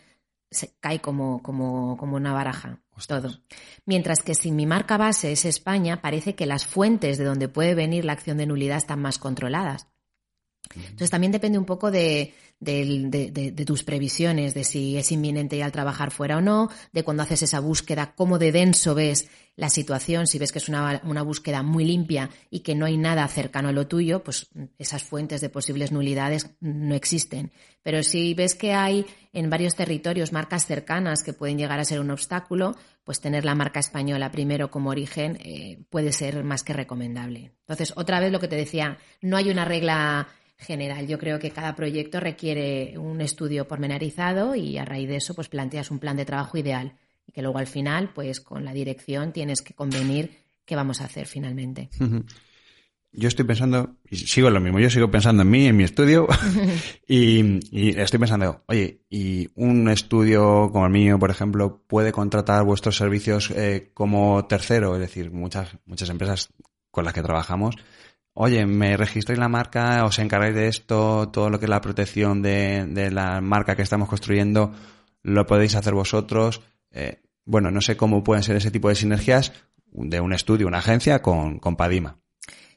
se 0.51 0.75
cae 0.79 1.00
como, 1.00 1.41
como, 1.44 1.98
como 1.98 2.15
una 2.15 2.34
baraja. 2.34 2.82
Todo. 3.08 3.29
Mientras 3.86 4.22
que 4.24 4.36
si 4.36 4.51
mi 4.51 4.65
marca 4.65 4.98
base 4.98 5.32
es 5.32 5.46
España, 5.46 6.01
parece 6.01 6.36
que 6.36 6.46
las 6.46 6.65
fuentes 6.65 7.18
de 7.18 7.24
donde 7.24 7.48
puede 7.48 7.74
venir 7.74 8.03
la 8.03 8.13
acción 8.13 8.38
de 8.38 8.46
nulidad 8.46 8.77
están 8.77 9.01
más 9.01 9.18
controladas. 9.18 9.88
Entonces 10.76 11.10
también 11.10 11.32
depende 11.32 11.58
un 11.58 11.66
poco 11.66 11.90
de, 11.92 12.34
de, 12.60 13.64
tus 13.66 13.84
previsiones, 13.84 14.54
de 14.54 14.64
si 14.64 14.98
es 14.98 15.12
inminente 15.12 15.58
ya 15.58 15.66
al 15.66 15.72
trabajar 15.72 16.12
fuera 16.12 16.38
o 16.38 16.42
no, 16.42 16.70
de 16.92 17.04
cuando 17.04 17.24
haces 17.24 17.42
esa 17.44 17.60
búsqueda, 17.60 18.14
cómo 18.16 18.38
de 18.38 18.52
denso 18.52 18.96
ves 18.96 19.30
la 19.56 19.70
situación, 19.70 20.28
si 20.28 20.40
ves 20.40 20.52
que 20.52 20.60
es 20.60 20.70
una, 20.70 21.02
una, 21.04 21.22
búsqueda 21.22 21.64
muy 21.64 21.84
limpia 21.84 22.30
y 22.50 22.62
que 22.62 22.76
no 22.76 22.86
hay 22.86 22.98
nada 22.98 23.28
cercano 23.28 23.70
a 23.70 23.74
lo 23.74 23.88
tuyo, 23.88 24.24
pues 24.24 24.48
esas 24.78 25.04
fuentes 25.04 25.42
de 25.42 25.50
posibles 25.50 25.92
nulidades 25.92 26.52
no 26.62 26.96
existen. 26.96 27.52
Pero 27.84 28.04
si 28.04 28.34
ves 28.34 28.56
que 28.56 28.74
hay 28.74 29.06
en 29.34 29.50
varios 29.50 29.76
territorios 29.76 30.32
marcas 30.32 30.66
cercanas 30.66 31.24
que 31.24 31.34
pueden 31.34 31.58
llegar 31.58 31.80
a 31.80 31.86
ser 31.86 32.00
un 32.00 32.12
obstáculo, 32.12 32.76
pues 33.04 33.20
tener 33.20 33.44
la 33.44 33.56
marca 33.56 33.80
española 33.80 34.32
primero 34.32 34.70
como 34.70 34.92
origen 34.92 35.38
eh, 35.44 35.84
puede 35.90 36.14
ser 36.14 36.44
más 36.44 36.64
que 36.64 36.74
recomendable. 36.74 37.52
Entonces, 37.62 37.94
otra 37.96 38.20
vez 38.20 38.32
lo 38.32 38.40
que 38.40 38.48
te 38.48 38.56
decía, 38.56 38.98
no 39.22 39.36
hay 39.36 39.50
una 39.50 39.66
regla 39.66 40.28
general. 40.60 41.08
Yo 41.08 41.18
creo 41.18 41.39
que 41.39 41.51
cada 41.51 41.75
proyecto 41.75 42.20
requiere 42.20 42.98
un 42.98 43.22
estudio 43.22 43.68
pormenorizado 43.68 44.56
y 44.56 44.78
a 44.78 44.86
raíz 44.86 45.08
de 45.08 45.16
eso 45.16 45.34
pues 45.34 45.50
planteas 45.50 45.89
un 45.89 46.00
plan 46.00 46.18
de 46.18 46.25
trabajo 46.25 46.58
ideal 46.58 46.94
y 47.25 47.32
que 47.32 47.42
luego 47.42 47.58
al 47.58 47.68
final 47.68 48.12
pues 48.13 48.42
con 48.42 48.66
la 48.66 48.74
dirección 48.74 49.32
tienes 49.32 49.62
que 49.62 49.74
convenir 49.74 50.32
qué 50.66 50.75
vamos 50.75 51.01
a 51.01 51.06
hacer 51.06 51.28
finalmente. 51.28 51.89
Yo 53.12 53.28
estoy 53.28 53.46
pensando, 53.46 53.96
y 54.08 54.18
sigo 54.18 54.51
lo 54.51 54.60
mismo, 54.60 54.80
yo 54.80 54.89
sigo 54.92 55.10
pensando 55.10 55.42
en 55.42 55.50
mí, 55.50 55.66
en 55.66 55.75
mi 55.75 55.84
estudio, 55.84 56.28
y, 57.08 57.58
estoy 58.00 58.20
pensando, 58.20 58.63
oye, 58.68 59.01
¿y 59.10 59.50
un 59.56 59.89
estudio 59.89 60.70
como 60.72 60.86
el 60.86 60.92
mío, 60.92 61.18
por 61.18 61.32
ejemplo, 61.32 61.82
puede 61.88 62.12
contratar 62.12 62.63
vuestros 62.66 62.98
servicios 62.98 63.50
eh, 63.50 63.89
como 63.96 64.46
tercero? 64.46 64.94
Es 64.94 65.01
decir, 65.01 65.32
muchas, 65.32 65.70
muchas 65.86 66.10
empresas 66.12 66.50
con 66.92 67.04
las 67.04 67.16
que 67.16 67.24
trabajamos 67.24 67.75
oye, 68.41 68.65
me 68.65 68.96
registréis 68.96 69.38
la 69.38 69.50
marca, 69.50 70.05
os 70.05 70.17
encargáis 70.17 70.55
de 70.55 70.69
esto, 70.69 71.27
todo 71.27 71.50
lo 71.50 71.60
que 71.60 71.65
es 71.65 71.69
la 71.69 71.81
protección 71.81 72.41
de, 72.41 73.10
la 73.12 73.41
marca 73.41 73.75
que 73.75 73.81
estamos 73.81 74.08
construyendo, 74.08 74.72
lo 75.24 75.46
podéis 75.46 75.75
hacer 75.75 75.93
vosotros. 75.93 76.62
Eh, 76.89 77.22
bueno, 77.43 77.69
no 77.69 77.81
sé 77.81 77.98
cómo 77.98 78.24
pueden 78.24 78.43
ser 78.43 78.55
ese 78.55 78.72
tipo 78.72 78.88
de 78.88 78.96
sinergias 78.96 79.51
de 79.91 80.22
un 80.22 80.31
estudio, 80.31 80.67
una 80.67 80.77
agencia 80.77 81.22
con, 81.22 81.60
Padima. 81.60 82.17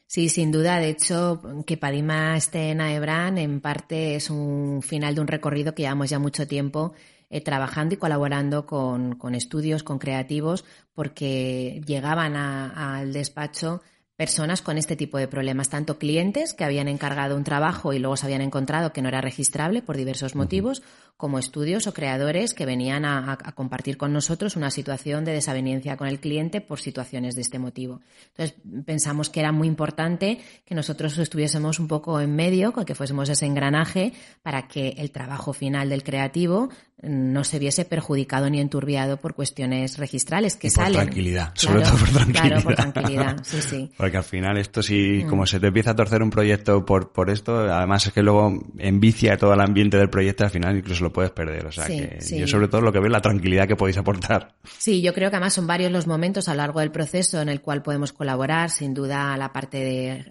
Sí, 0.04 0.30
sin 0.30 0.50
duda. 0.50 0.80
De 0.80 0.88
hecho, 0.88 1.40
que 1.64 1.76
Padima 1.76 2.36
esté 2.36 2.70
en 2.70 2.80
Aebran 2.80 3.38
en 3.38 3.60
parte 3.60 4.16
es 4.16 4.30
un 4.30 4.82
final 4.82 5.14
de 5.14 5.20
un 5.20 5.28
recorrido 5.28 5.76
que 5.76 5.82
llevamos 5.82 6.10
ya 6.10 6.18
mucho 6.18 6.48
tiempo 6.48 6.92
eh, 7.30 7.40
trabajando 7.40 7.94
y 7.94 7.98
colaborando 7.98 8.66
con, 8.66 9.16
estudios, 9.36 9.84
con 9.84 10.00
creativos, 10.00 10.64
porque 10.92 11.80
llegaban 11.86 12.34
al 12.34 13.12
despacho 13.12 13.80
personas 14.16 14.62
con 14.62 14.78
este 14.78 14.94
tipo 14.94 15.18
de 15.18 15.28
problemas, 15.28 15.70
tanto 15.70 15.98
clientes 15.98 16.54
que 16.54 16.64
habían 16.64 16.88
encargado 16.88 17.36
un 17.36 17.44
trabajo 17.44 17.92
y 17.92 17.98
luego 17.98 18.16
se 18.16 18.26
habían 18.26 18.42
encontrado 18.42 18.92
que 18.92 19.02
no 19.02 19.08
era 19.08 19.20
registrable 19.20 19.82
por 19.82 19.96
diversos 19.96 20.34
motivos, 20.34 20.82
como 21.16 21.38
estudios 21.38 21.86
o 21.86 21.94
creadores 21.94 22.52
que 22.52 22.66
venían 22.66 23.04
a, 23.04 23.38
compartir 23.54 23.96
con 23.96 24.12
nosotros 24.12 24.56
una 24.56 24.70
situación 24.70 25.24
de 25.24 25.32
desaveniencia 25.32 25.96
con 25.96 26.08
el 26.08 26.18
cliente 26.18 26.60
por 26.60 26.80
situaciones 26.80 27.36
de 27.36 27.42
este 27.42 27.58
motivo. 27.58 28.00
Entonces 28.28 28.56
pensamos 28.84 29.30
que 29.30 29.40
era 29.40 29.52
muy 29.52 29.68
importante 29.68 30.40
que 30.64 30.74
nosotros 30.74 31.16
estuviésemos 31.18 31.78
un 31.78 31.86
poco 31.86 32.20
en 32.20 32.34
medio, 32.34 32.72
que 32.72 32.94
fuésemos 32.94 33.28
ese 33.28 33.46
engranaje 33.46 34.12
para 34.42 34.66
que 34.66 34.94
el 34.98 35.12
trabajo 35.12 35.52
final 35.52 35.88
del 35.90 36.02
creativo 36.02 36.70
no 37.02 37.42
se 37.42 37.58
viese 37.58 37.84
perjudicado 37.84 38.48
ni 38.48 38.60
enturbiado 38.60 39.16
por 39.16 39.34
cuestiones 39.34 39.98
registrales 39.98 40.56
que 40.56 40.70
salen. 40.70 40.94
Por 40.94 41.02
tranquilidad, 41.02 41.52
sobre 41.54 41.82
todo 41.82 41.96
por 41.96 42.08
tranquilidad. 42.08 42.46
Claro, 42.46 42.62
por 42.62 42.74
tranquilidad, 42.74 43.36
sí, 43.42 43.60
sí. 43.60 43.90
Porque 43.96 44.16
al 44.16 44.24
final 44.24 44.56
esto 44.56 44.82
si, 44.82 45.24
mm. 45.24 45.28
como 45.28 45.46
se 45.46 45.58
te 45.58 45.66
empieza 45.66 45.90
a 45.90 45.96
torcer 45.96 46.22
un 46.22 46.30
proyecto 46.30 46.84
por, 46.84 47.12
por 47.12 47.30
esto, 47.30 47.58
además 47.72 48.06
es 48.06 48.12
que 48.12 48.22
luego 48.22 48.52
envicia 48.78 49.36
todo 49.36 49.52
el 49.54 49.60
ambiente 49.60 49.96
del 49.96 50.10
proyecto, 50.10 50.44
al 50.44 50.50
final 50.50 50.76
incluso 50.76 51.02
lo 51.02 51.12
puedes 51.12 51.32
perder. 51.32 51.66
O 51.66 51.72
sea 51.72 51.86
que 51.86 52.18
yo 52.30 52.46
sobre 52.46 52.68
todo 52.68 52.80
lo 52.80 52.92
que 52.92 52.98
veo 52.98 53.06
es 53.06 53.12
la 53.12 53.20
tranquilidad 53.20 53.66
que 53.66 53.76
podéis 53.76 53.98
aportar. 53.98 54.54
Sí, 54.78 55.02
yo 55.02 55.12
creo 55.12 55.30
que 55.30 55.36
además 55.36 55.54
son 55.54 55.66
varios 55.66 55.90
los 55.90 56.06
momentos 56.06 56.48
a 56.48 56.54
lo 56.54 56.58
largo 56.58 56.80
del 56.80 56.92
proceso 56.92 57.40
en 57.40 57.48
el 57.48 57.60
cual 57.60 57.82
podemos 57.82 58.12
colaborar, 58.12 58.70
sin 58.70 58.94
duda 58.94 59.36
la 59.36 59.52
parte 59.52 59.78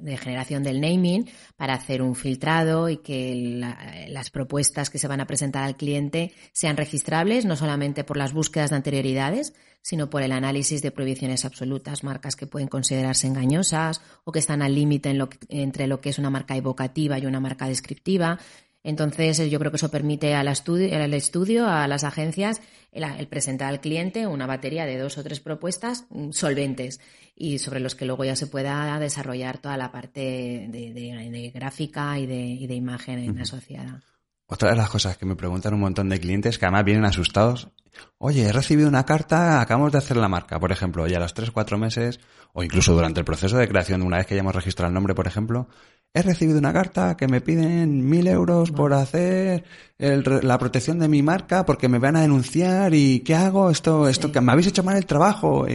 de, 0.01 0.17
generación 0.17 0.63
del 0.63 0.79
naming, 0.79 1.29
para 1.57 1.73
hacer 1.73 2.01
un 2.01 2.15
filtrado 2.15 2.89
y 2.89 2.97
que 2.97 3.61
las 4.07 4.29
propuestas 4.29 4.89
que 4.89 4.97
se 4.97 5.07
van 5.07 5.21
a 5.21 5.27
presentar 5.27 5.63
al 5.63 5.75
cliente 5.75 6.33
sean 6.61 6.77
registrables 6.77 7.43
no 7.45 7.55
solamente 7.55 8.03
por 8.03 8.17
las 8.17 8.33
búsquedas 8.33 8.69
de 8.69 8.75
anterioridades, 8.75 9.55
sino 9.81 10.11
por 10.11 10.21
el 10.21 10.31
análisis 10.31 10.83
de 10.83 10.91
prohibiciones 10.91 11.43
absolutas, 11.43 12.03
marcas 12.03 12.35
que 12.35 12.45
pueden 12.45 12.67
considerarse 12.67 13.25
engañosas 13.25 13.99
o 14.25 14.31
que 14.31 14.37
están 14.37 14.61
al 14.61 14.75
límite 14.75 15.17
entre 15.49 15.87
lo 15.87 16.01
que 16.01 16.09
es 16.09 16.19
una 16.19 16.29
marca 16.29 16.55
evocativa 16.55 17.17
y 17.17 17.25
una 17.25 17.39
marca 17.39 17.67
descriptiva. 17.67 18.37
Entonces, 18.83 19.39
yo 19.49 19.57
creo 19.57 19.71
que 19.71 19.77
eso 19.77 19.89
permite 19.89 20.35
al 20.35 20.49
estudio, 20.49 20.95
al 20.95 21.15
estudio 21.15 21.67
a 21.67 21.87
las 21.87 22.03
agencias, 22.03 22.61
el, 22.91 23.27
presentar 23.27 23.69
al 23.69 23.81
cliente 23.81 24.27
una 24.27 24.45
batería 24.45 24.85
de 24.85 24.99
dos 24.99 25.17
o 25.17 25.23
tres 25.23 25.39
propuestas 25.39 26.05
mm, 26.11 26.29
solventes 26.29 26.99
y 27.35 27.57
sobre 27.57 27.79
los 27.79 27.95
que 27.95 28.05
luego 28.05 28.23
ya 28.23 28.35
se 28.35 28.45
pueda 28.45 28.99
desarrollar 28.99 29.57
toda 29.57 29.77
la 29.77 29.91
parte 29.91 30.67
de, 30.69 31.51
gráfica 31.55 32.19
y 32.19 32.27
de, 32.27 32.75
imagen 32.75 33.39
asociada. 33.39 34.03
Otra 34.53 34.71
de 34.71 34.75
las 34.75 34.89
cosas 34.89 35.15
que 35.15 35.25
me 35.25 35.37
preguntan 35.37 35.73
un 35.73 35.79
montón 35.79 36.09
de 36.09 36.19
clientes 36.19 36.59
que 36.59 36.65
además 36.65 36.83
vienen 36.83 37.05
asustados. 37.05 37.69
Oye, 38.17 38.43
he 38.43 38.51
recibido 38.51 38.89
una 38.89 39.05
carta, 39.05 39.61
acabamos 39.61 39.93
de 39.93 39.99
hacer 39.99 40.17
la 40.17 40.27
marca, 40.27 40.59
por 40.59 40.73
ejemplo, 40.73 41.07
y 41.07 41.13
a 41.13 41.21
los 41.21 41.33
tres, 41.33 41.51
cuatro 41.51 41.77
meses, 41.77 42.19
o 42.51 42.61
incluso 42.61 42.93
durante 42.93 43.21
el 43.21 43.25
proceso 43.25 43.55
de 43.55 43.69
creación, 43.69 44.01
una 44.01 44.17
vez 44.17 44.27
que 44.27 44.33
hayamos 44.33 44.53
registrado 44.53 44.89
el 44.89 44.93
nombre, 44.93 45.15
por 45.15 45.25
ejemplo, 45.25 45.69
he 46.13 46.21
recibido 46.21 46.59
una 46.59 46.73
carta 46.73 47.15
que 47.15 47.29
me 47.29 47.39
piden 47.39 48.05
mil 48.09 48.27
euros 48.27 48.71
por 48.71 48.93
hacer 48.93 49.63
la 49.97 50.59
protección 50.59 50.99
de 50.99 51.07
mi 51.07 51.23
marca 51.23 51.65
porque 51.65 51.87
me 51.87 51.99
van 51.99 52.17
a 52.17 52.21
denunciar 52.21 52.93
y 52.93 53.21
¿qué 53.21 53.35
hago? 53.35 53.69
Esto, 53.69 54.09
esto, 54.09 54.33
que 54.33 54.41
me 54.41 54.51
habéis 54.51 54.67
hecho 54.67 54.83
mal 54.83 54.97
el 54.97 55.05
trabajo. 55.05 55.65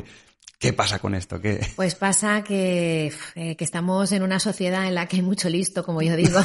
¿Qué 0.59 0.73
pasa 0.73 0.99
con 0.99 1.15
esto? 1.15 1.39
¿Qué? 1.41 1.61
Pues 1.77 1.95
pasa 1.95 2.43
que, 2.43 3.13
eh, 3.35 3.57
que, 3.57 3.65
estamos 3.65 4.11
en 4.13 4.23
una 4.23 4.41
sociedad 4.41 4.87
en 4.87 4.95
la 4.95 5.07
que 5.07 5.17
hay 5.17 5.23
mucho 5.23 5.51
listo, 5.51 5.85
como 5.85 6.01
yo 6.01 6.17
digo. 6.17 6.41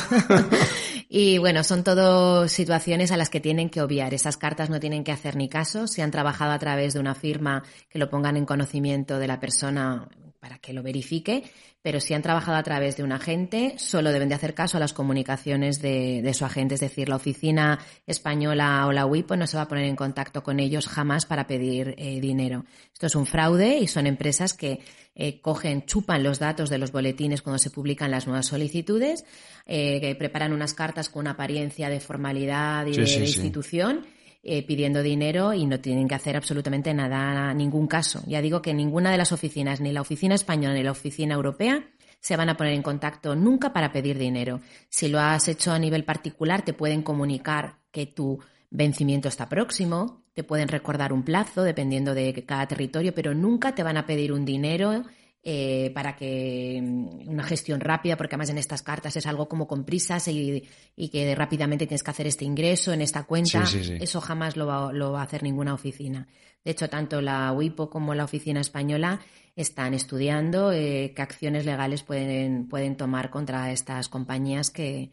y 1.10 1.38
bueno, 1.38 1.64
son 1.64 1.86
todo 1.86 2.50
situaciones 2.50 3.14
a 3.14 3.18
las 3.18 3.30
que 3.30 3.40
tienen 3.40 3.70
que 3.70 3.82
obviar. 3.82 4.14
Esas 4.14 4.36
cartas 4.36 4.70
no 4.70 4.82
tienen 4.82 5.06
que 5.06 5.14
hacer 5.14 5.38
ni 5.38 5.48
caso. 5.48 5.88
Si 5.88 6.02
han 6.02 6.12
trabajado 6.12 6.52
a 6.52 6.60
través 6.60 6.94
de 6.94 7.00
una 7.00 7.16
firma 7.16 7.64
que 7.90 8.00
lo 8.00 8.10
pongan 8.10 8.36
en 8.36 8.46
conocimiento 8.46 9.18
de 9.18 9.28
la 9.28 9.40
persona 9.40 10.10
para 10.42 10.58
que 10.58 10.74
lo 10.74 10.84
verifique 10.84 11.44
pero 11.84 12.00
si 12.00 12.14
han 12.14 12.22
trabajado 12.22 12.58
a 12.58 12.64
través 12.64 12.96
de 12.96 13.04
un 13.04 13.12
agente, 13.12 13.74
solo 13.78 14.12
deben 14.12 14.30
de 14.30 14.36
hacer 14.36 14.54
caso 14.54 14.78
a 14.78 14.80
las 14.80 14.94
comunicaciones 14.94 15.82
de, 15.82 16.32
su 16.36 16.46
agente. 16.46 16.76
Es 16.76 16.82
decir, 16.82 17.10
la 17.10 17.16
oficina 17.16 17.80
española 18.06 18.86
o 18.86 18.92
la 18.92 19.08
WIPO 19.08 19.36
no 19.36 19.48
se 19.48 19.58
va 19.58 19.64
a 19.64 19.68
poner 19.68 19.86
en 19.86 19.96
contacto 19.96 20.44
con 20.44 20.60
ellos 20.60 20.88
jamás 20.88 21.26
para 21.26 21.48
pedir 21.48 21.96
eh, 21.98 22.20
dinero. 22.22 22.66
Esto 22.94 23.08
es 23.08 23.16
un 23.16 23.26
fraude 23.26 23.80
y 23.80 23.88
son 23.88 24.06
empresas 24.06 24.54
que 24.54 24.80
eh, 25.16 25.42
cogen, 25.42 25.86
chupan 25.88 26.22
los 26.22 26.38
datos 26.38 26.70
de 26.70 26.78
los 26.78 26.92
boletines 26.92 27.42
cuando 27.42 27.58
se 27.58 27.72
publican 27.72 28.12
las 28.12 28.28
nuevas 28.28 28.46
solicitudes, 28.46 29.26
eh, 29.66 30.00
que 30.00 30.14
preparan 30.14 30.54
unas 30.54 30.76
cartas 30.76 31.10
con 31.10 31.22
una 31.22 31.32
apariencia 31.32 31.90
de 31.90 32.00
formalidad 32.00 32.86
y 32.86 32.96
de, 32.96 33.02
institución. 33.02 34.06
Eh, 34.44 34.66
pidiendo 34.66 35.04
dinero 35.04 35.54
y 35.54 35.68
no 35.68 35.80
tienen 35.80 36.08
que 36.08 36.16
hacer 36.16 36.36
absolutamente 36.36 36.96
nada, 36.96 37.54
ningún 37.54 37.86
caso. 37.86 38.24
Ya 38.26 38.42
digo 38.42 38.60
que 38.60 38.74
ninguna 38.74 39.12
de 39.12 39.18
las 39.18 39.32
oficinas, 39.32 39.82
ni 39.82 39.92
la 39.92 40.02
oficina 40.02 40.34
española 40.34 40.74
ni 40.74 40.82
la 40.82 40.90
oficina 40.90 41.36
europea, 41.36 41.86
se 42.20 42.36
van 42.36 42.50
a 42.50 42.58
poner 42.58 42.74
en 42.74 42.82
contacto 42.82 43.36
nunca 43.36 43.72
para 43.72 43.92
pedir 43.92 44.18
dinero. 44.18 44.62
Si 44.90 45.10
lo 45.10 45.20
has 45.20 45.48
hecho 45.48 45.72
a 45.72 45.78
nivel 45.78 46.06
particular, 46.06 46.64
te 46.64 46.74
pueden 46.74 47.04
comunicar 47.04 47.78
que 47.92 48.08
tu 48.08 48.40
vencimiento 48.72 49.28
está 49.28 49.48
próximo, 49.48 50.24
te 50.34 50.44
pueden 50.44 50.70
recordar 50.70 51.14
un 51.14 51.22
plazo 51.22 51.62
dependiendo 51.62 52.16
de 52.16 52.44
cada 52.44 52.68
territorio, 52.68 53.14
pero 53.14 53.36
nunca 53.36 53.76
te 53.76 53.84
van 53.84 53.98
a 53.98 54.08
pedir 54.08 54.34
un 54.34 54.44
dinero 54.44 55.04
eh, 55.44 55.92
para 55.96 56.16
que 56.16 56.80
mm, 56.82 57.28
una 57.28 57.44
gestión 57.44 57.80
rápida, 57.80 58.16
porque 58.16 58.36
además 58.36 58.50
en 58.50 58.60
estas 58.60 58.84
cartas 58.84 59.16
es 59.16 59.26
algo 59.26 59.48
como 59.48 59.68
con 59.68 59.84
prisas 59.86 60.28
y, 60.28 60.68
que 61.12 61.34
rápidamente 61.36 61.88
tienes 61.88 62.04
que 62.04 62.12
hacer 62.12 62.28
este 62.28 62.46
ingreso 62.46 62.94
en 62.94 63.02
esta 63.02 63.24
cuenta. 63.24 63.64
Eso 64.00 64.22
jamás 64.22 64.56
lo 64.56 64.68
va, 64.68 64.94
lo 64.94 65.12
va, 65.12 65.22
a 65.22 65.24
hacer 65.24 65.42
ninguna 65.42 65.74
oficina. 65.74 66.28
De 66.64 66.72
hecho, 66.72 66.90
tanto 66.90 67.22
la 67.22 67.52
WIPO 67.54 67.90
como 67.90 68.14
la 68.14 68.24
oficina 68.24 68.62
española 68.62 69.20
están 69.56 69.94
estudiando 69.96 70.72
eh, 70.72 71.14
qué 71.16 71.22
acciones 71.22 71.66
legales 71.66 72.04
pueden, 72.04 72.68
pueden 72.68 72.96
tomar 72.96 73.32
contra 73.32 73.72
estas 73.72 74.10
compañías 74.10 74.70
que, 74.70 75.12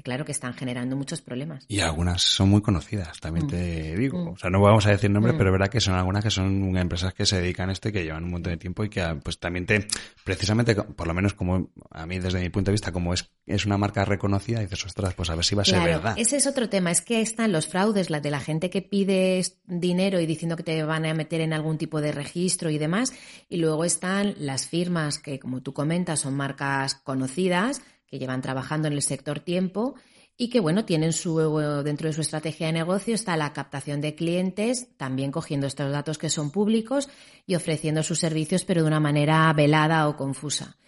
que 0.00 0.02
claro 0.02 0.24
que 0.24 0.32
están 0.32 0.54
generando 0.54 0.96
muchos 0.96 1.20
problemas. 1.20 1.64
Y 1.68 1.80
algunas 1.80 2.22
son 2.22 2.48
muy 2.48 2.62
conocidas, 2.62 3.20
también 3.20 3.46
mm. 3.46 3.48
te 3.50 3.96
digo. 3.96 4.24
Mm. 4.24 4.28
O 4.28 4.36
sea, 4.36 4.48
no 4.48 4.60
vamos 4.60 4.86
a 4.86 4.90
decir 4.90 5.10
nombres, 5.10 5.34
mm. 5.34 5.38
pero 5.38 5.50
es 5.50 5.52
verdad 5.52 5.68
que 5.68 5.80
son 5.80 5.94
algunas 5.94 6.24
que 6.24 6.30
son 6.30 6.76
empresas 6.76 7.12
que 7.12 7.26
se 7.26 7.40
dedican 7.40 7.68
a 7.68 7.72
esto 7.72 7.90
y 7.90 7.92
que 7.92 8.04
llevan 8.04 8.24
un 8.24 8.30
montón 8.30 8.52
de 8.52 8.56
tiempo 8.56 8.82
y 8.84 8.88
que 8.88 9.04
pues 9.22 9.38
también 9.38 9.66
te, 9.66 9.86
precisamente, 10.24 10.74
por 10.74 11.06
lo 11.06 11.14
menos 11.14 11.34
como 11.34 11.70
a 11.90 12.06
mí 12.06 12.18
desde 12.18 12.40
mi 12.40 12.48
punto 12.48 12.70
de 12.70 12.72
vista, 12.72 12.92
como 12.92 13.12
es, 13.12 13.30
es 13.46 13.66
una 13.66 13.76
marca 13.76 14.04
reconocida, 14.04 14.60
dices, 14.60 14.84
ostras, 14.86 15.14
pues 15.14 15.28
a 15.30 15.34
ver 15.34 15.44
si 15.44 15.54
va 15.54 15.62
a 15.62 15.66
ser 15.66 15.82
verdad. 15.82 16.14
Ese 16.16 16.36
es 16.36 16.46
otro 16.46 16.68
tema, 16.68 16.90
es 16.90 17.02
que 17.02 17.20
están 17.20 17.52
los 17.52 17.66
fraudes, 17.66 18.10
la 18.10 18.20
de 18.20 18.30
la 18.30 18.40
gente 18.40 18.70
que 18.70 18.82
pide 18.82 19.44
dinero 19.66 20.20
y 20.20 20.26
diciendo 20.26 20.56
que 20.56 20.62
te 20.62 20.82
van 20.82 21.04
a 21.04 21.14
meter 21.14 21.40
en 21.40 21.52
algún 21.52 21.78
tipo 21.78 22.00
de 22.00 22.12
registro 22.12 22.70
y 22.70 22.78
demás, 22.78 23.12
y 23.48 23.58
luego 23.58 23.84
están 23.84 24.34
las 24.38 24.66
firmas 24.66 25.18
que, 25.18 25.38
como 25.38 25.60
tú 25.60 25.72
comentas, 25.72 26.20
son 26.20 26.34
marcas 26.34 26.94
conocidas, 26.94 27.82
que 28.10 28.18
llevan 28.18 28.42
trabajando 28.42 28.88
en 28.88 28.94
el 28.94 29.02
sector 29.02 29.40
tiempo 29.40 29.94
y 30.36 30.48
que 30.48 30.60
bueno, 30.60 30.86
tienen 30.86 31.12
su 31.12 31.36
dentro 31.84 32.08
de 32.08 32.14
su 32.14 32.22
estrategia 32.22 32.68
de 32.68 32.72
negocio 32.72 33.14
está 33.14 33.36
la 33.36 33.52
captación 33.52 34.00
de 34.00 34.14
clientes, 34.14 34.88
también 34.96 35.30
cogiendo 35.30 35.66
estos 35.66 35.92
datos 35.92 36.16
que 36.16 36.30
son 36.30 36.50
públicos 36.50 37.10
y 37.46 37.56
ofreciendo 37.56 38.02
sus 38.02 38.18
servicios 38.18 38.64
pero 38.64 38.80
de 38.80 38.88
una 38.88 39.00
manera 39.00 39.52
velada 39.52 40.08
o 40.08 40.16
confusa. 40.16 40.78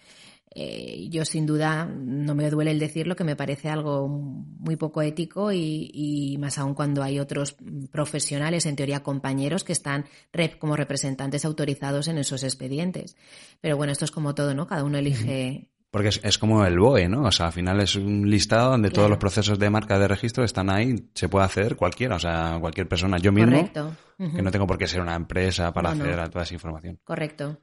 Eh, 0.55 1.07
yo 1.09 1.25
sin 1.25 1.47
duda 1.47 1.85
no 1.85 2.35
me 2.35 2.49
duele 2.51 2.71
el 2.71 2.79
decirlo 2.79 3.15
que 3.15 3.23
me 3.23 3.35
parece 3.35 3.69
algo 3.69 4.07
muy 4.07 4.75
poco 4.75 5.01
ético 5.01 5.51
y, 5.51 5.89
y, 5.93 6.37
más 6.37 6.59
aún 6.59 6.75
cuando 6.75 7.01
hay 7.01 7.19
otros 7.19 7.55
profesionales, 7.91 8.67
en 8.67 8.75
teoría 8.75 9.01
compañeros, 9.01 9.63
que 9.63 9.73
están 9.73 10.05
rep 10.31 10.59
como 10.59 10.75
representantes 10.75 11.43
autorizados 11.45 12.07
en 12.07 12.19
esos 12.19 12.43
expedientes. 12.43 13.17
Pero 13.61 13.77
bueno, 13.77 13.93
esto 13.93 14.05
es 14.05 14.11
como 14.11 14.35
todo, 14.35 14.53
¿no? 14.53 14.67
Cada 14.67 14.83
uno 14.83 14.99
elige 14.99 15.69
porque 15.93 16.09
es, 16.09 16.37
como 16.39 16.65
el 16.65 16.79
BOE, 16.79 17.07
¿no? 17.07 17.25
O 17.25 17.31
sea, 17.31 17.45
al 17.45 17.51
final 17.51 17.79
es 17.79 17.95
un 17.95 18.27
listado 18.27 18.71
donde 18.71 18.89
todos 18.89 19.07
los 19.07 19.19
procesos 19.19 19.59
de 19.59 19.69
marca 19.69 19.99
de 19.99 20.07
registro 20.07 20.43
están 20.43 20.71
ahí, 20.71 21.07
se 21.13 21.29
puede 21.29 21.45
hacer 21.45 21.75
cualquiera, 21.75 22.15
o 22.15 22.19
sea, 22.19 22.57
cualquier 22.59 22.87
persona. 22.87 23.19
Yo 23.19 23.31
mismo, 23.31 23.69
que 24.17 24.41
no 24.41 24.49
tengo 24.49 24.65
por 24.65 24.79
qué 24.79 24.87
ser 24.87 25.01
una 25.01 25.13
empresa 25.13 25.71
para 25.71 25.91
acceder 25.91 26.19
a 26.19 26.31
toda 26.31 26.45
esa 26.45 26.55
información. 26.55 26.99
Correcto. 27.03 27.61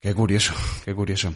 Qué 0.00 0.12
curioso, 0.14 0.52
qué 0.84 0.96
curioso. 0.96 1.32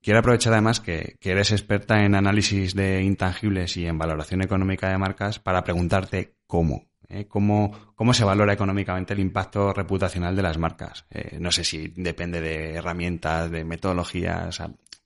Quiero 0.00 0.20
aprovechar 0.20 0.52
además 0.52 0.78
que, 0.78 1.16
que, 1.18 1.32
eres 1.32 1.50
experta 1.50 2.04
en 2.04 2.14
análisis 2.14 2.76
de 2.76 3.02
intangibles 3.02 3.76
y 3.76 3.86
en 3.86 3.98
valoración 3.98 4.40
económica 4.40 4.88
de 4.88 4.98
marcas 4.98 5.40
para 5.40 5.64
preguntarte 5.64 6.36
cómo. 6.46 6.86
¿eh? 7.08 7.26
¿Cómo, 7.26 7.72
¿Cómo 7.94 8.14
se 8.14 8.24
valora 8.24 8.52
económicamente 8.52 9.14
el 9.14 9.20
impacto 9.20 9.72
reputacional 9.72 10.36
de 10.36 10.42
las 10.42 10.58
marcas? 10.58 11.06
Eh, 11.10 11.38
no 11.40 11.50
sé 11.50 11.64
si 11.64 11.88
depende 11.96 12.40
de 12.40 12.74
herramientas, 12.74 13.50
de 13.50 13.64
metodologías. 13.64 14.60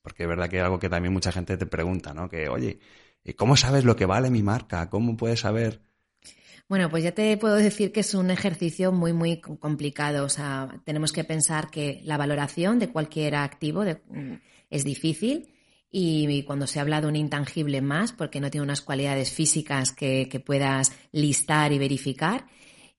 Porque 0.09 0.23
es 0.23 0.29
verdad 0.31 0.49
que 0.49 0.57
es 0.57 0.64
algo 0.64 0.79
que 0.79 0.88
también 0.88 1.12
mucha 1.12 1.33
gente 1.33 1.59
te 1.59 1.66
pregunta, 1.66 2.14
¿no? 2.14 2.31
Que, 2.31 2.49
oye, 2.49 2.79
¿cómo 3.37 3.59
sabes 3.59 3.85
lo 3.85 3.94
que 3.94 4.07
vale 4.07 4.31
mi 4.31 4.42
marca? 4.42 4.88
¿Cómo 4.88 5.18
puedes 5.18 5.40
saber? 5.40 5.83
Bueno, 6.66 6.88
pues 6.88 7.05
ya 7.05 7.12
te 7.12 7.37
puedo 7.37 7.57
decir 7.57 7.92
que 7.92 8.01
es 8.01 8.14
un 8.14 8.31
ejercicio 8.31 8.90
muy, 8.90 9.12
muy 9.12 9.38
complicado. 9.38 10.25
O 10.25 10.31
sea, 10.31 10.81
tenemos 10.85 11.12
que 11.12 11.25
pensar 11.25 11.71
que 11.71 12.01
la 12.05 12.16
valoración 12.16 12.79
de 12.79 12.88
cualquier 12.88 13.35
activo 13.35 13.85
mm, 13.85 14.33
es 14.71 14.83
difícil 14.83 15.53
y 15.90 16.42
cuando 16.44 16.66
se 16.66 16.81
habla 16.81 17.03
de 17.03 17.07
un 17.07 17.16
intangible 17.16 17.83
más, 17.83 18.12
porque 18.12 18.40
no 18.40 18.51
tiene 18.51 18.64
unas 18.64 18.81
cualidades 18.81 19.31
físicas 19.31 19.92
que, 19.92 20.27
que 20.31 20.40
puedas 20.40 20.92
listar 21.12 21.73
y 21.73 21.79
verificar, 21.79 22.47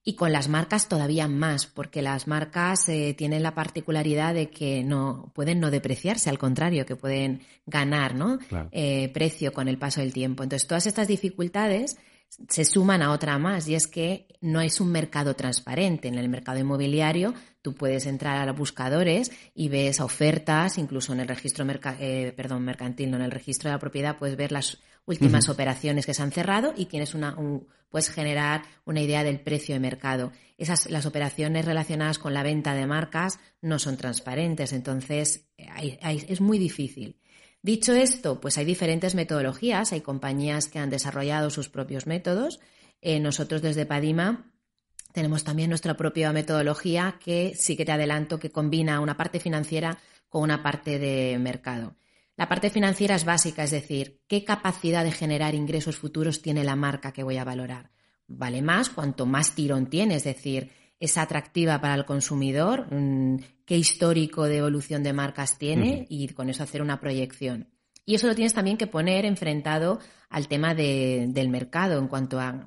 y 0.03 0.15
con 0.15 0.31
las 0.31 0.47
marcas 0.47 0.87
todavía 0.87 1.27
más, 1.27 1.67
porque 1.67 2.01
las 2.01 2.27
marcas 2.27 2.87
eh, 2.89 3.13
tienen 3.17 3.43
la 3.43 3.53
particularidad 3.53 4.33
de 4.33 4.49
que 4.49 4.83
no 4.83 5.31
pueden 5.35 5.59
no 5.59 5.71
depreciarse, 5.71 6.29
al 6.29 6.39
contrario, 6.39 6.85
que 6.85 6.95
pueden 6.95 7.41
ganar 7.65 8.15
¿no? 8.15 8.39
Eh, 8.71 9.09
precio 9.13 9.51
con 9.51 9.67
el 9.67 9.77
paso 9.77 10.01
del 10.01 10.13
tiempo. 10.13 10.43
Entonces, 10.43 10.67
todas 10.67 10.87
estas 10.87 11.07
dificultades 11.07 11.97
se 12.47 12.63
suman 12.63 13.01
a 13.01 13.11
otra 13.11 13.37
más 13.37 13.67
y 13.67 13.75
es 13.75 13.87
que 13.87 14.27
no 14.41 14.61
es 14.61 14.79
un 14.79 14.91
mercado 14.91 15.35
transparente. 15.35 16.07
En 16.07 16.15
el 16.15 16.29
mercado 16.29 16.59
inmobiliario 16.59 17.33
tú 17.61 17.75
puedes 17.75 18.05
entrar 18.05 18.37
a 18.37 18.45
los 18.45 18.55
buscadores 18.55 19.31
y 19.53 19.69
ves 19.69 19.99
ofertas, 19.99 20.77
incluso 20.77 21.13
en 21.13 21.19
el 21.19 21.27
registro 21.27 21.65
eh, 21.99 22.33
perdón, 22.35 22.63
mercantil, 22.63 23.11
no 23.11 23.17
en 23.17 23.23
el 23.23 23.31
registro 23.31 23.69
de 23.69 23.75
la 23.75 23.79
propiedad 23.79 24.17
puedes 24.17 24.37
ver 24.37 24.51
las 24.51 24.77
últimas 25.05 25.49
operaciones 25.49 26.05
que 26.05 26.13
se 26.13 26.21
han 26.21 26.31
cerrado 26.31 26.73
y 26.77 26.85
tienes 26.85 27.15
una, 27.15 27.35
puedes 27.89 28.09
generar 28.09 28.61
una 28.85 29.01
idea 29.01 29.23
del 29.23 29.39
precio 29.39 29.73
de 29.73 29.79
mercado. 29.79 30.31
Esas, 30.57 30.89
las 30.89 31.05
operaciones 31.05 31.65
relacionadas 31.65 32.19
con 32.19 32.33
la 32.33 32.43
venta 32.43 32.75
de 32.75 32.85
marcas 32.85 33.39
no 33.61 33.79
son 33.79 33.97
transparentes, 33.97 34.71
entonces 34.71 35.49
es 35.57 36.41
muy 36.41 36.59
difícil. 36.59 37.19
Dicho 37.61 37.93
esto, 37.93 38.39
pues 38.39 38.57
hay 38.57 38.65
diferentes 38.65 39.15
metodologías, 39.15 39.91
hay 39.91 40.01
compañías 40.01 40.67
que 40.67 40.79
han 40.79 40.89
desarrollado 40.89 41.49
sus 41.49 41.67
propios 41.67 42.07
métodos. 42.07 42.59
Eh, 43.01 43.19
nosotros 43.19 43.61
desde 43.61 43.85
Padima 43.85 44.51
tenemos 45.11 45.43
también 45.43 45.69
nuestra 45.69 45.97
propia 45.97 46.31
metodología 46.31 47.19
que 47.23 47.53
sí 47.55 47.75
que 47.75 47.85
te 47.85 47.91
adelanto 47.91 48.39
que 48.39 48.51
combina 48.51 49.01
una 49.01 49.17
parte 49.17 49.39
financiera 49.39 49.97
con 50.29 50.43
una 50.43 50.63
parte 50.63 50.99
de 50.99 51.37
mercado. 51.39 51.95
La 52.37 52.47
parte 52.47 52.69
financiera 52.69 53.15
es 53.15 53.25
básica, 53.25 53.63
es 53.63 53.71
decir, 53.71 54.21
qué 54.27 54.45
capacidad 54.45 55.03
de 55.03 55.11
generar 55.11 55.55
ingresos 55.55 55.97
futuros 55.97 56.41
tiene 56.41 56.63
la 56.63 56.77
marca 56.77 57.11
que 57.11 57.23
voy 57.23 57.35
a 57.35 57.43
valorar. 57.43 57.91
Vale 58.27 58.61
más 58.61 58.89
cuanto 58.89 59.25
más 59.25 59.55
tirón 59.55 59.87
tiene, 59.87 60.15
es 60.15 60.23
decir, 60.23 60.71
es 60.99 61.17
atractiva 61.17 61.79
para 61.79 61.95
el 61.95 62.05
consumidor, 62.05 62.93
mm, 62.93 63.37
qué 63.65 63.77
histórico 63.77 64.45
de 64.45 64.57
evolución 64.57 65.03
de 65.03 65.13
marcas 65.13 65.57
tiene 65.57 66.05
y 66.09 66.27
con 66.29 66.49
eso 66.49 66.63
hacer 66.63 66.81
una 66.81 66.99
proyección. 66.99 67.67
Y 68.05 68.15
eso 68.15 68.27
lo 68.27 68.35
tienes 68.35 68.53
también 68.53 68.77
que 68.77 68.87
poner 68.87 69.25
enfrentado 69.25 69.99
al 70.29 70.47
tema 70.47 70.73
del 70.73 71.49
mercado 71.49 71.99
en 71.99 72.07
cuanto 72.07 72.39
a 72.39 72.65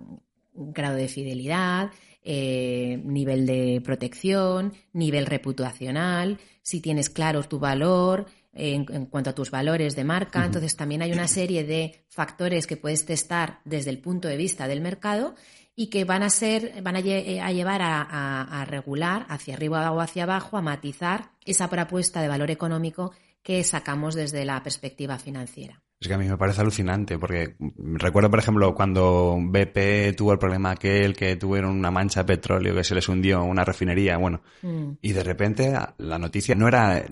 grado 0.54 0.96
de 0.96 1.08
fidelidad, 1.08 1.90
eh, 2.22 3.00
nivel 3.04 3.46
de 3.46 3.80
protección, 3.84 4.72
nivel 4.92 5.26
reputacional, 5.26 6.38
si 6.62 6.80
tienes 6.80 7.10
claro 7.10 7.42
tu 7.42 7.58
valor, 7.58 8.26
en, 8.54 9.06
cuanto 9.06 9.30
a 9.30 9.34
tus 9.34 9.50
valores 9.50 9.96
de 9.96 10.04
marca. 10.04 10.44
Entonces 10.44 10.76
también 10.76 11.02
hay 11.02 11.12
una 11.12 11.28
serie 11.28 11.64
de 11.64 12.04
factores 12.08 12.66
que 12.66 12.76
puedes 12.76 13.04
testar 13.04 13.60
desde 13.64 13.90
el 13.90 13.98
punto 13.98 14.28
de 14.28 14.36
vista 14.36 14.68
del 14.68 14.80
mercado 14.80 15.34
y 15.74 15.88
que 15.88 16.04
van 16.04 16.22
a 16.22 16.30
ser, 16.30 16.82
van 16.82 16.96
a, 16.96 17.00
llevar 17.00 17.80
a, 17.82 18.64
regular 18.68 19.26
hacia 19.28 19.54
arriba 19.54 19.90
o 19.92 20.00
hacia 20.00 20.24
abajo, 20.24 20.56
a 20.56 20.62
matizar 20.62 21.30
esa 21.44 21.68
propuesta 21.68 22.20
de 22.20 22.28
valor 22.28 22.50
económico 22.50 23.12
que 23.42 23.64
sacamos 23.64 24.14
desde 24.14 24.44
la 24.44 24.62
perspectiva 24.62 25.18
financiera. 25.18 25.82
Es 26.00 26.08
que 26.08 26.14
a 26.14 26.18
mí 26.18 26.28
me 26.28 26.36
parece 26.36 26.60
alucinante, 26.60 27.16
porque 27.16 27.54
recuerdo, 27.76 28.28
por 28.28 28.40
ejemplo, 28.40 28.74
cuando 28.74 29.38
BP 29.40 30.16
tuvo 30.16 30.32
el 30.32 30.38
problema 30.38 30.72
aquel 30.72 31.14
que 31.14 31.36
tuvieron 31.36 31.70
una 31.70 31.92
mancha 31.92 32.20
de 32.20 32.26
petróleo 32.26 32.74
que 32.74 32.82
se 32.82 32.96
les 32.96 33.08
hundió 33.08 33.44
una 33.44 33.64
refinería, 33.64 34.16
bueno, 34.16 34.42
mm. 34.62 34.94
y 35.00 35.12
de 35.12 35.22
repente 35.22 35.72
la 35.98 36.18
noticia 36.18 36.56
no 36.56 36.66
era 36.66 37.04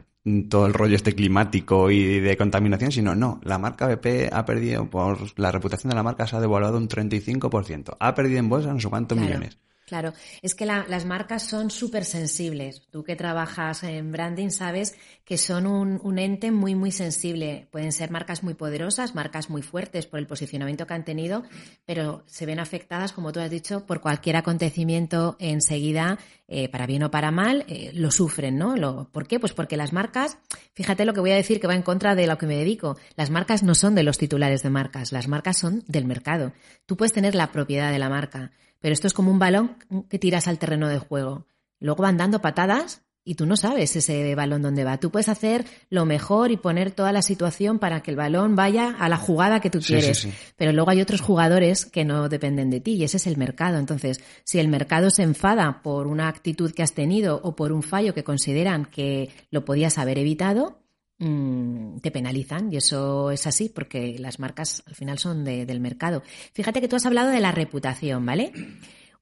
todo 0.49 0.67
el 0.67 0.75
rollo 0.75 0.97
este 0.97 1.15
climático 1.15 1.91
y 1.91 2.21
de 2.21 2.37
contaminación, 2.37 2.93
sino 2.93 3.15
no, 3.15 3.41
la 3.43 3.59
marca 3.59 3.87
BP 3.87 4.33
ha 4.33 4.45
perdido, 4.45 4.89
por 4.89 5.19
la 5.39 5.51
reputación 5.51 5.91
de 5.91 5.97
la 5.97 6.03
marca 6.03 6.27
se 6.27 6.37
ha 6.37 6.41
devaluado 6.41 6.77
un 6.77 6.89
35%, 6.89 7.97
ha 7.99 8.15
perdido 8.15 8.39
en 8.39 8.49
bolsa 8.49 8.73
no 8.73 8.81
sé 8.81 8.89
cuántos 8.89 9.19
millones. 9.19 9.59
Claro, 9.91 10.13
es 10.41 10.55
que 10.55 10.67
las 10.67 11.05
marcas 11.05 11.43
son 11.43 11.69
súper 11.69 12.05
sensibles. 12.05 12.87
Tú 12.93 13.03
que 13.03 13.17
trabajas 13.17 13.83
en 13.83 14.13
branding 14.13 14.51
sabes 14.51 14.95
que 15.31 15.39
son 15.39 15.69
un, 15.69 16.19
ente 16.19 16.51
muy, 16.51 16.75
muy 16.75 16.91
sensible. 16.91 17.69
Pueden 17.71 17.93
ser 17.93 18.11
marcas 18.11 18.43
muy 18.43 18.55
poderosas, 18.55 19.15
marcas 19.15 19.49
muy 19.49 19.63
fuertes 19.63 20.07
por 20.07 20.19
el 20.19 20.27
posicionamiento 20.27 20.89
que 20.89 20.95
han 20.95 21.05
tenido, 21.05 21.45
pero 21.87 22.25
se 22.27 22.47
ven 22.47 22.59
afectadas, 22.59 23.13
como 23.13 23.31
tú 23.31 23.39
has 23.39 23.49
dicho, 23.49 23.87
por 23.87 24.01
cualquier 24.01 24.35
acontecimiento 24.35 25.37
enseguida, 25.39 26.19
eh, 26.49 26.69
para 26.69 26.89
bien 26.89 27.05
o 27.05 27.13
para 27.13 27.31
mal, 27.31 27.65
eh, 27.69 27.93
lo 27.95 28.11
sufren, 28.11 28.59
¿no? 28.59 29.09
¿Por 29.13 29.29
qué? 29.29 29.39
Pues 29.39 29.53
porque 29.53 29.77
las 29.77 29.93
marcas, 29.93 30.37
fíjate 30.75 31.05
lo 31.05 31.15
que 31.15 31.21
voy 31.21 31.31
a 31.31 31.37
decir 31.37 31.61
que 31.61 31.69
va 31.69 31.77
en 31.77 31.83
contra 31.83 32.17
de 32.17 32.27
lo 32.27 32.37
que 32.37 32.47
me 32.47 32.57
dedico. 32.57 32.97
Las 33.15 33.31
marcas 33.31 33.63
no 33.63 33.77
son 33.77 33.95
de 33.95 34.03
los 34.03 34.19
titulares 34.19 34.65
de 34.65 34.71
marcas, 34.71 35.13
las 35.13 35.29
marcas 35.29 35.57
son 35.57 35.85
del 35.87 36.07
mercado. 36.07 36.53
Tú 36.87 36.97
puedes 36.97 37.13
tener 37.13 37.37
la 37.37 37.53
propiedad 37.53 37.93
de 37.93 38.01
la 38.01 38.09
marca 38.09 38.51
pero 38.81 38.95
esto 38.95 39.07
es 39.07 39.13
como 39.13 39.31
un 39.31 39.39
balón 39.39 39.77
que 40.09 40.19
tiras 40.19 40.49
al 40.49 40.59
terreno 40.59 40.89
de 40.89 40.99
juego. 40.99 41.47
Luego 41.81 42.03
van 42.03 42.17
dando 42.17 42.41
patadas 42.41 43.03
y 43.25 43.35
tú 43.35 43.47
no 43.47 43.57
sabes 43.57 43.95
ese 43.97 44.35
balón 44.35 44.63
dónde 44.63 44.85
va. 44.85 44.99
Tú 44.99 45.11
puedes 45.11 45.29
hacer 45.29 45.65
lo 45.91 46.07
mejor 46.07 46.51
y 46.51 46.57
poner 46.57 46.91
toda 46.91 47.13
la 47.13 47.23
situación 47.23 47.79
para 47.79 48.03
que 48.03 48.11
el 48.11 48.17
balón 48.17 48.57
vaya 48.57 48.97
a 48.99 49.09
la 49.09 49.17
jugada 49.17 49.61
que 49.61 49.71
tú 49.71 49.81
quieres. 49.81 50.27
Pero 50.57 50.73
luego 50.73 50.91
hay 50.91 51.01
otros 51.01 51.21
jugadores 51.21 51.87
que 51.87 52.05
no 52.05 52.29
dependen 52.29 52.71
de 52.71 52.81
ti 52.81 52.93
y 52.93 53.05
ese 53.05 53.19
es 53.19 53.27
el 53.27 53.37
mercado. 53.37 53.79
Entonces, 53.79 54.21
si 54.45 54.59
el 54.59 54.69
mercado 54.69 55.11
se 55.11 55.23
enfada 55.23 55.83
por 55.83 56.07
una 56.07 56.29
actitud 56.29 56.73
que 56.73 56.83
has 56.83 56.95
tenido 56.95 57.41
o 57.43 57.55
por 57.55 57.73
un 57.73 57.83
fallo 57.83 58.15
que 58.15 58.25
consideran 58.25 58.87
que 58.87 59.31
lo 59.51 59.65
podías 59.65 59.99
haber 59.99 60.19
evitado, 60.19 60.81
Mm, 61.23 61.99
te 61.99 62.11
penalizan 62.11 62.73
y 62.73 62.79
eso 62.79 63.31
es 63.31 63.47
así 63.47 63.69
porque 63.69 64.19
las 64.19 64.39
marcas 64.39 64.83
al 64.87 64.95
final 64.95 65.19
son 65.19 65.45
del 65.45 65.79
mercado. 65.79 66.23
Fíjate 66.55 66.81
que 66.81 66.89
tú 66.89 66.97
has 66.97 67.05
hablado 67.05 67.29
de 67.29 67.41
la 67.41 67.53
reputación, 67.53 68.25
¿vale? 68.25 68.53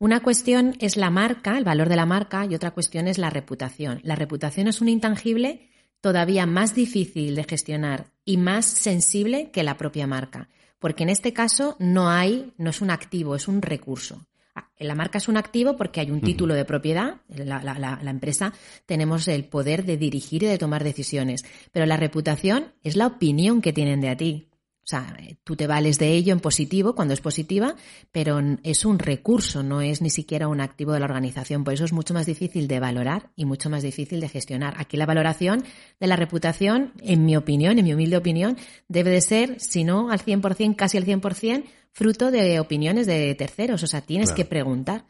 Una 0.01 0.21
cuestión 0.21 0.77
es 0.79 0.97
la 0.97 1.11
marca, 1.11 1.59
el 1.59 1.65
valor 1.65 1.89
de 1.89 1.97
la 1.97 2.07
marca 2.07 2.47
y 2.47 2.55
otra 2.55 2.71
cuestión 2.71 3.09
es 3.09 3.19
la 3.19 3.31
reputación. 3.31 4.01
La 4.05 4.15
reputación 4.15 4.69
es 4.69 4.81
un 4.81 4.89
intangible 4.89 5.69
todavía 6.01 6.47
más 6.47 6.75
difícil 6.75 7.35
de 7.35 7.45
gestionar 7.45 8.07
y 8.25 8.37
más 8.37 8.65
sensible 8.67 9.51
que 9.51 9.63
la 9.65 9.77
propia 9.77 10.07
marca. 10.07 10.49
porque 10.81 11.03
en 11.03 11.09
este 11.09 11.33
caso 11.33 11.75
no 11.81 12.09
hay, 12.09 12.53
no 12.57 12.71
es 12.71 12.81
un 12.81 12.91
activo, 12.93 13.35
es 13.35 13.49
un 13.49 13.61
recurso. 13.63 14.29
Ah, 14.55 14.69
La 14.79 14.95
marca 14.95 15.19
es 15.19 15.27
un 15.27 15.37
activo 15.37 15.77
porque 15.77 15.99
hay 15.99 16.13
un 16.13 16.21
título 16.21 16.55
de 16.55 16.65
propiedad. 16.65 17.17
La, 17.29 17.61
la- 17.65 17.77
la- 17.81 17.99
la 18.01 18.11
empresa 18.13 18.53
tenemos 18.87 19.27
el 19.27 19.45
poder 19.47 19.85
de 19.85 19.97
dirigir 19.97 20.45
y 20.45 20.47
de 20.47 20.57
tomar 20.57 20.85
decisiones. 20.85 21.45
Pero 21.73 21.85
la 21.87 21.97
reputación 21.97 22.75
es 22.85 22.95
la 22.95 23.09
opinión 23.09 23.61
que 23.61 23.73
tienen 23.73 24.01
de 24.01 24.09
a 24.11 24.17
ti. 24.17 24.48
O 24.88 24.90
sea, 24.90 25.14
eh, 25.20 25.37
tú 25.44 25.55
te 25.55 25.66
vales 25.66 25.98
de 25.98 26.12
ello 26.12 26.33
en 26.33 26.40
positivo 26.40 26.94
cuando 26.94 27.12
es 27.12 27.20
positiva, 27.20 27.77
pero 28.11 28.40
es 28.62 28.87
un 28.87 28.98
recurso, 28.98 29.62
no 29.62 29.83
es 29.83 30.01
ni 30.01 30.09
siquiera 30.09 30.48
un 30.48 30.62
activo 30.62 30.94
de 30.94 31.01
la 31.01 31.05
organización. 31.05 31.62
Por 31.62 31.74
eso 31.74 31.85
es 31.85 31.92
mucho 31.92 32.14
más 32.14 32.24
difícil 32.24 32.68
de 32.68 32.81
valorar 32.81 33.29
y 33.37 33.44
mucho 33.44 33.68
más 33.68 33.83
difícil 33.83 34.18
de 34.18 34.31
gestionar. 34.31 34.77
Aquí 34.79 34.96
la 34.96 35.05
valoración 35.05 35.62
de 36.01 36.07
la 36.07 36.16
reputación, 36.16 36.94
en 37.03 37.27
mi 37.27 37.37
opinión, 37.37 37.79
en 37.79 37.85
mi 37.85 37.92
humilde 37.92 38.16
opinión, 38.16 38.57
debe 38.88 39.11
de 39.11 39.20
ser, 39.20 39.61
si 39.61 39.85
no 39.85 40.11
al 40.11 40.20
100%, 40.20 40.74
casi 40.74 40.96
al 40.96 41.05
100%, 41.05 41.64
fruto 41.92 42.31
de 42.31 42.59
opiniones 42.59 43.07
de 43.07 43.35
terceros. 43.35 43.83
O 43.83 43.87
sea, 43.87 44.01
tienes 44.01 44.31
Claro. 44.31 44.37
que 44.37 44.44
preguntar. 44.46 45.05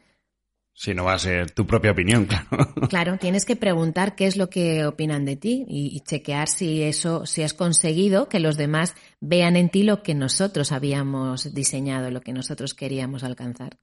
Si 0.81 0.93
no 0.93 1.03
va 1.03 1.15
a 1.15 1.19
ser 1.19 1.51
tu 1.51 1.67
propia 1.67 1.91
opinión, 1.91 2.25
claro. 2.25 2.47
Claro, 2.87 3.17
tienes 3.17 3.43
que 3.43 3.57
preguntar 3.57 4.15
qué 4.15 4.27
es 4.27 4.37
lo 4.37 4.49
que 4.49 4.85
opinan 4.85 5.25
de 5.25 5.35
ti 5.35 5.65
y, 5.67 5.93
y 5.93 5.99
chequear 5.99 6.47
si 6.47 6.83
eso, 6.83 7.25
si 7.25 7.43
has 7.43 7.53
conseguido 7.53 8.29
que 8.29 8.39
los 8.39 8.55
demás 8.55 8.95
vean 9.19 9.57
en 9.57 9.67
ti 9.67 9.83
lo 9.83 10.03
que 10.03 10.15
nosotros 10.15 10.71
habíamos 10.71 11.53
diseñado, 11.53 12.11
lo 12.11 12.21
que 12.21 12.31
nosotros 12.31 12.75
queríamos 12.75 13.25
alcanzar. 13.25 13.77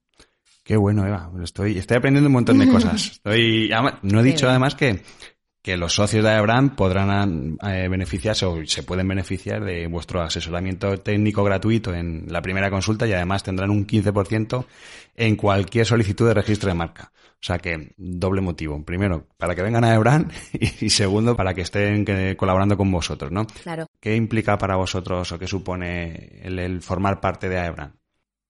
Qué 0.64 0.78
bueno, 0.78 1.06
Eva. 1.06 1.30
Estoy, 1.44 1.76
estoy 1.76 1.98
aprendiendo 1.98 2.28
un 2.28 2.32
montón 2.32 2.59
de 2.61 2.68
cosas. 2.72 3.09
Estoy, 3.12 3.70
no 4.00 4.20
he 4.20 4.22
dicho 4.22 4.48
además 4.48 4.74
que, 4.74 5.02
que 5.66 5.76
los 5.76 5.94
socios 5.96 6.22
de 6.22 6.31
Abraham 6.31 6.76
podrán 6.76 7.59
eh, 7.61 7.88
beneficiarse 7.90 8.46
o 8.46 8.64
se 8.66 8.85
pueden 8.85 9.09
beneficiar 9.09 9.64
de 9.64 9.88
vuestro 9.88 10.22
asesoramiento 10.22 10.96
técnico 11.00 11.42
gratuito 11.42 11.92
en 11.92 12.26
la 12.29 12.40
primera 12.40 12.70
consulta 12.70 13.05
y 13.05 13.12
además 13.12 13.42
tendrán 13.42 13.70
un 13.70 13.85
15% 13.85 14.64
en 15.16 15.35
cualquier 15.35 15.85
solicitud 15.85 16.29
de 16.29 16.35
registro 16.35 16.68
de 16.68 16.74
marca. 16.76 17.11
O 17.33 17.38
sea 17.40 17.59
que 17.59 17.92
doble 17.96 18.42
motivo. 18.42 18.81
Primero, 18.85 19.26
para 19.38 19.57
que 19.57 19.62
vengan 19.62 19.83
a 19.83 19.92
Abraham 19.96 20.29
y, 20.81 20.88
segundo, 20.88 21.35
para 21.37 21.52
que 21.52 21.62
estén 21.62 22.05
que- 22.05 22.37
colaborando 22.37 22.76
con 22.76 22.92
vosotros, 22.92 23.33
¿no? 23.33 23.44
Claro. 23.64 23.88
¿Qué 23.98 24.14
implica 24.14 24.57
para 24.59 24.76
vosotros 24.76 25.33
o 25.33 25.37
qué 25.40 25.48
supone 25.48 26.42
el, 26.44 26.61
el 26.61 26.81
formar 26.81 27.18
parte 27.20 27.48
de 27.48 27.59
Abraham? 27.59 27.90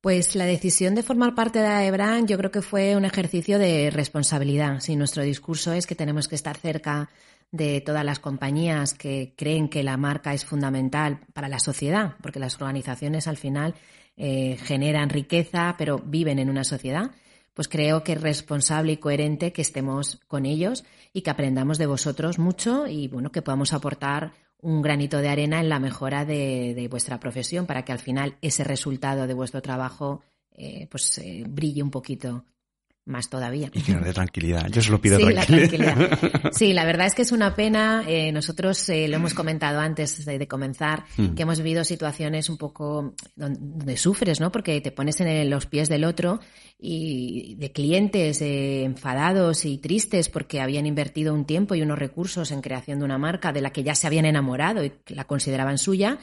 Pues 0.01 0.37
la 0.37 0.45
decisión 0.45 0.95
de 0.95 1.03
formar 1.03 1.35
parte 1.35 1.59
de 1.59 1.67
AEBRAN 1.67 2.27
yo 2.27 2.39
creo 2.39 2.51
que 2.51 2.63
fue 2.63 2.97
un 2.97 3.05
ejercicio 3.05 3.59
de 3.59 3.91
responsabilidad. 3.91 4.81
Si 4.81 4.95
nuestro 4.95 5.23
discurso 5.23 5.73
es 5.73 5.87
que 5.87 5.95
tenemos 5.95 6.29
que 6.29 6.37
estar 6.37 6.57
cerca 6.57 7.11
de 7.51 7.81
todas 7.81 8.05
las 8.05 8.19
compañías 8.19 8.95
que 8.95 9.35
creen 9.37 9.69
que 9.69 9.83
la 9.83 9.97
marca 9.97 10.35
es 10.35 10.45
fundamental 10.45 11.21
para 11.33 11.49
la 11.49 11.59
sociedad, 11.59 12.15
porque 12.23 12.39
las 12.39 12.61
organizaciones 12.61 13.27
al 13.27 13.37
final 13.37 13.75
eh, 14.17 14.59
generan 14.63 15.11
riqueza, 15.11 15.75
pero 15.79 15.99
viven 15.99 16.39
en 16.39 16.51
una 16.51 16.65
sociedad, 16.65 17.11
pues 17.55 17.69
creo 17.69 18.05
que 18.05 18.13
es 18.13 18.21
responsable 18.21 18.93
y 18.93 18.97
coherente 18.99 19.53
que 19.53 19.63
estemos 19.63 20.21
con 20.29 20.45
ellos 20.45 20.85
y 21.13 21.23
que 21.23 21.31
aprendamos 21.31 21.79
de 21.79 21.87
vosotros 21.87 22.39
mucho 22.39 22.87
y 22.87 23.09
bueno, 23.09 23.33
que 23.33 23.43
podamos 23.43 23.73
aportar 23.73 24.33
un 24.61 24.83
granito 24.83 25.19
de 25.19 25.29
arena 25.29 25.61
en 25.61 25.69
la 25.69 25.79
mejora 25.79 26.25
de, 26.25 26.75
de 26.75 26.89
vuestra 26.89 27.21
profesión 27.21 27.67
para 27.67 27.85
que 27.85 27.93
al 27.93 27.99
final 27.99 28.37
ese 28.41 28.65
resultado 28.65 29.27
de 29.27 29.35
vuestro 29.35 29.63
trabajo 29.63 30.23
eh, 30.59 30.89
pues 30.91 31.19
eh, 31.19 31.45
brille 31.47 31.83
un 31.83 31.91
poquito 31.91 32.45
más 33.07 33.31
todavía. 33.31 33.71
Y 33.73 33.81
dé 33.81 34.13
tranquilidad. 34.13 34.69
Yo 34.69 34.83
solo 34.83 35.01
pido 35.01 35.17
Sí, 35.19 35.25
la 35.33 35.45
tranquilidad. 35.47 35.95
tranquilidad. 35.95 36.51
Sí, 36.53 36.73
la 36.73 36.85
verdad 36.85 37.07
es 37.07 37.15
que 37.15 37.23
es 37.23 37.33
una 37.33 37.55
pena. 37.55 38.05
eh, 38.07 38.33
nosotros 38.33 38.89
eh, 38.89 39.09
lo 39.09 39.17
hemos 39.17 39.33
comentado 39.33 39.81
antes 39.81 40.25
de, 40.25 40.39
de 40.39 40.49
comenzar, 40.49 41.05
Hmm. 41.17 41.35
que 41.35 41.43
hemos 41.43 41.59
vivido 41.59 41.85
situaciones 41.85 42.49
un 42.51 42.57
poco 42.59 43.15
donde, 43.37 43.59
donde 43.61 43.97
sufres, 43.97 44.41
¿no? 44.41 44.51
Porque 44.53 44.81
te 44.81 44.91
pones 44.91 45.21
en 45.21 45.49
los 45.51 45.67
pies 45.67 45.89
del 45.89 46.05
otro 46.05 46.41
y 46.79 47.55
de 47.57 47.73
clientes 47.73 48.43
eh, 48.43 48.83
enfadados 48.85 49.65
y 49.65 49.79
tristes 49.79 50.29
porque 50.29 50.61
habían 50.61 50.85
invertido 50.87 51.33
un 51.33 51.45
tiempo 51.47 51.75
y 51.75 51.83
unos 51.83 51.99
recursos 51.99 52.51
en 52.51 52.61
creación 52.61 52.99
de 52.99 53.05
una 53.05 53.19
marca 53.19 53.53
de 53.53 53.61
la 53.63 53.71
que 53.71 53.83
ya 53.83 53.95
se 53.95 54.07
habían 54.07 54.25
enamorado 54.27 54.85
y 54.85 54.93
la 55.09 55.25
consideraban 55.25 55.79
suya. 55.79 56.19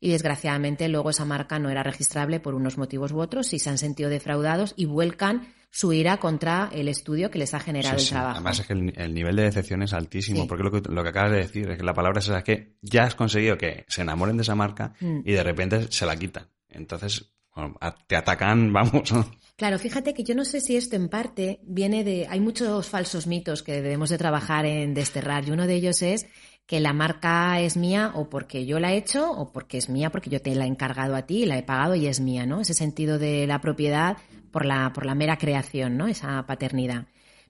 Y 0.00 0.10
desgraciadamente 0.10 0.88
luego 0.88 1.10
esa 1.10 1.24
marca 1.24 1.58
no 1.58 1.70
era 1.70 1.82
registrable 1.82 2.40
por 2.40 2.54
unos 2.54 2.78
motivos 2.78 3.12
u 3.12 3.18
otros 3.20 3.52
y 3.52 3.58
se 3.58 3.70
han 3.70 3.78
sentido 3.78 4.10
defraudados 4.10 4.74
y 4.76 4.84
vuelcan 4.86 5.48
su 5.70 5.92
ira 5.92 6.18
contra 6.18 6.70
el 6.72 6.86
estudio 6.88 7.30
que 7.30 7.38
les 7.38 7.52
ha 7.52 7.58
generado 7.60 7.98
Sí, 7.98 8.02
el 8.04 8.06
sí. 8.08 8.12
trabajo. 8.14 8.36
Además 8.36 8.60
es 8.60 8.66
que 8.66 8.72
el, 8.74 8.92
el 8.96 9.12
nivel 9.14 9.34
de 9.36 9.42
decepción 9.42 9.82
es 9.82 9.92
altísimo, 9.92 10.42
Sí. 10.42 10.46
porque 10.48 10.62
lo 10.62 10.70
que, 10.70 10.88
lo 10.88 11.02
que 11.02 11.08
acabas 11.08 11.32
de 11.32 11.38
decir 11.38 11.68
es 11.70 11.76
que 11.78 11.84
la 11.84 11.94
palabra 11.94 12.20
es 12.20 12.26
esa, 12.28 12.44
que 12.44 12.76
ya 12.80 13.04
has 13.04 13.14
conseguido 13.16 13.58
que 13.58 13.84
se 13.88 14.02
enamoren 14.02 14.36
de 14.36 14.42
esa 14.42 14.54
marca 14.54 14.94
Mm. 15.00 15.20
y 15.24 15.32
de 15.32 15.42
repente 15.42 15.86
se 15.90 16.06
la 16.06 16.16
quitan. 16.16 16.46
Entonces, 16.68 17.32
bueno, 17.54 17.76
a- 17.80 17.94
te 18.06 18.14
atacan, 18.16 18.72
vamos. 18.72 19.12
Claro, 19.56 19.78
fíjate 19.78 20.14
que 20.14 20.24
yo 20.24 20.34
no 20.34 20.44
sé 20.44 20.60
si 20.60 20.76
esto 20.76 20.96
en 20.96 21.08
parte 21.08 21.60
viene 21.62 22.02
de... 22.04 22.26
Hay 22.28 22.40
muchos 22.40 22.88
falsos 22.88 23.26
mitos 23.28 23.62
que 23.62 23.72
debemos 23.82 24.10
de 24.10 24.18
trabajar 24.18 24.66
en 24.66 24.94
desterrar 24.94 25.46
y 25.46 25.52
uno 25.52 25.66
de 25.66 25.74
ellos 25.74 26.02
es 26.02 26.26
que 26.66 26.80
la 26.80 26.92
marca 26.92 27.60
es 27.60 27.76
mía 27.76 28.12
o 28.14 28.30
porque 28.30 28.64
yo 28.66 28.80
la 28.80 28.92
he 28.92 28.96
hecho 28.96 29.30
o 29.30 29.52
porque 29.52 29.78
es 29.78 29.88
mía 29.88 30.10
porque 30.10 30.30
yo 30.30 30.40
te 30.40 30.54
la 30.54 30.64
he 30.64 30.68
encargado 30.68 31.14
a 31.14 31.22
ti 31.22 31.42
y 31.42 31.46
la 31.46 31.58
he 31.58 31.62
pagado 31.62 31.94
y 31.94 32.06
es 32.06 32.20
mía, 32.20 32.46
¿no? 32.46 32.60
Ese 32.60 32.74
sentido 32.74 33.18
de 33.18 33.46
la 33.46 33.60
propiedad 33.60 34.16
por 34.50 34.64
la, 34.64 34.92
por 34.92 35.04
la 35.04 35.14
mera 35.14 35.36
creación, 35.36 35.96
¿no? 35.96 36.08
Esa 36.08 36.44
paternidad. 36.46 37.06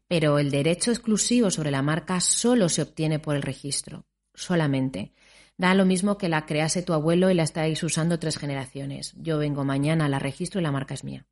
Pero 0.08 0.38
el 0.38 0.50
derecho 0.50 0.90
exclusivo 0.90 1.50
sobre 1.50 1.70
la 1.70 1.82
marca 1.82 2.20
solo 2.20 2.68
se 2.68 2.82
obtiene 2.82 3.18
por 3.18 3.36
el 3.36 3.42
registro, 3.42 4.04
solamente. 4.34 5.12
Da 5.56 5.74
lo 5.74 5.84
mismo 5.84 6.18
que 6.18 6.28
la 6.28 6.46
crease 6.46 6.82
tu 6.82 6.92
abuelo 6.92 7.30
y 7.30 7.34
la 7.34 7.44
estáis 7.44 7.82
usando 7.82 8.18
tres 8.18 8.38
generaciones. 8.38 9.14
Yo 9.16 9.38
vengo 9.38 9.64
mañana, 9.64 10.08
la 10.08 10.18
registro 10.18 10.60
y 10.60 10.64
la 10.64 10.72
marca 10.72 10.94
es 10.94 11.04
mía. 11.04 11.26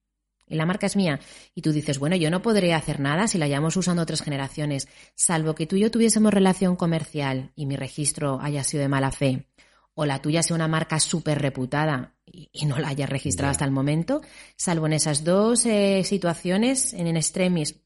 Y 0.52 0.56
la 0.56 0.66
marca 0.66 0.84
es 0.84 0.96
mía. 0.96 1.18
Y 1.54 1.62
tú 1.62 1.72
dices, 1.72 1.98
bueno, 1.98 2.14
yo 2.14 2.30
no 2.30 2.42
podré 2.42 2.74
hacer 2.74 3.00
nada 3.00 3.26
si 3.26 3.38
la 3.38 3.48
llevamos 3.48 3.74
usando 3.78 4.04
tres 4.04 4.20
generaciones, 4.20 4.86
salvo 5.14 5.54
que 5.54 5.66
tú 5.66 5.76
y 5.76 5.80
yo 5.80 5.90
tuviésemos 5.90 6.32
relación 6.32 6.76
comercial 6.76 7.52
y 7.56 7.64
mi 7.64 7.74
registro 7.74 8.38
haya 8.38 8.62
sido 8.62 8.82
de 8.82 8.88
mala 8.88 9.12
fe, 9.12 9.48
o 9.94 10.04
la 10.04 10.20
tuya 10.20 10.42
sea 10.42 10.54
una 10.54 10.68
marca 10.68 11.00
súper 11.00 11.40
reputada 11.40 12.16
y, 12.26 12.50
y 12.52 12.66
no 12.66 12.78
la 12.78 12.88
hayas 12.88 13.08
registrado 13.08 13.50
hasta 13.50 13.64
el 13.64 13.70
momento, 13.70 14.20
salvo 14.54 14.84
en 14.84 14.92
esas 14.92 15.24
dos 15.24 15.64
eh, 15.64 16.04
situaciones, 16.04 16.92
en, 16.92 17.06
en 17.06 17.16
extremis, 17.16 17.80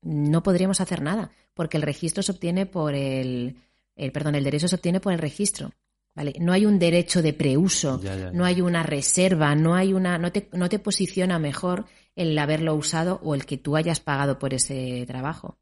no 0.00 0.44
podríamos 0.44 0.80
hacer 0.80 1.02
nada, 1.02 1.32
porque 1.52 1.78
el 1.78 1.82
registro 1.82 2.22
se 2.22 2.30
obtiene 2.30 2.64
por 2.64 2.94
el, 2.94 3.56
el 3.96 4.12
perdón, 4.12 4.36
el 4.36 4.44
derecho 4.44 4.68
se 4.68 4.76
obtiene 4.76 5.00
por 5.00 5.12
el 5.12 5.18
registro. 5.18 5.72
¿Vale? 6.18 6.32
No 6.40 6.52
hay 6.52 6.66
un 6.66 6.80
derecho 6.80 7.22
de 7.22 7.32
preuso, 7.32 8.00
Ya, 8.02 8.16
ya, 8.16 8.24
ya. 8.24 8.32
no 8.32 8.44
hay 8.44 8.60
una 8.60 8.82
reserva, 8.82 9.54
no 9.54 9.76
hay 9.76 9.92
una, 9.92 10.18
no 10.18 10.32
te, 10.32 10.48
no 10.52 10.68
te 10.68 10.80
posiciona 10.80 11.38
mejor 11.38 11.84
el 12.16 12.36
haberlo 12.36 12.74
usado 12.74 13.20
o 13.22 13.36
el 13.36 13.46
que 13.46 13.56
tú 13.56 13.76
hayas 13.76 14.00
pagado 14.00 14.36
por 14.36 14.52
ese 14.52 15.04
trabajo. 15.06 15.60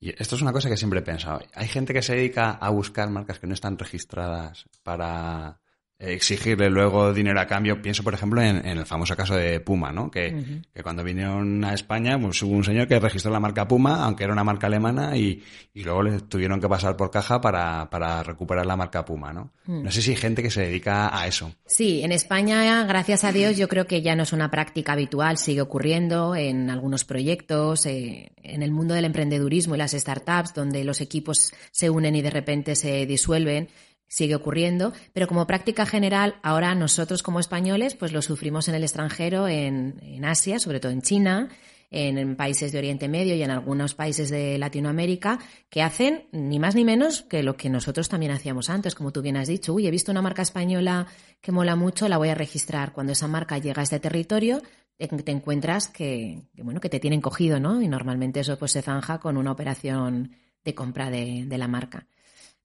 Y 0.00 0.08
esto 0.18 0.36
es 0.36 0.40
una 0.40 0.54
cosa 0.54 0.70
que 0.70 0.78
siempre 0.78 1.00
he 1.00 1.02
pensado. 1.02 1.40
Hay 1.54 1.68
gente 1.68 1.92
que 1.92 2.00
se 2.00 2.14
dedica 2.14 2.52
a 2.52 2.70
buscar 2.70 3.10
marcas 3.10 3.38
que 3.38 3.46
no 3.46 3.52
están 3.52 3.76
registradas 3.76 4.64
para 4.82 5.60
exigirle 5.98 6.70
luego 6.70 7.12
dinero 7.12 7.40
a 7.40 7.46
cambio. 7.46 7.82
Pienso, 7.82 8.04
por 8.04 8.14
ejemplo, 8.14 8.40
en, 8.40 8.64
en 8.64 8.78
el 8.78 8.86
famoso 8.86 9.16
caso 9.16 9.34
de 9.34 9.60
Puma, 9.60 9.90
¿no? 9.90 10.10
Que 10.10 10.62
cuando 10.82 11.02
vinieron 11.02 11.64
a 11.64 11.74
España, 11.74 12.18
pues 12.20 12.40
hubo 12.42 12.52
un 12.52 12.64
señor 12.64 12.86
que 12.86 13.00
registró 13.00 13.32
la 13.32 13.40
marca 13.40 13.66
Puma, 13.66 14.04
aunque 14.04 14.24
era 14.24 14.32
una 14.32 14.44
marca 14.44 14.68
alemana, 14.68 15.16
y, 15.16 15.42
y 15.74 15.82
luego 15.82 16.02
le 16.02 16.20
tuvieron 16.20 16.60
que 16.60 16.68
pasar 16.68 16.96
por 16.96 17.10
caja 17.10 17.40
para, 17.40 17.90
para 17.90 18.22
recuperar 18.22 18.64
la 18.64 18.76
marca 18.76 19.04
Puma, 19.04 19.32
¿no? 19.32 19.50
Mm. 19.66 19.82
No 19.82 19.90
sé 19.90 20.02
si 20.02 20.10
hay 20.10 20.16
gente 20.16 20.42
que 20.42 20.50
se 20.50 20.62
dedica 20.62 21.16
a 21.18 21.26
eso. 21.26 21.52
Sí, 21.66 22.02
en 22.02 22.12
España, 22.12 22.84
gracias 22.84 23.24
a 23.24 23.32
Dios, 23.32 23.56
yo 23.56 23.68
creo 23.68 23.86
que 23.86 24.00
ya 24.00 24.14
no 24.14 24.22
es 24.22 24.32
una 24.32 24.50
práctica 24.50 24.92
habitual, 24.92 25.36
sigue 25.38 25.60
ocurriendo 25.60 26.36
en 26.36 26.70
algunos 26.70 27.04
proyectos, 27.04 27.86
eh, 27.86 28.32
en 28.42 28.62
el 28.62 28.70
mundo 28.70 28.94
del 28.94 29.04
emprendedurismo 29.04 29.74
y 29.74 29.78
las 29.78 29.92
startups, 29.92 30.54
donde 30.54 30.84
los 30.84 31.00
equipos 31.00 31.52
se 31.72 31.90
unen 31.90 32.14
y 32.14 32.22
de 32.22 32.30
repente 32.30 32.76
se 32.76 33.04
disuelven, 33.04 33.68
sigue 34.08 34.34
ocurriendo, 34.34 34.92
pero 35.12 35.28
como 35.28 35.46
práctica 35.46 35.86
general, 35.86 36.36
ahora 36.42 36.74
nosotros 36.74 37.22
como 37.22 37.40
españoles, 37.40 37.94
pues 37.94 38.12
lo 38.12 38.22
sufrimos 38.22 38.66
en 38.68 38.74
el 38.74 38.82
extranjero, 38.82 39.46
en, 39.46 40.24
Asia, 40.24 40.58
sobre 40.58 40.80
todo 40.80 40.90
en 40.90 41.02
China, 41.02 41.50
en, 41.90 42.34
países 42.34 42.72
de 42.72 42.78
Oriente 42.78 43.06
Medio 43.08 43.34
y 43.34 43.42
en 43.42 43.50
algunos 43.50 43.94
países 43.94 44.30
de 44.30 44.58
Latinoamérica, 44.58 45.38
que 45.68 45.82
hacen 45.82 46.26
ni 46.32 46.58
más 46.58 46.74
ni 46.74 46.84
menos 46.84 47.22
que 47.22 47.42
lo 47.42 47.56
que 47.56 47.68
nosotros 47.68 48.08
también 48.08 48.32
hacíamos 48.32 48.70
antes, 48.70 48.94
como 48.94 49.12
tú 49.12 49.20
bien 49.20 49.36
has 49.36 49.48
dicho. 49.48 49.74
Uy, 49.74 49.86
he 49.86 49.90
visto 49.90 50.10
una 50.10 50.22
marca 50.22 50.42
española 50.42 51.06
que 51.40 51.52
mola 51.52 51.76
mucho, 51.76 52.08
la 52.08 52.16
voy 52.16 52.30
a 52.30 52.34
registrar. 52.34 52.92
Cuando 52.92 53.12
esa 53.12 53.28
marca 53.28 53.58
llega 53.58 53.80
a 53.80 53.84
este 53.84 54.00
territorio, 54.00 54.62
te, 54.96 55.06
te 55.06 55.32
encuentras 55.32 55.86
que, 55.86 56.48
que, 56.54 56.62
bueno, 56.62 56.80
que 56.80 56.88
te 56.88 56.98
tienen 56.98 57.20
cogido, 57.20 57.60
¿no? 57.60 57.80
Y 57.82 57.88
normalmente 57.88 58.40
eso 58.40 58.58
pues 58.58 58.72
se 58.72 58.82
zanja 58.82 59.18
con 59.18 59.36
una 59.36 59.52
operación 59.52 60.32
de 60.64 60.74
compra 60.74 61.10
de, 61.10 61.44
de 61.46 61.58
la 61.58 61.68
marca. 61.68 62.06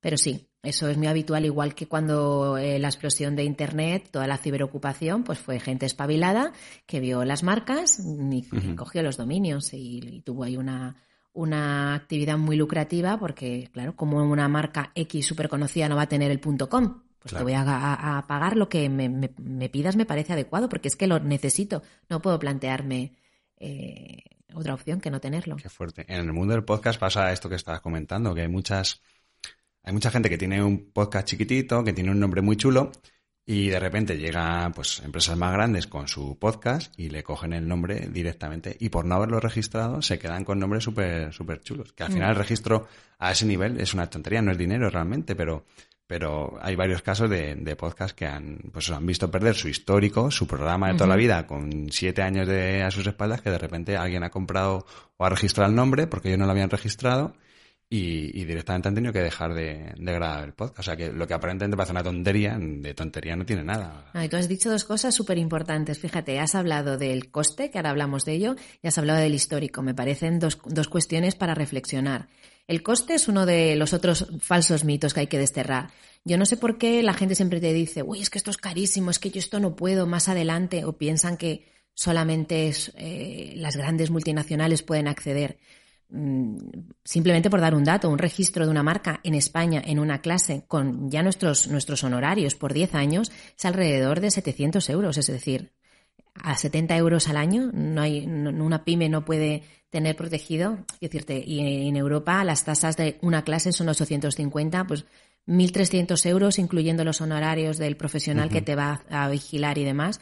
Pero 0.03 0.17
sí, 0.17 0.45
eso 0.61 0.89
es 0.89 0.97
muy 0.97 1.07
habitual, 1.07 1.45
igual 1.45 1.73
que 1.73 1.87
cuando 1.87 2.57
eh, 2.57 2.77
la 2.77 2.89
explosión 2.89 3.35
de 3.35 3.45
Internet, 3.45 4.09
toda 4.11 4.27
la 4.27 4.37
ciberocupación, 4.37 5.23
pues 5.23 5.39
fue 5.39 5.59
gente 5.59 5.85
espabilada 5.85 6.51
que 6.85 6.99
vio 6.99 7.23
las 7.23 7.41
marcas 7.41 7.99
y, 7.99 8.43
cogió 8.75 9.01
los 9.01 9.17
dominios 9.17 9.73
y, 9.73 9.99
y 10.03 10.21
tuvo 10.21 10.43
ahí 10.43 10.57
una, 10.57 10.97
una 11.31 11.95
actividad 11.95 12.37
muy 12.37 12.57
lucrativa 12.57 13.17
porque, 13.17 13.69
claro, 13.71 13.95
como 13.95 14.17
una 14.23 14.47
marca 14.49 14.91
X 14.93 15.25
súper 15.25 15.47
conocida 15.47 15.87
no 15.87 15.95
va 15.95 16.03
a 16.03 16.09
tener 16.09 16.31
el 16.31 16.41
punto 16.41 16.67
.com, 16.67 17.01
pues 17.23 17.33
te 17.33 17.43
voy 17.43 17.53
a, 17.55 18.25
pagar 18.27 18.57
lo 18.57 18.67
que 18.67 18.89
me, 18.89 19.69
pidas, 19.69 19.95
me 19.95 20.05
parece 20.05 20.33
adecuado, 20.33 20.67
porque 20.67 20.89
es 20.89 20.97
que 20.97 21.07
lo 21.07 21.19
necesito. 21.19 21.81
No 22.09 22.21
puedo 22.21 22.37
plantearme 22.37 23.13
eh, 23.57 24.23
otra 24.53 24.73
opción 24.73 24.99
que 24.99 25.09
no 25.09 25.21
tenerlo. 25.21 25.55
Qué 25.55 25.69
fuerte. 25.69 26.03
En 26.09 26.19
el 26.19 26.33
mundo 26.33 26.53
del 26.53 26.65
podcast 26.65 26.99
pasa 26.99 27.31
esto 27.31 27.47
que 27.47 27.55
estabas 27.55 27.79
comentando, 27.79 28.35
que 28.35 28.41
hay 28.41 28.49
muchas, 28.49 29.01
hay 29.83 29.93
mucha 29.93 30.09
gente 30.09 30.29
que 30.29 30.37
tiene 30.37 30.63
un 30.63 30.91
podcast 30.91 31.27
chiquitito, 31.27 31.83
que 31.83 31.93
tiene 31.93 32.11
un 32.11 32.19
nombre 32.19 32.41
muy 32.41 32.55
chulo, 32.55 32.91
y 33.45 33.67
de 33.67 33.79
repente 33.79 34.17
llegan 34.17 34.71
pues 34.71 35.01
empresas 35.03 35.37
más 35.37 35.51
grandes 35.51 35.87
con 35.87 36.07
su 36.07 36.39
podcast 36.39 36.97
y 36.97 37.09
le 37.09 37.23
cogen 37.23 37.51
el 37.51 37.67
nombre 37.67 38.07
directamente 38.09 38.77
y 38.79 38.87
por 38.87 39.03
no 39.03 39.15
haberlo 39.15 39.39
registrado 39.41 40.01
se 40.01 40.17
quedan 40.17 40.45
con 40.45 40.59
nombres 40.59 40.85
súper 40.85 41.33
super 41.33 41.59
chulos. 41.61 41.91
Que 41.91 42.03
al 42.03 42.13
final 42.13 42.29
el 42.29 42.35
mm. 42.35 42.39
registro 42.39 42.87
a 43.19 43.31
ese 43.31 43.45
nivel 43.45 43.81
es 43.81 43.93
una 43.93 44.09
tontería, 44.09 44.41
no 44.41 44.51
es 44.53 44.57
dinero 44.57 44.89
realmente, 44.89 45.35
pero, 45.35 45.65
pero 46.07 46.57
hay 46.61 46.77
varios 46.77 47.01
casos 47.01 47.29
de, 47.29 47.55
de 47.55 47.75
podcast 47.75 48.15
que 48.15 48.25
han, 48.25 48.59
pues 48.71 48.89
han 48.89 49.05
visto 49.05 49.29
perder 49.29 49.55
su 49.55 49.67
histórico, 49.67 50.31
su 50.31 50.47
programa 50.47 50.87
de 50.87 50.93
toda 50.93 51.07
la 51.07 51.17
vida 51.17 51.45
con 51.45 51.91
siete 51.91 52.21
años 52.21 52.47
de, 52.47 52.81
a 52.83 52.91
sus 52.91 53.05
espaldas 53.05 53.41
que 53.41 53.49
de 53.49 53.57
repente 53.57 53.97
alguien 53.97 54.23
ha 54.23 54.29
comprado 54.29 54.85
o 55.17 55.25
ha 55.25 55.29
registrado 55.29 55.69
el 55.69 55.75
nombre 55.75 56.07
porque 56.07 56.29
ellos 56.29 56.39
no 56.39 56.45
lo 56.45 56.51
habían 56.51 56.69
registrado 56.69 57.35
y, 57.89 58.43
directamente 58.45 58.87
han 58.87 58.95
tenido 58.95 59.13
que 59.13 59.19
dejar 59.19 59.53
de, 59.53 59.93
grabar 59.97 60.43
el 60.43 60.53
podcast. 60.53 60.79
O 60.79 60.83
sea 60.83 60.95
que 60.95 61.11
lo 61.11 61.27
que 61.27 61.33
aparentemente 61.33 61.77
parece 61.77 61.91
una 61.91 62.03
tontería, 62.03 62.57
de 62.59 62.93
tontería 62.93 63.35
no 63.35 63.45
tiene 63.45 63.63
nada. 63.63 64.11
y 64.15 64.27
tú 64.29 64.37
has 64.37 64.47
dicho 64.47 64.71
dos 64.71 64.83
cosas 64.83 65.13
súper 65.13 65.37
importantes. 65.37 65.99
Fíjate, 65.99 66.39
has 66.39 66.55
hablado 66.55 66.97
del 66.97 67.29
coste, 67.29 67.69
que 67.69 67.77
ahora 67.77 67.91
hablamos 67.91 68.25
de 68.25 68.33
ello, 68.33 68.55
y 68.81 68.87
has 68.87 68.97
hablado 68.97 69.19
del 69.19 69.35
histórico. 69.35 69.83
Me 69.83 69.93
parecen 69.93 70.39
dos, 70.39 70.59
dos 70.65 70.87
cuestiones 70.87 71.35
para 71.35 71.53
reflexionar. 71.53 72.27
El 72.67 72.81
coste 72.81 73.15
es 73.15 73.27
uno 73.27 73.45
de 73.45 73.75
los 73.75 73.93
otros 73.93 74.27
falsos 74.39 74.85
mitos 74.85 75.13
que 75.13 75.21
hay 75.21 75.27
que 75.27 75.37
desterrar. 75.37 75.89
Yo 76.23 76.37
no 76.37 76.45
sé 76.45 76.55
por 76.55 76.77
qué 76.77 77.03
la 77.03 77.13
gente 77.13 77.35
siempre 77.35 77.59
te 77.59 77.73
dice, 77.73 78.01
uy, 78.01 78.21
es 78.21 78.29
que 78.29 78.37
esto 78.37 78.51
es 78.51 78.57
carísimo, 78.57 79.11
es 79.11 79.19
que 79.19 79.29
yo 79.29 79.39
esto 79.39 79.59
no 79.59 79.75
puedo 79.75 80.07
más 80.07 80.29
adelante, 80.29 80.85
o 80.85 80.97
piensan 80.97 81.35
que 81.35 81.67
solamente 81.93 82.71
eh, 82.95 83.53
las 83.57 83.75
grandes 83.75 84.09
multinacionales 84.09 84.81
pueden 84.81 85.07
acceder. 85.07 85.59
Mm, 86.15 86.57
simplemente 87.03 87.49
por 87.49 87.59
dar 87.59 87.73
un 87.73 87.83
dato, 87.83 88.07
un 88.07 88.19
registro 88.19 88.65
de 88.65 88.71
una 88.71 88.83
marca 88.83 89.19
en 89.23 89.33
España 89.33 89.81
en 89.83 89.97
una 89.97 90.21
clase 90.21 90.63
con 90.67 91.09
ya 91.09 91.23
nuestros, 91.23 91.67
nuestros 91.67 92.03
honorarios 92.03 92.53
por 92.53 92.71
10 92.71 92.93
años 92.93 93.31
es 93.57 93.65
alrededor 93.65 94.19
de 94.19 94.29
700 94.29 94.87
euros. 94.91 95.17
Es 95.17 95.25
decir, 95.25 95.73
a 96.35 96.55
70 96.55 96.95
euros 96.97 97.27
al 97.29 97.37
año 97.37 97.71
no 97.73 97.99
hay, 98.03 98.27
una 98.27 98.85
pyme 98.85 99.09
no 99.09 99.25
puede 99.25 99.63
tener 99.89 100.15
protegido. 100.15 100.85
decirte, 101.01 101.43
y 101.43 101.87
en 101.87 101.95
Europa 101.95 102.43
las 102.43 102.63
tasas 102.63 102.95
de 102.95 103.17
una 103.23 103.43
clase 103.43 103.71
son 103.71 103.89
850, 103.89 104.85
pues 104.85 105.05
1.300 105.47 106.29
euros, 106.29 106.59
incluyendo 106.59 107.03
los 107.03 107.21
honorarios 107.21 107.79
del 107.79 107.97
profesional 107.97 108.49
que 108.49 108.61
te 108.61 108.75
va 108.75 109.01
a 109.09 109.27
vigilar 109.29 109.79
y 109.79 109.83
demás 109.83 110.21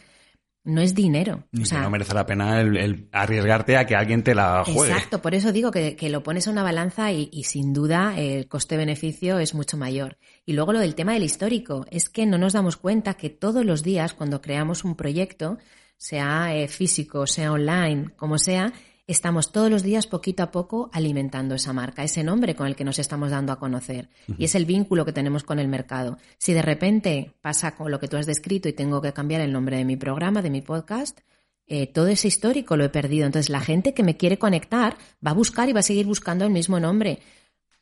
no 0.64 0.82
es 0.82 0.94
dinero. 0.94 1.44
o 1.60 1.66
sea, 1.66 1.82
no 1.82 1.90
merece 1.90 2.14
la 2.14 2.26
pena 2.26 2.62
el, 2.62 3.10
arriesgarte 3.12 3.78
a 3.78 3.86
que 3.86 3.96
alguien 3.96 4.24
te 4.24 4.36
la 4.36 4.64
juegue. 4.64 4.94
Exacto, 4.94 5.22
por 5.22 5.34
eso 5.34 5.52
digo 5.52 5.72
que, 5.72 5.98
lo 6.10 6.24
pones 6.24 6.48
a 6.48 6.52
una 6.52 6.64
balanza 6.64 7.12
y, 7.12 7.44
sin 7.44 7.74
duda 7.74 8.18
el 8.18 8.48
coste-beneficio 8.48 9.40
es 9.40 9.54
mucho 9.54 9.78
mayor. 9.78 10.18
Y 10.46 10.54
luego 10.54 10.74
lo 10.74 10.80
del 10.80 10.96
tema 10.96 11.14
del 11.14 11.24
histórico, 11.24 11.86
es 11.90 12.10
que 12.10 12.26
no 12.26 12.38
nos 12.38 12.54
damos 12.54 12.78
cuenta 12.78 13.16
que 13.16 13.30
todos 13.30 13.66
los 13.66 13.84
días 13.84 14.14
cuando 14.14 14.42
creamos 14.42 14.84
un 14.84 14.96
proyecto, 14.96 15.58
sea 15.98 16.56
eh, 16.56 16.68
físico, 16.68 17.28
sea 17.28 17.52
online, 17.52 18.10
como 18.16 18.38
sea, 18.38 18.74
estamos 19.08 19.52
todos 19.52 19.70
los 19.70 19.84
días 19.84 20.08
poquito 20.08 20.44
a 20.44 20.52
poco 20.52 20.90
alimentando 20.94 21.56
esa 21.56 21.74
marca, 21.74 22.04
ese 22.04 22.24
nombre 22.24 22.56
con 22.56 22.68
el 22.68 22.76
que 22.76 22.84
nos 22.84 23.00
estamos 23.00 23.32
dando 23.32 23.52
a 23.52 23.60
conocer. 23.60 24.10
Y 24.38 24.46
es 24.46 24.56
el 24.56 24.66
vínculo 24.66 25.06
que 25.06 25.14
tenemos 25.14 25.44
con 25.44 25.60
el 25.60 25.68
mercado. 25.68 26.18
Si 26.38 26.54
de 26.54 26.62
repente 26.62 27.34
pasa 27.42 27.76
con 27.76 27.92
lo 27.92 28.00
que 28.00 28.08
tú 28.08 28.18
has 28.18 28.26
descrito 28.26 28.70
y 28.70 28.74
tengo 28.74 29.02
que 29.02 29.14
cambiar 29.14 29.42
el 29.42 29.52
nombre 29.52 29.78
de 29.78 29.86
mi 29.86 29.98
programa, 29.98 30.42
de 30.42 30.50
mi 30.50 30.62
podcast, 30.62 31.20
eh, 31.68 31.88
todo 31.88 32.08
ese 32.08 32.28
histórico 32.28 32.76
lo 32.76 32.84
he 32.84 32.90
perdido. 32.90 33.26
Entonces 33.26 33.50
la 33.50 33.62
gente 33.62 33.94
que 33.94 34.04
me 34.04 34.18
quiere 34.18 34.38
conectar 34.38 34.98
va 35.26 35.32
a 35.32 35.36
buscar 35.36 35.70
y 35.70 35.74
va 35.74 35.80
a 35.80 35.84
seguir 35.84 36.06
buscando 36.06 36.46
el 36.46 36.52
mismo 36.52 36.80
nombre. 36.80 37.20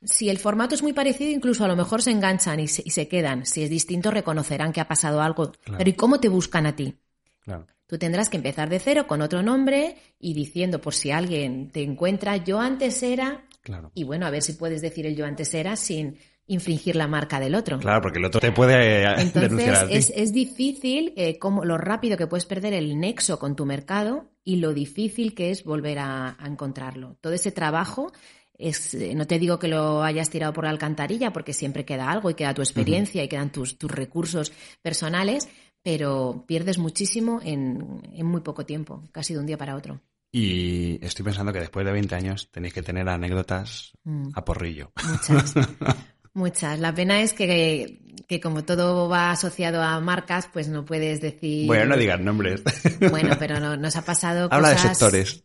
Si 0.03 0.29
el 0.29 0.37
formato 0.37 0.75
es 0.75 0.83
muy 0.83 0.93
parecido, 0.93 1.31
incluso 1.31 1.65
a 1.65 1.67
lo 1.67 1.75
mejor 1.75 2.01
se 2.01 2.11
enganchan 2.11 2.59
y 2.59 2.67
se, 2.67 3.07
quedan. 3.07 3.45
Si 3.45 3.63
es 3.63 3.69
distinto, 3.69 4.11
reconocerán 4.11 4.71
que 4.71 4.79
ha 4.79 4.87
pasado 4.87 5.21
algo. 5.21 5.51
Pero 5.77 5.89
¿y 5.89 5.93
cómo 5.93 6.19
te 6.19 6.29
buscan 6.29 6.65
a 6.65 6.75
ti? 6.75 6.95
Claro. 7.41 7.67
Tú 7.89 7.97
tendrás 7.97 8.29
que 8.29 8.37
empezar 8.37 8.69
de 8.69 8.77
cero 8.77 9.07
con 9.07 9.19
otro 9.23 9.41
nombre 9.41 9.95
y 10.19 10.35
diciendo, 10.35 10.79
por 10.79 10.93
si 10.93 11.09
alguien 11.09 11.71
te 11.71 11.81
encuentra, 11.81 12.37
yo 12.37 12.59
antes 12.59 13.01
era. 13.01 13.47
Claro. 13.61 13.91
Y 13.95 14.03
bueno, 14.03 14.27
a 14.27 14.29
ver 14.29 14.43
si 14.43 14.53
puedes 14.53 14.83
decir 14.83 15.07
el 15.07 15.15
yo 15.15 15.25
antes 15.25 15.51
era 15.55 15.75
sin 15.75 16.19
infringir 16.45 16.95
la 16.95 17.07
marca 17.07 17.39
del 17.39 17.55
otro. 17.55 17.79
Claro, 17.79 17.99
porque 17.99 18.19
el 18.19 18.25
otro 18.25 18.39
te 18.39 18.51
puede 18.51 19.01
eh, 19.01 19.15
Entonces, 19.17 19.87
Es, 19.89 20.13
es 20.15 20.31
difícil 20.31 21.13
eh, 21.17 21.39
como, 21.39 21.65
lo 21.65 21.79
rápido 21.79 22.15
que 22.15 22.27
puedes 22.27 22.45
perder 22.45 22.73
el 22.73 22.99
nexo 22.99 23.39
con 23.39 23.55
tu 23.55 23.65
mercado 23.65 24.29
y 24.43 24.57
lo 24.57 24.75
difícil 24.75 25.33
que 25.33 25.49
es 25.49 25.63
volver 25.63 25.97
a, 25.97 26.37
encontrarlo. 26.45 27.17
Todo 27.21 27.33
ese 27.33 27.51
trabajo 27.51 28.11
es, 28.53 28.93
eh, 28.93 29.15
no 29.15 29.25
te 29.25 29.39
digo 29.39 29.57
que 29.57 29.67
lo 29.67 30.03
hayas 30.03 30.29
tirado 30.29 30.53
por 30.53 30.65
la 30.65 30.69
alcantarilla, 30.69 31.33
porque 31.33 31.53
siempre 31.53 31.85
queda 31.85 32.11
algo 32.11 32.29
y 32.29 32.35
queda 32.35 32.53
tu 32.53 32.61
experiencia 32.61 33.23
y 33.23 33.27
quedan 33.27 33.51
tus, 33.51 33.79
tus 33.79 33.89
recursos 33.89 34.51
personales, 34.83 35.49
pero 35.83 36.45
pierdes 36.47 36.77
muchísimo 36.77 37.39
en, 37.43 38.01
muy 38.23 38.41
poco 38.41 38.65
tiempo, 38.65 39.07
casi 39.11 39.33
de 39.33 39.39
un 39.39 39.45
día 39.45 39.57
para 39.57 39.75
otro. 39.75 40.01
Y 40.31 41.03
estoy 41.03 41.25
pensando 41.25 41.51
que 41.51 41.59
después 41.59 41.85
de 41.85 41.91
20 41.91 42.15
años 42.15 42.49
tenéis 42.51 42.73
que 42.73 42.83
tener 42.83 43.09
anécdotas 43.09 43.93
mm. 44.03 44.29
a 44.33 44.45
porrillo. 44.45 44.91
Muchas. 45.07 45.53
Muchas. 46.33 46.79
La 46.79 46.93
pena 46.93 47.21
es 47.21 47.33
que, 47.33 47.99
que, 48.27 48.39
como 48.39 48.63
todo 48.63 49.09
va 49.09 49.31
asociado 49.31 49.81
a 49.81 49.99
marcas, 49.99 50.47
pues 50.53 50.67
no 50.67 50.85
puedes 50.85 51.21
decir. 51.21 51.65
Bueno, 51.65 51.85
no 51.85 51.97
digas 51.97 52.19
nombres. 52.19 52.61
Bueno, 53.09 53.35
pero 53.39 53.59
no, 53.59 53.75
nos 53.75 53.95
ha 53.95 54.03
pasado 54.03 54.47
cosas. 54.47 54.55
Habla 54.55 54.69
de 54.69 54.77
sectores. 54.77 55.43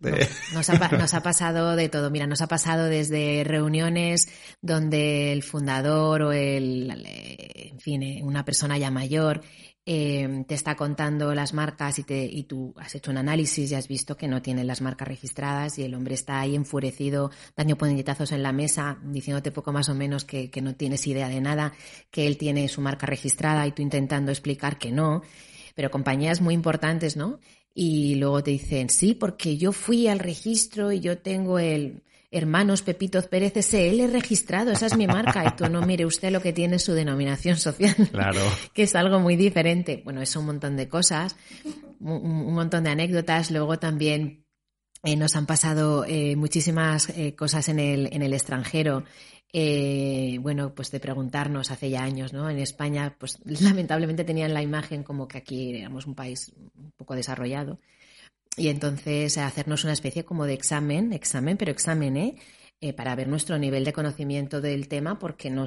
nos, 0.53 0.69
ha, 0.69 0.89
nos, 0.89 1.15
ha, 1.15 1.23
pasado 1.23 1.75
de 1.75 1.89
todo. 1.89 2.11
Mira, 2.11 2.27
nos 2.27 2.43
ha 2.43 2.49
pasado 2.49 2.85
desde 2.85 3.45
reuniones 3.45 4.29
donde 4.61 5.33
el 5.33 5.43
fundador 5.43 6.23
o 6.23 6.33
el, 6.33 6.91
en 7.07 7.81
fin, 7.81 8.03
eh, 8.03 8.21
una 8.23 8.45
persona 8.45 8.77
ya 8.77 8.91
mayor 8.91 9.41
Em, 9.87 10.45
te 10.45 10.55
está 10.55 10.77
contando 10.77 11.35
las 11.35 11.53
marcas 11.53 11.99
y, 11.99 12.05
te, 12.05 12.25
y 12.25 12.45
tú 12.45 12.73
has 12.79 12.95
hecho 12.95 13.11
un 13.11 13.19
análisis 13.19 13.71
y 13.71 13.75
has 13.75 13.87
visto 13.87 14.17
que 14.17 14.27
no 14.27 14.41
tienen 14.41 14.67
las 14.67 14.81
marcas 14.81 15.07
registradas 15.07 15.79
y 15.79 15.83
el 15.83 15.95
hombre 15.95 16.15
está 16.15 16.41
ahí 16.41 16.55
enfurecido, 16.55 17.31
daño 17.55 17.77
puñetazos 17.77 18.33
en 18.33 18.43
la 18.43 18.53
mesa, 18.53 18.99
diciéndote 19.05 19.51
poco 19.51 19.73
más 19.73 19.91
o 19.91 19.95
menos 19.95 20.25
que, 20.25 20.49
que 20.49 20.63
no 20.63 20.75
tienes 20.75 21.07
idea 21.07 21.29
de 21.29 21.43
nada, 21.43 21.75
que 22.11 22.27
él 22.27 22.39
tiene 22.39 22.67
su 22.69 22.81
marca 22.81 23.05
registrada 23.05 23.67
y 23.67 23.73
tú 23.73 23.83
intentando 23.83 24.31
explicar 24.33 24.79
que 24.79 24.91
no. 24.91 25.23
Pero 25.75 25.91
compañías 25.91 26.41
muy 26.41 26.55
importantes, 26.55 27.17
¿no? 27.19 27.39
Y 27.75 28.15
luego 28.15 28.43
te 28.43 28.53
dicen, 28.53 28.89
sí, 28.89 29.13
porque 29.13 29.59
yo 29.59 29.73
fui 29.73 30.09
al 30.09 30.19
registro 30.19 30.93
y 30.93 31.01
yo 31.01 31.19
tengo 31.19 31.59
el 31.59 32.03
Hermanos 32.35 32.83
Pepitos 32.83 33.29
Pérez 33.29 33.53
SL 33.55 34.11
registrado, 34.11 34.73
esa 34.73 34.87
es 34.87 34.97
mi 34.97 35.07
marca. 35.07 35.45
Y 35.47 35.57
tú 35.57 35.69
no 35.71 35.83
mire 35.83 36.05
usted 36.05 36.33
lo 36.33 36.43
que 36.43 36.53
tiene 36.53 36.79
su 36.79 36.93
denominación 36.93 37.57
social. 37.57 37.95
Claro. 38.11 38.41
que 38.73 38.85
es 38.85 38.95
algo 38.95 39.21
muy 39.21 39.37
diferente. 39.37 40.03
Bueno, 40.05 40.21
es 40.21 40.35
un 40.37 40.47
montón 40.47 40.77
de 40.77 40.89
cosas, 40.89 41.37
un, 42.01 42.55
montón 42.55 42.85
de 42.85 42.91
anécdotas. 42.91 43.51
Luego 43.51 43.79
también 43.79 44.45
eh, 45.03 45.17
nos 45.17 45.37
han 45.37 45.47
pasado 45.47 46.05
eh, 46.05 46.37
muchísimas 46.37 47.09
eh, 47.11 47.35
cosas 47.35 47.69
en 47.69 47.79
el, 47.79 48.09
en 48.13 48.23
el 48.23 48.33
extranjero. 48.33 49.05
bueno, 50.41 50.75
pues 50.75 50.91
de 50.91 51.01
preguntarnos 51.01 51.71
hace 51.71 51.91
ya 51.91 52.03
años, 52.03 52.33
¿no? 52.33 52.51
En 52.51 52.59
España, 52.59 53.17
pues 53.19 53.39
lamentablemente 53.45 54.25
tenían 54.25 54.55
la 54.55 54.63
imagen 54.63 55.03
como 55.03 55.29
que 55.29 55.39
aquí 55.39 55.77
éramos 55.77 56.07
un 56.07 56.15
país 56.15 56.53
un 56.77 56.93
poco 56.97 57.15
desarrollado 57.15 57.79
y 58.57 58.69
entonces 58.69 59.37
hacernos 59.39 59.85
una 59.85 59.93
especie 59.93 60.25
como 60.25 60.47
de 60.47 60.55
examen, 60.55 61.13
examen, 61.13 61.57
pero 61.57 61.73
examen, 61.73 62.17
¿eh? 62.17 62.37
¿eh? 62.81 62.93
para 62.93 63.15
ver 63.15 63.29
nuestro 63.29 63.59
nivel 63.59 63.85
de 63.85 63.93
conocimiento 63.93 64.61
del 64.61 64.89
tema, 64.89 65.19
porque 65.19 65.51
no 65.51 65.67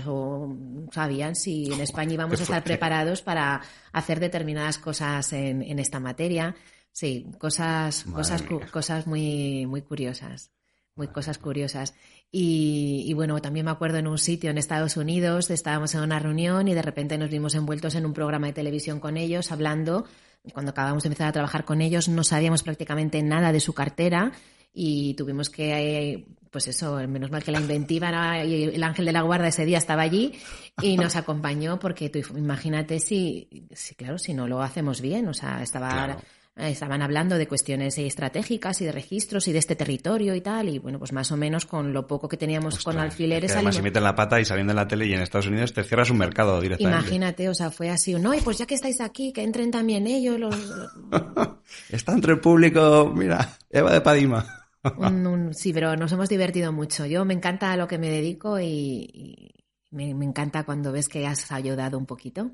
sabían 0.92 1.36
si 1.36 1.72
en 1.72 1.82
España 1.82 2.14
íbamos 2.14 2.40
a 2.40 2.44
estar 2.44 2.64
preparados 2.64 3.22
para 3.22 3.62
hacer 3.92 4.20
determinadas 4.20 4.78
cosas 4.78 5.34
en, 5.34 5.62
en 5.62 5.80
esta 5.80 6.00
materia. 6.00 6.56
Sí, 6.92 7.28
cosas, 7.38 8.06
cosas, 8.06 8.44
cosas 8.72 9.06
muy, 9.06 9.68
muy 9.68 9.84
curiosas, 9.84 10.52
muy 10.96 11.08
cosas 11.08 11.38
curiosas. 11.38 11.94
Y, 12.32 13.04
y, 13.06 13.14
bueno, 13.14 13.40
también 13.42 13.66
me 13.66 13.72
acuerdo 13.72 13.98
en 14.00 14.08
un 14.08 14.18
sitio 14.18 14.50
en 14.50 14.58
Estados 14.58 14.98
Unidos, 14.98 15.50
estábamos 15.52 15.94
en 15.94 16.02
una 16.02 16.20
reunión 16.20 16.68
y 16.68 16.74
de 16.74 16.82
repente 16.82 17.18
nos 17.18 17.30
vimos 17.30 17.54
envueltos 17.54 17.96
en 17.96 18.06
un 18.06 18.14
programa 18.14 18.48
de 18.48 18.54
televisión 18.54 19.00
con 19.00 19.16
ellos 19.16 19.52
hablando 19.52 20.06
cuando 20.54 20.72
acabamos 20.72 21.04
de 21.04 21.08
empezar 21.08 21.28
a 21.28 21.32
trabajar 21.32 21.66
con 21.66 21.82
ellos 21.82 22.08
no 22.08 22.24
sabíamos 22.24 22.64
prácticamente 22.64 23.22
nada 23.22 23.52
de 23.52 23.60
su 23.60 23.74
cartera 23.74 24.32
y 24.74 25.16
tuvimos 25.16 25.50
que, 25.50 26.26
pues 26.52 26.68
eso, 26.68 26.96
menos 27.08 27.32
mal 27.32 27.44
que 27.44 27.52
la 27.52 27.60
inventiva 27.60 28.44
y 28.46 28.64
el 28.64 28.84
ángel 28.84 29.06
de 29.06 29.12
la 29.12 29.22
guarda 29.22 29.48
ese 29.48 29.66
día 29.66 29.80
estaba 29.80 30.04
allí 30.04 30.34
y 30.82 30.98
nos 30.98 31.16
acompañó 31.16 31.80
porque 31.80 32.10
tú 32.10 32.20
imagínate 32.38 33.00
si, 33.00 33.68
si 33.72 33.96
claro, 33.96 34.20
si 34.20 34.34
no 34.36 34.48
lo 34.48 34.62
hacemos 34.62 35.02
bien, 35.02 35.28
o 35.28 35.34
sea, 35.34 35.64
estaba 35.64 36.20
estaban 36.58 37.02
hablando 37.02 37.38
de 37.38 37.48
cuestiones 37.48 37.98
estratégicas 37.98 38.82
y 38.82 38.86
de 38.86 38.92
registros 38.92 39.48
y 39.48 39.54
de 39.54 39.60
este 39.60 39.76
territorio 39.76 40.34
y 40.34 40.42
tal, 40.42 40.70
y 40.70 40.80
bueno, 40.80 40.98
pues 40.98 41.14
más 41.14 41.32
o 41.32 41.38
menos 41.38 41.66
con 41.66 41.94
lo 41.94 42.08
poco 42.08 42.28
que 42.28 42.38
teníamos 42.38 42.84
con 42.84 42.98
alfileres. 42.98 43.52
además 43.54 43.76
se 43.76 43.82
meten 43.82 44.04
la 44.04 44.16
pata 44.16 44.40
y 44.40 44.46
saliendo 44.46 44.72
en 44.72 44.78
la 44.78 44.88
tele 44.88 45.06
y 45.06 45.14
en 45.14 45.22
Estados 45.22 45.48
Unidos 45.48 45.74
te 45.74 45.84
cierras 45.84 46.10
un 46.10 46.18
mercado 46.18 46.60
directamente. 46.60 47.00
Imagínate, 47.00 47.50
o 47.50 47.54
sea, 47.54 47.70
fue 47.70 47.90
así, 47.90 48.16
no, 48.16 48.34
y 48.34 48.42
pues 48.42 48.58
ya 48.58 48.66
que 48.66 48.76
estáis 48.76 49.02
aquí, 49.02 49.32
que 49.32 49.44
entren 49.44 49.70
también 49.70 50.08
ellos. 50.08 50.40
Los... 50.40 50.56
Está 51.90 52.14
entre 52.14 52.34
el 52.34 52.40
público, 52.40 53.14
mira, 53.16 53.58
Eva 53.70 53.92
de 53.92 54.02
Padima. 54.02 54.68
sí, 55.52 55.74
pero 55.74 55.96
nos 55.96 56.12
hemos 56.12 56.30
divertido 56.30 56.72
mucho. 56.72 57.06
Yo 57.06 57.24
me 57.26 57.34
encanta 57.34 57.72
a 57.72 57.78
lo 57.78 57.88
que 57.88 57.98
me 57.98 58.10
dedico 58.10 58.60
y, 58.60 59.54
me, 59.92 60.14
me, 60.16 60.26
encanta 60.26 60.64
cuando 60.64 60.92
ves 60.92 61.08
que 61.08 61.28
has 61.28 61.52
ayudado 61.52 61.98
un 61.98 62.06
poquito 62.06 62.52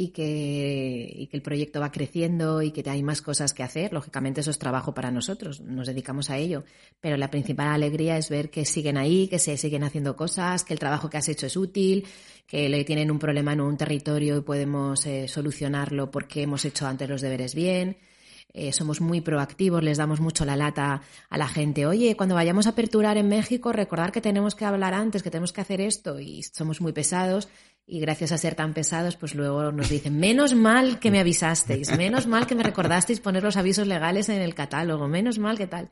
y 0.00 0.08
que, 0.08 1.28
que 1.30 1.36
el 1.36 1.42
proyecto 1.42 1.78
va 1.78 1.92
creciendo 1.92 2.62
y 2.62 2.70
que 2.70 2.88
hay 2.88 3.02
más 3.02 3.20
cosas 3.20 3.52
que 3.52 3.62
hacer. 3.62 3.92
Lógicamente 3.92 4.40
eso 4.40 4.50
es 4.50 4.58
trabajo 4.58 4.94
para 4.94 5.10
nosotros, 5.10 5.60
nos 5.60 5.88
dedicamos 5.88 6.30
a 6.30 6.38
ello, 6.38 6.64
pero 7.02 7.18
la 7.18 7.30
principal 7.30 7.68
alegría 7.68 8.16
es 8.16 8.30
ver 8.30 8.48
que 8.48 8.64
siguen 8.64 8.96
ahí, 8.96 9.28
que 9.28 9.38
se 9.38 9.58
siguen 9.58 9.84
haciendo 9.84 10.16
cosas, 10.16 10.64
que 10.64 10.72
el 10.72 10.78
trabajo 10.78 11.10
que 11.10 11.18
has 11.18 11.28
hecho 11.28 11.46
es 11.46 11.54
útil, 11.54 12.06
que 12.46 12.70
le 12.70 12.82
tienen 12.84 13.10
un 13.10 13.18
problema 13.18 13.52
en 13.52 13.60
un 13.60 13.76
territorio 13.76 14.38
y 14.38 14.40
podemos 14.40 15.04
eh, 15.04 15.28
solucionarlo 15.28 16.10
porque 16.10 16.42
hemos 16.42 16.64
hecho 16.64 16.86
antes 16.86 17.06
los 17.06 17.20
deberes 17.20 17.54
bien. 17.54 17.98
Eh, 18.52 18.72
somos 18.72 19.00
muy 19.00 19.20
proactivos, 19.20 19.82
les 19.84 19.98
damos 19.98 20.20
mucho 20.20 20.44
la 20.44 20.56
lata 20.56 21.02
a 21.28 21.38
la 21.38 21.46
gente. 21.46 21.86
Oye, 21.86 22.16
cuando 22.16 22.34
vayamos 22.34 22.66
a 22.66 22.70
aperturar 22.70 23.16
en 23.16 23.28
México, 23.28 23.70
recordar 23.70 24.10
que 24.10 24.20
tenemos 24.20 24.54
que 24.54 24.64
hablar 24.64 24.94
antes, 24.94 25.22
que 25.22 25.30
tenemos 25.30 25.52
que 25.52 25.60
hacer 25.60 25.80
esto 25.80 26.18
y 26.18 26.42
somos 26.42 26.80
muy 26.80 26.92
pesados 26.92 27.48
y 27.92 27.98
gracias 27.98 28.30
a 28.30 28.38
ser 28.38 28.54
tan 28.54 28.72
pesados, 28.72 29.16
pues 29.16 29.34
luego 29.34 29.72
nos 29.72 29.90
dicen, 29.90 30.20
menos 30.20 30.54
mal 30.54 31.00
que 31.00 31.10
me 31.10 31.18
avisasteis, 31.18 31.96
menos 31.96 32.28
mal 32.28 32.46
que 32.46 32.54
me 32.54 32.62
recordasteis 32.62 33.18
poner 33.18 33.42
los 33.42 33.56
avisos 33.56 33.88
legales 33.88 34.28
en 34.28 34.40
el 34.40 34.54
catálogo, 34.54 35.08
menos 35.08 35.40
mal 35.40 35.58
que 35.58 35.66
tal. 35.66 35.90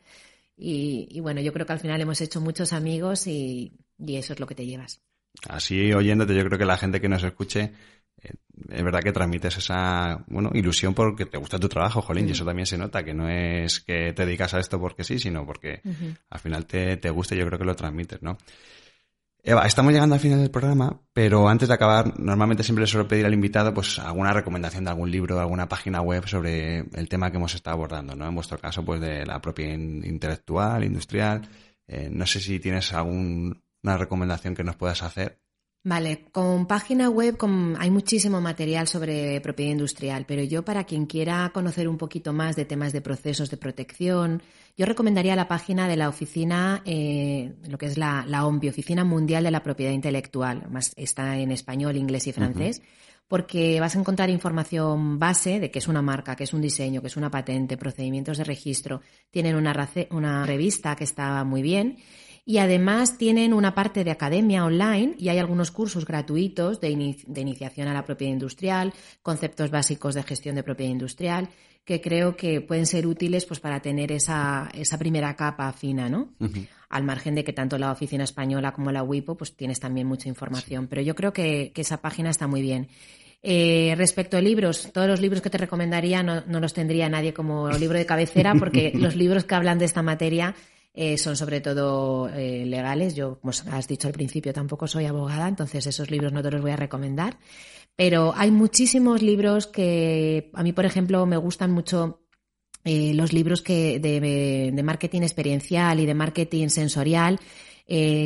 Y, 0.56 1.18
bueno, 1.20 1.40
yo 1.40 1.52
creo 1.52 1.66
que 1.66 1.72
al 1.72 1.80
final 1.80 2.00
hemos 2.00 2.20
hecho 2.20 2.40
muchos 2.40 2.72
amigos 2.72 3.26
y, 3.26 3.72
eso 4.06 4.32
es 4.32 4.38
lo 4.38 4.46
que 4.46 4.54
te 4.54 4.64
llevas. 4.64 5.00
Así 5.48 5.92
oyéndote, 5.92 6.36
yo 6.36 6.44
creo 6.44 6.56
que 6.56 6.64
la 6.64 6.76
gente 6.76 7.00
que 7.00 7.08
nos 7.08 7.24
escuche, 7.24 7.72
eh, 8.22 8.32
es 8.70 8.84
verdad 8.84 9.00
que 9.02 9.12
transmites 9.12 9.56
esa 9.56 10.24
bueno 10.28 10.52
ilusión 10.54 10.94
porque 10.94 11.26
te 11.26 11.36
gusta 11.36 11.58
tu 11.58 11.68
trabajo, 11.68 12.00
Jolín, 12.00 12.28
y 12.28 12.32
eso 12.32 12.44
también 12.44 12.66
se 12.66 12.78
nota, 12.78 13.02
que 13.02 13.12
no 13.12 13.28
es 13.28 13.80
que 13.80 14.12
te 14.12 14.24
dedicas 14.24 14.54
a 14.54 14.60
esto 14.60 14.78
porque 14.78 15.02
sí, 15.02 15.18
sino 15.18 15.44
porque 15.44 15.80
al 16.30 16.38
final 16.38 16.64
te, 16.64 16.96
te 16.96 17.10
gusta 17.10 17.34
y 17.34 17.38
yo 17.38 17.46
creo 17.46 17.58
que 17.58 17.64
lo 17.64 17.74
transmites, 17.74 18.22
¿no? 18.22 18.38
Eva, 19.42 19.66
estamos 19.66 19.92
llegando 19.92 20.14
al 20.14 20.20
final 20.20 20.40
del 20.40 20.50
programa, 20.50 21.00
pero 21.12 21.48
antes 21.48 21.68
de 21.68 21.74
acabar, 21.74 22.18
normalmente 22.18 22.62
siempre 22.62 22.82
le 22.82 22.86
suelo 22.86 23.08
pedir 23.08 23.24
al 23.24 23.32
invitado 23.32 23.72
pues 23.72 23.98
alguna 23.98 24.32
recomendación 24.32 24.84
de 24.84 24.90
algún 24.90 25.10
libro, 25.10 25.38
alguna 25.38 25.68
página 25.68 26.00
web 26.02 26.26
sobre 26.26 26.80
el 26.80 27.08
tema 27.08 27.30
que 27.30 27.36
hemos 27.36 27.54
estado 27.54 27.74
abordando, 27.74 28.14
¿no? 28.16 28.26
En 28.28 28.34
vuestro 28.34 28.58
caso, 28.58 28.84
pues 28.84 29.00
de 29.00 29.24
la 29.24 29.40
propiedad 29.40 29.74
intelectual, 29.74 30.84
industrial. 30.84 31.48
Eh, 31.86 32.08
no 32.10 32.26
sé 32.26 32.40
si 32.40 32.58
tienes 32.60 32.92
alguna 32.92 33.56
recomendación 33.96 34.54
que 34.54 34.64
nos 34.64 34.76
puedas 34.76 35.02
hacer. 35.02 35.40
Vale, 35.88 36.26
con 36.32 36.66
página 36.66 37.08
web 37.08 37.38
hay 37.78 37.90
muchísimo 37.90 38.42
material 38.42 38.86
sobre 38.86 39.40
propiedad 39.40 39.72
industrial, 39.72 40.26
pero 40.28 40.42
yo 40.42 40.62
para 40.62 40.84
quien 40.84 41.06
quiera 41.06 41.50
conocer 41.54 41.88
un 41.88 41.96
poquito 41.96 42.34
más 42.34 42.56
de 42.56 42.66
temas 42.66 42.92
de 42.92 43.00
procesos 43.00 43.48
de 43.48 43.56
protección, 43.56 44.42
yo 44.76 44.84
recomendaría 44.84 45.34
la 45.34 45.48
página 45.48 45.88
de 45.88 45.96
la 45.96 46.10
oficina, 46.10 46.82
eh, 46.84 47.54
lo 47.66 47.78
que 47.78 47.86
es 47.86 47.96
la, 47.96 48.26
la 48.28 48.44
OMPI, 48.44 48.68
Oficina 48.68 49.02
Mundial 49.02 49.44
de 49.44 49.50
la 49.50 49.62
Propiedad 49.62 49.92
Intelectual, 49.92 50.68
más 50.68 50.92
está 50.94 51.38
en 51.38 51.52
español, 51.52 51.96
inglés 51.96 52.26
y 52.26 52.32
francés. 52.34 52.82
porque 53.26 53.80
vas 53.80 53.96
a 53.96 53.98
encontrar 53.98 54.28
información 54.28 55.18
base 55.18 55.58
de 55.58 55.70
qué 55.70 55.78
es 55.78 55.88
una 55.88 56.02
marca, 56.02 56.36
qué 56.36 56.44
es 56.44 56.52
un 56.52 56.60
diseño, 56.60 57.00
qué 57.00 57.06
es 57.06 57.16
una 57.16 57.30
patente, 57.30 57.78
procedimientos 57.78 58.36
de 58.36 58.44
registro. 58.44 59.00
Tienen 59.30 59.54
una, 59.54 59.88
una 60.10 60.44
revista 60.44 60.96
que 60.96 61.04
está 61.04 61.44
muy 61.44 61.62
bien 61.62 61.96
y 62.48 62.56
además 62.56 63.18
tienen 63.18 63.52
una 63.52 63.74
parte 63.74 64.04
de 64.04 64.10
academia 64.10 64.64
online 64.64 65.14
y 65.18 65.28
hay 65.28 65.36
algunos 65.36 65.70
cursos 65.70 66.06
gratuitos 66.06 66.80
de, 66.80 66.88
iniciación 66.88 67.88
a 67.88 67.92
la 67.92 68.06
propiedad 68.06 68.32
industrial, 68.32 68.94
conceptos 69.20 69.70
básicos 69.70 70.14
de 70.14 70.22
gestión 70.22 70.54
de 70.54 70.62
propiedad 70.62 70.90
industrial, 70.90 71.50
que 71.84 72.00
creo 72.00 72.38
que 72.38 72.62
pueden 72.62 72.86
ser 72.86 73.06
útiles 73.06 73.44
pues, 73.44 73.60
para 73.60 73.82
tener 73.82 74.12
esa, 74.12 74.70
esa 74.72 74.96
primera 74.96 75.36
capa 75.36 75.70
fina, 75.74 76.08
¿no? 76.08 76.32
Al 76.88 77.04
margen 77.04 77.34
de 77.34 77.44
que 77.44 77.52
tanto 77.52 77.76
la 77.76 77.92
oficina 77.92 78.24
española 78.24 78.72
como 78.72 78.92
la 78.92 79.02
WIPO 79.02 79.36
pues 79.36 79.54
tienes 79.54 79.78
también 79.78 80.06
mucha 80.06 80.30
información. 80.30 80.86
Pero 80.86 81.02
yo 81.02 81.14
creo 81.14 81.34
que, 81.34 81.70
esa 81.76 82.00
página 82.00 82.30
está 82.30 82.46
muy 82.46 82.62
bien. 82.62 82.88
Eh, 83.42 83.94
respecto 83.98 84.38
a 84.38 84.40
libros, 84.40 84.90
todos 84.94 85.06
los 85.06 85.20
libros 85.20 85.42
que 85.42 85.50
te 85.50 85.58
recomendaría 85.58 86.22
no, 86.22 86.42
no, 86.46 86.60
los 86.60 86.72
tendría 86.72 87.10
nadie 87.10 87.34
como 87.34 87.70
libro 87.72 87.98
de 87.98 88.06
cabecera 88.06 88.54
porque 88.54 88.90
los 88.94 89.16
libros 89.16 89.44
que 89.44 89.54
hablan 89.54 89.78
de 89.78 89.84
esta 89.84 90.02
materia 90.02 90.56
eh, 91.00 91.16
son 91.16 91.36
sobre 91.36 91.60
todo 91.60 92.28
eh, 92.28 92.66
legales. 92.66 93.14
Yo, 93.14 93.38
como 93.38 93.52
has 93.70 93.86
dicho 93.86 94.08
al 94.08 94.12
principio, 94.12 94.52
tampoco 94.52 94.88
soy 94.88 95.04
abogada, 95.04 95.46
entonces 95.46 95.86
esos 95.86 96.10
libros 96.10 96.32
no 96.32 96.42
te 96.42 96.50
los 96.50 96.60
voy 96.60 96.72
a 96.72 96.76
recomendar. 96.76 97.38
Pero 97.94 98.32
hay 98.34 98.50
muchísimos 98.50 99.22
libros 99.22 99.68
que 99.68 100.50
a 100.54 100.64
mí, 100.64 100.72
por 100.72 100.86
ejemplo, 100.86 101.24
me 101.24 101.36
gustan 101.36 101.70
mucho 101.70 102.26
eh, 102.82 103.14
los 103.14 103.32
libros 103.32 103.62
que 103.62 104.00
de, 104.00 104.72
de, 104.74 104.82
marketing 104.82 105.22
experiencial 105.22 106.00
y 106.00 106.06
de 106.06 106.14
marketing 106.14 106.66
sensorial, 106.66 107.38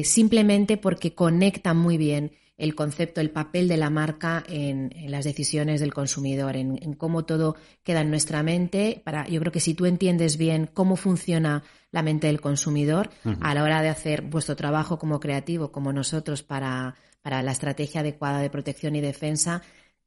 simplemente 0.03 0.79
porque 0.79 1.15
conectan 1.15 1.77
muy 1.77 1.99
bien 1.99 2.33
el 2.57 2.75
concepto, 2.75 3.21
el 3.21 3.31
papel 3.31 3.69
de 3.69 3.77
la 3.77 3.91
marca 3.91 4.45
en, 4.47 4.91
las 5.09 5.25
decisiones 5.25 5.81
del 5.81 5.95
consumidor, 5.95 6.57
en, 6.57 6.95
cómo 6.95 7.25
todo 7.25 7.57
queda 7.83 8.03
en 8.03 8.11
nuestra 8.11 8.43
mente. 8.43 9.01
Para, 9.05 9.27
yo 9.29 9.41
creo 9.41 9.53
que 9.53 9.61
si 9.61 9.75
tú 9.75 9.87
entiendes 9.87 10.37
bien 10.37 10.69
cómo 10.73 10.97
funciona 10.97 11.65
la 11.91 12.03
mente 12.03 12.27
del 12.29 12.41
consumidor 12.41 13.11
a 13.41 13.55
la 13.55 13.63
hora 13.63 13.83
de 13.83 13.89
hacer 13.89 14.23
vuestro 14.23 14.57
trabajo 14.57 14.99
como 14.99 15.21
creativo, 15.21 15.73
como 15.73 15.93
nosotros, 15.93 16.43
para, 16.43 16.95
para 17.23 17.43
la 17.43 17.53
estrategia 17.53 18.01
adecuada 18.01 18.41
de 18.41 18.51
protección 18.51 18.97
y 18.97 19.01
defensa, 19.01 19.63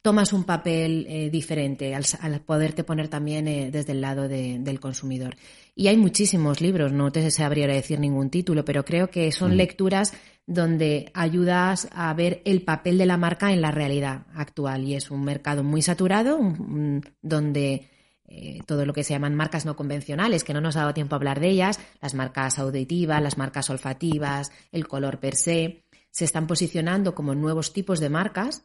tomas 0.05 0.33
un 0.33 0.43
papel 0.43 1.07
eh, 1.09 1.31
diferente 1.31 1.95
al, 1.95 2.05
poderte 2.41 2.83
poner 2.83 3.07
también 3.07 3.47
eh, 3.47 3.71
desde 3.71 3.93
el 3.93 4.01
lado 4.01 4.27
del 4.27 4.79
consumidor. 4.79 5.35
Y 5.73 5.87
hay 5.87 5.97
muchísimos 5.97 6.61
libros, 6.61 6.91
no 6.91 7.11
te 7.11 7.31
sabría 7.31 7.65
decir 7.65 7.99
ningún 7.99 8.29
título, 8.29 8.63
pero 8.63 8.85
creo 8.85 9.09
que 9.09 9.31
son 9.31 9.57
lecturas 9.57 10.13
donde 10.47 11.11
ayudas 11.13 11.87
a 11.91 12.13
ver 12.13 12.41
el 12.45 12.61
papel 12.61 12.97
de 12.97 13.05
la 13.05 13.17
marca 13.17 13.51
en 13.51 13.61
la 13.61 13.71
realidad 13.71 14.27
actual. 14.35 14.83
Y 14.83 14.95
es 14.95 15.09
un 15.11 15.23
mercado 15.23 15.63
muy 15.63 15.81
saturado, 15.81 16.39
donde 17.21 17.89
eh, 18.27 18.59
todo 18.65 18.85
lo 18.85 18.93
que 18.93 19.03
se 19.03 19.13
llaman 19.13 19.35
marcas 19.35 19.65
no 19.65 19.75
convencionales, 19.75 20.43
que 20.43 20.53
no 20.53 20.61
nos 20.61 20.75
ha 20.75 20.81
dado 20.81 20.93
tiempo 20.93 21.15
a 21.15 21.17
hablar 21.17 21.39
de 21.39 21.49
ellas, 21.49 21.79
las 22.01 22.13
marcas 22.13 22.59
auditivas, 22.59 23.21
las 23.21 23.37
marcas 23.37 23.69
olfativas, 23.69 24.51
el 24.71 24.87
color 24.87 25.19
per 25.19 25.35
se, 25.35 25.83
se 26.11 26.25
están 26.25 26.47
posicionando 26.47 27.15
como 27.15 27.35
nuevos 27.35 27.73
tipos 27.73 27.99
de 27.99 28.09
marcas 28.09 28.63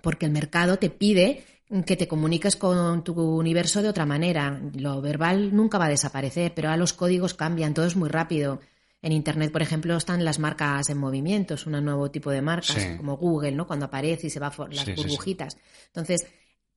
porque 0.00 0.26
el 0.26 0.32
mercado 0.32 0.78
te 0.78 0.90
pide 0.90 1.44
que 1.84 1.96
te 1.96 2.08
comuniques 2.08 2.56
con 2.56 3.04
tu 3.04 3.12
universo 3.20 3.82
de 3.82 3.88
otra 3.88 4.06
manera. 4.06 4.60
Lo 4.74 5.00
verbal 5.02 5.54
nunca 5.54 5.76
va 5.78 5.86
a 5.86 5.90
desaparecer, 5.90 6.54
pero 6.54 6.68
ahora 6.68 6.78
los 6.78 6.92
códigos 6.92 7.34
cambian, 7.34 7.74
todo 7.74 7.86
es 7.86 7.96
muy 7.96 8.08
rápido. 8.08 8.60
En 9.00 9.12
Internet, 9.12 9.52
por 9.52 9.62
ejemplo, 9.62 9.96
están 9.96 10.24
las 10.24 10.38
marcas 10.38 10.88
en 10.90 10.98
movimiento, 10.98 11.54
es 11.54 11.66
un 11.66 11.84
nuevo 11.84 12.10
tipo 12.10 12.30
de 12.30 12.42
marcas, 12.42 12.84
como 12.96 13.16
Google, 13.16 13.52
¿no? 13.52 13.66
Cuando 13.66 13.86
aparece 13.86 14.26
y 14.26 14.30
se 14.30 14.40
va 14.40 14.52
las 14.70 14.96
burbujitas. 14.96 15.56
Entonces, 15.86 16.26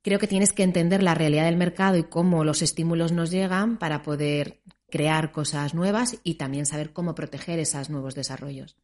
creo 0.03 0.19
que 0.19 0.27
tienes 0.27 0.53
que 0.53 0.63
entender 0.63 1.01
la 1.01 1.15
realidad 1.15 1.45
del 1.45 1.57
mercado 1.57 1.97
y 1.97 2.03
cómo 2.03 2.43
los 2.43 2.61
estímulos 2.61 3.11
nos 3.11 3.31
llegan 3.31 3.77
para 3.77 4.03
poder 4.03 4.61
crear 4.89 5.31
cosas 5.31 5.73
nuevas 5.73 6.17
y 6.23 6.35
también 6.35 6.67
saber 6.67 6.93
cómo 6.93 7.15
proteger 7.15 7.57
esos 7.57 7.89
nuevos 7.89 8.13
desarrollos. 8.13 8.75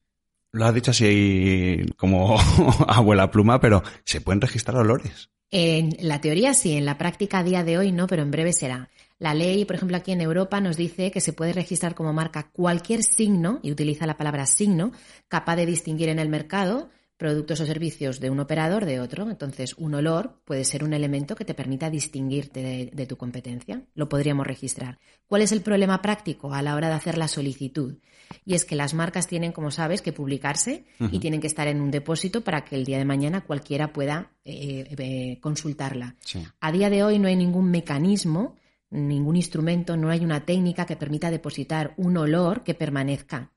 Lo 0.51 0.65
has 0.65 0.73
dicho 0.73 0.91
así 0.91 1.85
como 1.97 2.38
abuela 2.88 3.29
pluma, 3.29 3.59
pero 3.59 3.83
¿se 4.03 4.21
pueden 4.21 4.41
registrar 4.41 4.77
olores? 4.77 5.29
En 5.51 5.95
la 6.01 6.19
teoría 6.19 6.53
sí, 6.53 6.73
en 6.73 6.85
la 6.85 6.97
práctica 6.97 7.39
a 7.39 7.43
día 7.43 7.63
de 7.63 7.77
hoy 7.77 7.91
no, 7.91 8.07
pero 8.07 8.21
en 8.21 8.31
breve 8.31 8.53
será. 8.53 8.89
La 9.20 9.34
ley, 9.34 9.65
por 9.65 9.76
ejemplo, 9.76 9.97
aquí 9.97 10.11
en 10.11 10.22
Europa 10.22 10.61
nos 10.61 10.78
dice 10.78 11.11
que 11.11 11.22
se 11.22 11.34
puede 11.34 11.53
registrar 11.53 11.95
como 11.95 12.13
marca 12.13 12.51
cualquier 12.51 13.03
signo, 13.03 13.59
y 13.63 13.72
utiliza 13.72 14.05
la 14.05 14.18
palabra 14.18 14.45
signo, 14.45 14.91
capaz 15.28 15.55
de 15.55 15.65
distinguir 15.65 16.09
en 16.09 16.20
el 16.20 16.30
mercado 16.30 16.89
productos 17.18 17.59
o 17.59 17.65
servicios 17.65 18.20
de 18.20 18.30
un 18.30 18.39
operador 18.39 18.86
de 18.86 18.99
otro. 18.99 19.30
Entonces, 19.30 19.74
un 19.78 19.95
olor 19.95 20.39
puede 20.45 20.63
ser 20.63 20.84
un 20.84 20.93
elemento 20.93 21.36
que 21.36 21.45
te 21.45 21.55
permita 21.55 21.89
distinguirte 21.89 22.91
de, 22.93 23.05
tu 23.07 23.18
competencia. 23.18 23.82
Lo 23.95 24.07
podríamos 24.07 24.45
registrar. 24.45 24.99
¿Cuál 25.26 25.41
es 25.41 25.51
el 25.51 25.61
problema 25.61 26.01
práctico 26.01 26.53
a 26.53 26.61
la 26.61 26.76
hora 26.76 26.89
de 26.89 26.93
hacer 26.93 27.18
la 27.18 27.28
solicitud? 27.28 27.97
Y 28.45 28.53
es 28.53 28.65
que 28.65 28.76
las 28.76 28.93
marcas 28.93 29.28
tienen, 29.28 29.51
como 29.51 29.72
sabes, 29.72 30.01
que 30.01 30.13
publicarse 30.13 30.86
y 30.99 31.20
tienen 31.20 31.41
que 31.41 31.47
estar 31.47 31.68
en 31.68 31.82
un 31.82 31.91
depósito 31.91 32.43
para 32.43 32.63
que 32.63 32.76
el 32.76 32.86
día 32.86 32.99
de 32.99 33.05
mañana 33.05 33.41
cualquiera 33.41 33.93
pueda 33.93 34.32
eh, 34.45 34.95
eh, 34.97 35.39
consultarla. 35.41 36.15
A 36.59 36.72
día 36.72 36.89
de 36.89 37.03
hoy 37.03 37.20
no 37.20 37.28
hay 37.28 37.36
ningún 37.36 37.72
mecanismo, 37.72 38.55
ningún 38.89 39.35
instrumento, 39.35 39.97
no 39.97 40.09
hay 40.09 40.23
una 40.23 40.45
técnica 40.45 40.85
que 40.85 40.95
permita 40.95 41.29
depositar 41.31 41.93
un 41.97 42.15
olor 42.17 42.63
que 42.63 42.73
permanezca 42.73 43.51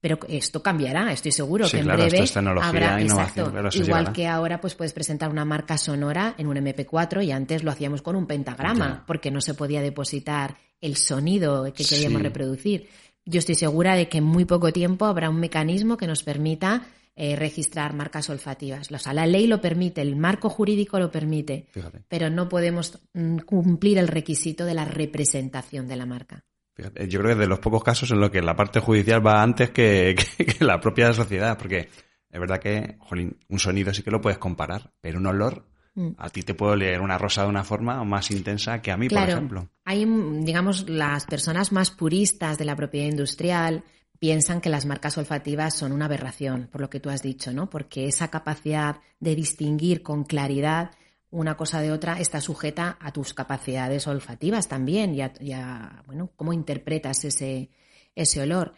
Pero 0.00 0.18
esto 0.28 0.62
cambiará, 0.62 1.12
estoy 1.12 1.30
seguro 1.30 1.66
Sí, 1.68 1.76
que 1.76 1.82
claro, 1.82 2.00
en 2.02 2.06
esto 2.06 2.14
breve 2.16 2.24
es 2.24 2.32
tecnología, 2.32 2.68
habrá 2.68 3.00
innovación, 3.02 3.46
exacto, 3.46 3.50
claro, 3.52 3.68
igual 3.74 3.86
llegará. 4.00 4.12
que 4.14 4.26
ahora 4.26 4.60
pues 4.60 4.74
puedes 4.74 4.92
presentar 4.94 5.28
una 5.30 5.44
marca 5.44 5.76
sonora 5.76 6.34
en 6.38 6.46
un 6.46 6.56
MP4 6.56 7.22
y 7.24 7.32
antes 7.32 7.62
lo 7.64 7.70
hacíamos 7.70 8.00
con 8.02 8.16
un 8.16 8.26
pentagrama 8.26 9.04
porque 9.06 9.30
no 9.30 9.40
se 9.42 9.52
podía 9.54 9.82
depositar 9.82 10.56
el 10.80 10.96
sonido 10.96 11.64
que 11.74 11.84
queríamos 11.84 12.18
Sí. 12.20 12.22
reproducir. 12.24 12.88
Yo 13.26 13.38
estoy 13.38 13.54
segura 13.54 13.94
de 13.94 14.08
que 14.08 14.18
en 14.18 14.24
muy 14.24 14.46
poco 14.46 14.72
tiempo 14.72 15.04
habrá 15.04 15.28
un 15.28 15.38
mecanismo 15.38 15.98
que 15.98 16.06
nos 16.06 16.22
permita 16.22 16.86
eh, 17.22 17.36
registrar 17.36 17.92
marcas 17.94 18.30
olfativas. 18.30 18.90
O 18.90 18.98
sea, 18.98 19.12
la 19.12 19.26
ley 19.26 19.46
lo 19.46 19.60
permite, 19.60 20.00
el 20.00 20.16
marco 20.16 20.48
jurídico 20.48 20.98
lo 20.98 21.10
permite, 21.10 21.66
Fíjate. 21.70 22.02
pero 22.08 22.30
no 22.30 22.48
podemos 22.48 22.98
mm, 23.12 23.38
cumplir 23.40 23.98
el 23.98 24.08
requisito 24.08 24.64
de 24.64 24.72
la 24.74 24.86
representación 24.86 25.86
de 25.86 25.96
la 25.96 26.06
marca. 26.06 26.44
Fíjate, 26.74 27.06
Yo 27.08 27.18
creo 27.20 27.28
que 27.30 27.32
es 27.34 27.38
de 27.40 27.46
los 27.46 27.58
pocos 27.58 27.84
casos 27.84 28.10
en 28.10 28.20
los 28.20 28.30
que 28.30 28.40
la 28.40 28.56
parte 28.56 28.80
judicial 28.80 29.24
va 29.26 29.42
antes 29.42 29.70
que, 29.70 30.14
que- 30.38 30.46
que 30.46 30.64
la 30.64 30.80
propia 30.80 31.12
sociedad, 31.12 31.58
porque 31.58 31.88
es 32.30 32.40
verdad 32.40 32.58
que, 32.58 32.96
jolín, 33.00 33.36
un 33.48 33.58
sonido 33.58 33.92
sí 33.92 34.02
que 34.02 34.10
lo 34.10 34.20
puedes 34.22 34.38
comparar, 34.38 34.92
pero 35.00 35.18
un 35.18 35.26
olor, 35.26 35.66
Mm. 35.96 36.10
a 36.18 36.30
ti 36.30 36.44
te 36.44 36.54
puedo 36.54 36.76
leer 36.76 37.00
una 37.00 37.18
rosa 37.18 37.42
de 37.42 37.48
una 37.48 37.64
forma 37.64 38.04
más 38.04 38.30
intensa 38.30 38.80
que 38.80 38.92
a 38.92 38.96
mí, 38.96 39.08
por 39.08 39.28
ejemplo. 39.28 39.68
hay, 39.84 40.06
mm, 40.06 40.44
digamos, 40.44 40.88
las 40.88 41.26
personas 41.26 41.72
más 41.72 41.90
puristas 41.90 42.56
de 42.58 42.64
la 42.64 42.76
propiedad 42.76 43.08
industrial 43.08 43.82
piensan 44.20 44.60
que 44.60 44.68
las 44.68 44.86
marcas 44.86 45.18
olfativas 45.18 45.74
son 45.74 45.92
una 45.92 46.04
aberración, 46.04 46.68
por 46.70 46.82
lo 46.82 46.90
que 46.90 47.00
tú 47.00 47.08
has 47.08 47.22
dicho, 47.22 47.52
¿no? 47.52 47.68
Porque 47.68 48.06
esa 48.06 48.28
capacidad 48.28 49.00
de 49.18 49.34
distinguir 49.34 50.02
con 50.02 50.24
claridad 50.24 50.92
una 51.30 51.56
cosa 51.56 51.80
de 51.80 51.90
otra 51.90 52.20
está 52.20 52.40
sujeta 52.40 52.98
a 53.00 53.12
tus 53.12 53.32
capacidades 53.34 54.06
olfativas 54.06 54.68
también 54.68 55.14
y 55.14 55.52
a, 55.52 56.02
bueno, 56.06 56.30
cómo 56.36 56.52
interpretas 56.52 57.24
ese, 57.24 57.70
ese 58.14 58.42
olor. 58.42 58.74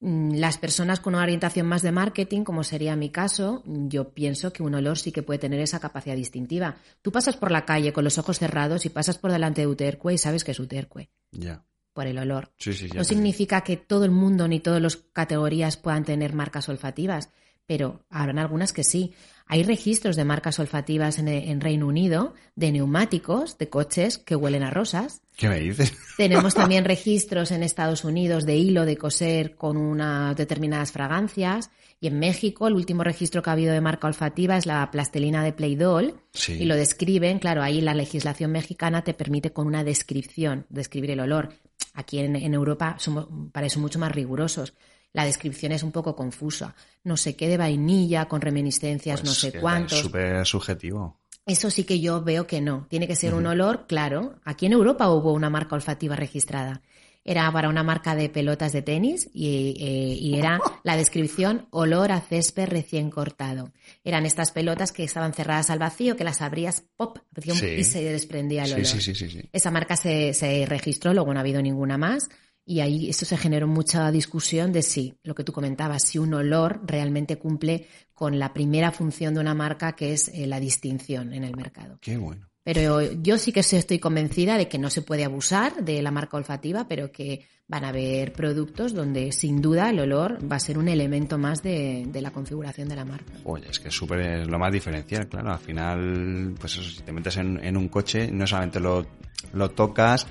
Mm, 0.00 0.34
Las 0.34 0.58
personas 0.58 1.00
con 1.00 1.14
una 1.14 1.24
orientación 1.24 1.66
más 1.66 1.82
de 1.82 1.90
marketing, 1.90 2.44
como 2.44 2.62
sería 2.62 2.94
mi 2.94 3.10
caso, 3.10 3.64
yo 3.66 4.12
pienso 4.12 4.52
que 4.52 4.62
un 4.62 4.74
olor 4.74 4.98
sí 4.98 5.10
que 5.10 5.22
puede 5.22 5.38
tener 5.38 5.60
esa 5.60 5.80
capacidad 5.80 6.14
distintiva. 6.14 6.76
Tú 7.02 7.10
pasas 7.10 7.36
por 7.36 7.50
la 7.50 7.64
calle 7.64 7.92
con 7.92 8.04
los 8.04 8.18
ojos 8.18 8.38
cerrados 8.38 8.86
y 8.86 8.90
pasas 8.90 9.18
por 9.18 9.32
delante 9.32 9.62
de 9.62 9.66
Uterque 9.66 10.12
y 10.12 10.18
sabes 10.18 10.44
que 10.44 10.52
es 10.52 10.60
Uterque 10.60 11.10
Ya. 11.32 11.64
Por 11.94 12.06
el 12.06 12.18
olor. 12.18 12.50
Sí, 12.58 12.74
sí, 12.74 12.88
sí. 12.88 12.96
No 12.96 13.04
significa 13.04 13.62
que 13.62 13.78
todo 13.78 14.04
el 14.04 14.10
mundo 14.10 14.46
ni 14.46 14.60
todas 14.60 14.82
las 14.82 14.96
categorías 14.96 15.78
puedan 15.78 16.04
tener 16.04 16.34
marcas 16.34 16.68
olfativas, 16.68 17.30
pero 17.66 18.04
habrán 18.10 18.38
algunas 18.38 18.74
que 18.74 18.84
sí. 18.84 19.14
Hay 19.46 19.62
registros 19.62 20.16
de 20.16 20.24
marcas 20.24 20.58
olfativas 20.58 21.18
en, 21.18 21.28
en 21.28 21.60
Reino 21.60 21.86
Unido 21.86 22.34
de 22.56 22.72
neumáticos, 22.72 23.56
de 23.56 23.68
coches 23.68 24.18
que 24.18 24.36
huelen 24.36 24.62
a 24.62 24.70
rosas. 24.70 25.22
¿Qué 25.36 25.48
me 25.48 25.60
dices? 25.60 25.92
Tenemos 26.16 26.54
también 26.54 26.84
registros 26.84 27.50
en 27.50 27.62
Estados 27.62 28.04
Unidos 28.04 28.44
de 28.44 28.56
hilo 28.56 28.84
de 28.84 28.96
coser 28.96 29.54
con 29.54 29.76
unas 29.76 30.36
determinadas 30.36 30.92
fragancias. 30.92 31.70
Y 32.04 32.08
en 32.08 32.18
México, 32.18 32.68
el 32.68 32.74
último 32.74 33.02
registro 33.02 33.42
que 33.42 33.48
ha 33.48 33.54
habido 33.54 33.72
de 33.72 33.80
marca 33.80 34.06
olfativa 34.06 34.58
es 34.58 34.66
la 34.66 34.90
plastelina 34.90 35.42
de 35.42 35.54
Play-Doh. 35.54 36.14
Sí. 36.34 36.52
Y 36.52 36.66
lo 36.66 36.76
describen, 36.76 37.38
claro, 37.38 37.62
ahí 37.62 37.80
la 37.80 37.94
legislación 37.94 38.52
mexicana 38.52 39.02
te 39.02 39.14
permite 39.14 39.54
con 39.54 39.66
una 39.66 39.84
descripción 39.84 40.66
describir 40.68 41.12
el 41.12 41.20
olor. 41.20 41.54
Aquí 41.94 42.18
en, 42.18 42.36
en 42.36 42.52
Europa 42.52 42.96
somos 42.98 43.26
para 43.52 43.68
eso 43.68 43.80
mucho 43.80 43.98
más 43.98 44.12
rigurosos. 44.12 44.74
La 45.14 45.24
descripción 45.24 45.72
es 45.72 45.82
un 45.82 45.92
poco 45.92 46.14
confusa. 46.14 46.74
No 47.04 47.16
sé 47.16 47.36
qué 47.36 47.48
de 47.48 47.56
vainilla, 47.56 48.26
con 48.26 48.42
reminiscencias, 48.42 49.20
no 49.20 49.30
Pues 49.30 49.38
sé 49.38 49.58
cuántos. 49.58 49.96
Es 49.96 50.04
súper 50.04 50.44
subjetivo. 50.44 51.22
Eso 51.46 51.70
sí 51.70 51.84
que 51.84 52.00
yo 52.00 52.22
veo 52.22 52.46
que 52.46 52.60
no. 52.60 52.86
Tiene 52.90 53.08
que 53.08 53.16
ser 53.16 53.32
un 53.32 53.46
olor 53.46 53.86
claro. 53.86 54.34
Aquí 54.44 54.66
en 54.66 54.72
Europa 54.72 55.08
hubo 55.08 55.32
una 55.32 55.48
marca 55.48 55.74
olfativa 55.74 56.16
registrada. 56.16 56.82
Era 57.24 57.50
para 57.50 57.70
una 57.70 57.82
marca 57.82 58.14
de 58.14 58.28
pelotas 58.28 58.72
de 58.72 58.82
tenis 58.82 59.30
y, 59.32 59.76
eh, 59.80 60.16
y 60.20 60.38
era 60.38 60.60
la 60.84 60.96
descripción 60.96 61.66
olor 61.70 62.12
a 62.12 62.20
césped 62.20 62.68
recién 62.68 63.10
cortado. 63.10 63.72
Eran 64.04 64.26
estas 64.26 64.52
pelotas 64.52 64.92
que 64.92 65.04
estaban 65.04 65.32
cerradas 65.32 65.70
al 65.70 65.78
vacío, 65.78 66.16
que 66.16 66.24
las 66.24 66.42
abrías, 66.42 66.84
pop, 66.96 67.18
Sí. 67.54 67.66
y 67.78 67.84
se 67.84 68.02
desprendía 68.04 68.64
el 68.64 68.74
olor. 68.74 68.86
sí, 68.86 69.00
sí, 69.00 69.14
sí, 69.14 69.28
sí. 69.30 69.40
Esa 69.52 69.70
marca 69.70 69.96
se, 69.96 70.34
se 70.34 70.66
registró, 70.66 71.14
luego 71.14 71.32
no 71.32 71.40
ha 71.40 71.42
habido 71.42 71.62
ninguna 71.62 71.96
más. 71.96 72.28
Y 72.66 72.80
ahí 72.80 73.10
eso 73.10 73.26
se 73.26 73.36
generó 73.36 73.66
mucha 73.66 74.10
discusión 74.10 74.72
de 74.72 74.82
si, 74.82 75.18
lo 75.22 75.34
que 75.34 75.44
tú 75.44 75.52
comentabas, 75.52 76.02
si 76.02 76.18
un 76.18 76.32
olor 76.32 76.80
realmente 76.86 77.36
cumple 77.36 77.86
con 78.14 78.38
la 78.38 78.54
primera 78.54 78.90
función 78.90 79.34
de 79.34 79.40
una 79.40 79.52
marca 79.54 79.92
que 79.94 80.14
es 80.14 80.28
eh, 80.28 80.46
la 80.46 80.60
distinción 80.60 81.34
en 81.34 81.44
el 81.44 81.54
mercado. 81.56 81.98
Qué 82.00 82.16
bueno. 82.16 82.48
Pero 82.64 83.02
yo 83.02 83.36
sí 83.36 83.52
que 83.52 83.60
estoy 83.60 83.98
convencida 83.98 84.56
de 84.56 84.68
que 84.68 84.78
no 84.78 84.88
se 84.88 85.02
puede 85.02 85.24
abusar 85.24 85.84
de 85.84 86.00
la 86.00 86.10
marca 86.10 86.38
olfativa, 86.38 86.88
pero 86.88 87.12
que 87.12 87.46
van 87.68 87.84
a 87.84 87.88
haber 87.88 88.32
productos 88.32 88.94
donde 88.94 89.32
sin 89.32 89.60
duda 89.60 89.90
el 89.90 90.00
olor 90.00 90.38
va 90.50 90.56
a 90.56 90.60
ser 90.60 90.78
un 90.78 90.88
elemento 90.88 91.36
más 91.36 91.62
de, 91.62 92.08
la 92.14 92.30
configuración 92.30 92.88
de 92.88 92.96
la 92.96 93.04
marca. 93.04 93.32
Oye, 93.44 93.66
es 93.68 93.78
que 93.78 93.88
es 93.88 93.94
súper 93.94 94.46
lo 94.46 94.58
más 94.58 94.72
diferencial, 94.72 95.28
claro. 95.28 95.52
Al 95.52 95.58
final, 95.58 96.54
pues 96.58 96.76
eso, 96.76 96.90
si 96.90 97.02
te 97.02 97.12
metes 97.12 97.36
en, 97.36 97.62
en 97.62 97.76
un 97.76 97.88
coche, 97.88 98.30
no 98.32 98.46
solamente 98.46 98.80
lo, 98.80 99.06
lo 99.52 99.70
tocas, 99.70 100.26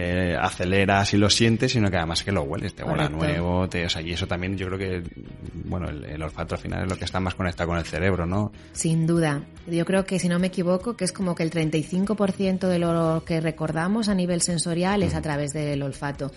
eh, 0.00 0.36
aceleras 0.40 1.12
y 1.12 1.16
lo 1.16 1.28
sientes, 1.28 1.72
sino 1.72 1.90
que 1.90 1.96
además 1.96 2.22
que 2.22 2.30
lo 2.30 2.42
hueles, 2.42 2.72
te 2.72 2.84
huele 2.84 3.02
a 3.02 3.10
Correcto. 3.10 3.26
nuevo, 3.26 3.68
te, 3.68 3.84
o 3.84 3.88
sea, 3.88 4.00
y 4.00 4.12
eso 4.12 4.28
también 4.28 4.56
yo 4.56 4.68
creo 4.68 4.78
que, 4.78 5.02
bueno, 5.64 5.88
el, 5.88 6.04
el 6.04 6.22
olfato 6.22 6.54
al 6.54 6.60
final 6.60 6.84
es 6.84 6.88
lo 6.88 6.96
que 6.96 7.04
está 7.04 7.18
más 7.18 7.34
conectado 7.34 7.70
con 7.70 7.78
el 7.78 7.84
cerebro, 7.84 8.24
¿no? 8.24 8.52
Sin 8.72 9.08
duda. 9.08 9.42
Yo 9.66 9.84
creo 9.84 10.04
que, 10.04 10.20
si 10.20 10.28
no 10.28 10.38
me 10.38 10.46
equivoco, 10.46 10.96
que 10.96 11.04
es 11.04 11.10
como 11.10 11.34
que 11.34 11.42
el 11.42 11.50
35% 11.50 12.68
de 12.68 12.78
lo 12.78 13.24
que 13.26 13.40
recordamos 13.40 14.08
a 14.08 14.14
nivel 14.14 14.40
sensorial 14.40 15.02
es 15.02 15.16
a 15.16 15.20
través 15.20 15.52
del 15.52 15.82
olfato. 15.82 16.30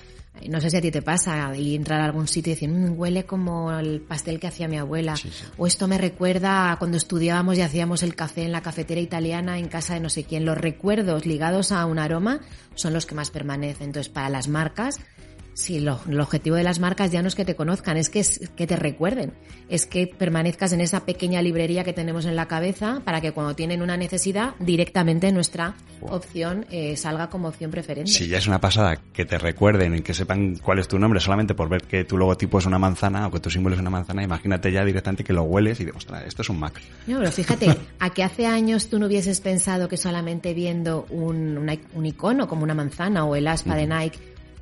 No 0.49 0.59
sé 0.59 0.69
si 0.69 0.77
a 0.77 0.81
ti 0.81 0.91
te 0.91 1.01
pasa 1.01 1.55
y 1.55 1.75
entrar 1.75 2.01
a 2.01 2.05
algún 2.05 2.27
sitio 2.27 2.51
y 2.51 2.55
decir, 2.55 2.69
"Mm, 2.69 2.97
huele 2.97 3.25
como 3.25 3.71
el 3.77 4.01
pastel 4.01 4.39
que 4.39 4.47
hacía 4.47 4.67
mi 4.67 4.77
abuela. 4.77 5.15
Sí, 5.15 5.29
sí. 5.29 5.45
O 5.57 5.67
esto 5.67 5.87
me 5.87 5.97
recuerda 5.97 6.71
a 6.71 6.79
cuando 6.79 6.97
estudiábamos 6.97 7.57
y 7.57 7.61
hacíamos 7.61 8.01
el 8.01 8.15
café 8.15 8.43
en 8.43 8.51
la 8.51 8.61
cafetera 8.61 9.01
italiana 9.01 9.59
en 9.59 9.67
casa 9.67 9.93
de 9.93 9.99
no 9.99 10.09
sé 10.09 10.23
quién. 10.23 10.45
Los 10.45 10.57
recuerdos 10.57 11.25
ligados 11.25 11.71
a 11.71 11.85
un 11.85 11.99
aroma 11.99 12.39
son 12.75 12.93
los 12.93 13.05
que 13.05 13.13
más 13.13 13.29
permanecen. 13.29 13.87
Entonces, 13.87 14.11
para 14.11 14.29
las 14.29 14.47
marcas, 14.47 14.99
Sí, 15.53 15.79
lo- 15.81 15.99
el 16.09 16.19
objetivo 16.19 16.55
de 16.55 16.63
las 16.63 16.79
marcas 16.79 17.11
ya 17.11 17.21
no 17.21 17.27
es 17.27 17.35
que 17.35 17.43
te 17.45 17.55
conozcan, 17.55 17.97
es 17.97 18.09
que, 18.09 18.21
es 18.21 18.49
que 18.55 18.65
te 18.67 18.75
recuerden. 18.77 19.33
Es 19.69 19.85
que 19.85 20.07
permanezcas 20.07 20.71
en 20.73 20.81
esa 20.81 21.05
pequeña 21.05 21.41
librería 21.41 21.83
que 21.83 21.93
tenemos 21.93 22.25
en 22.25 22.35
la 22.35 22.47
cabeza 22.47 23.01
para 23.05 23.21
que 23.21 23.31
cuando 23.33 23.53
tienen 23.55 23.81
una 23.81 23.97
necesidad, 23.97 24.55
directamente 24.59 25.31
nuestra 25.31 25.75
opción 26.01 26.65
eh, 26.71 26.95
salga 26.97 27.29
como 27.29 27.47
opción 27.49 27.69
preferente. 27.69 28.09
Si 28.11 28.27
ya 28.27 28.37
es 28.37 28.47
una 28.47 28.59
pasada 28.59 28.95
que 29.13 29.25
te 29.25 29.37
recuerden 29.37 29.95
y 29.95 30.01
que 30.01 30.13
sepan 30.13 30.55
cuál 30.55 30.79
es 30.79 30.87
tu 30.87 30.97
nombre 30.97 31.19
solamente 31.19 31.53
por 31.53 31.69
ver 31.69 31.83
que 31.83 32.03
tu 32.05 32.17
logotipo 32.17 32.59
es 32.59 32.65
una 32.65 32.79
manzana 32.79 33.27
o 33.27 33.31
que 33.31 33.39
tu 33.39 33.49
símbolo 33.49 33.75
es 33.75 33.81
una 33.81 33.89
manzana, 33.89 34.23
imagínate 34.23 34.71
ya 34.71 34.83
directamente 34.85 35.23
que 35.23 35.33
lo 35.33 35.43
hueles 35.43 35.79
y 35.79 35.85
dices, 35.85 35.97
ostras, 35.97 36.23
esto 36.27 36.41
es 36.41 36.49
un 36.49 36.59
Mac. 36.59 36.81
No, 37.07 37.19
pero 37.19 37.31
fíjate, 37.31 37.75
a 37.99 38.09
que 38.09 38.23
hace 38.23 38.47
años 38.47 38.89
tú 38.89 38.99
no 38.99 39.05
hubieses 39.07 39.41
pensado 39.41 39.87
que 39.89 39.97
solamente 39.97 40.53
viendo 40.53 41.05
un, 41.09 41.57
una- 41.57 41.77
un 41.93 42.05
icono 42.05 42.47
como 42.47 42.63
una 42.63 42.73
manzana 42.73 43.25
o 43.25 43.35
el 43.35 43.47
aspa 43.47 43.75
de 43.75 43.87
Nike 43.87 44.17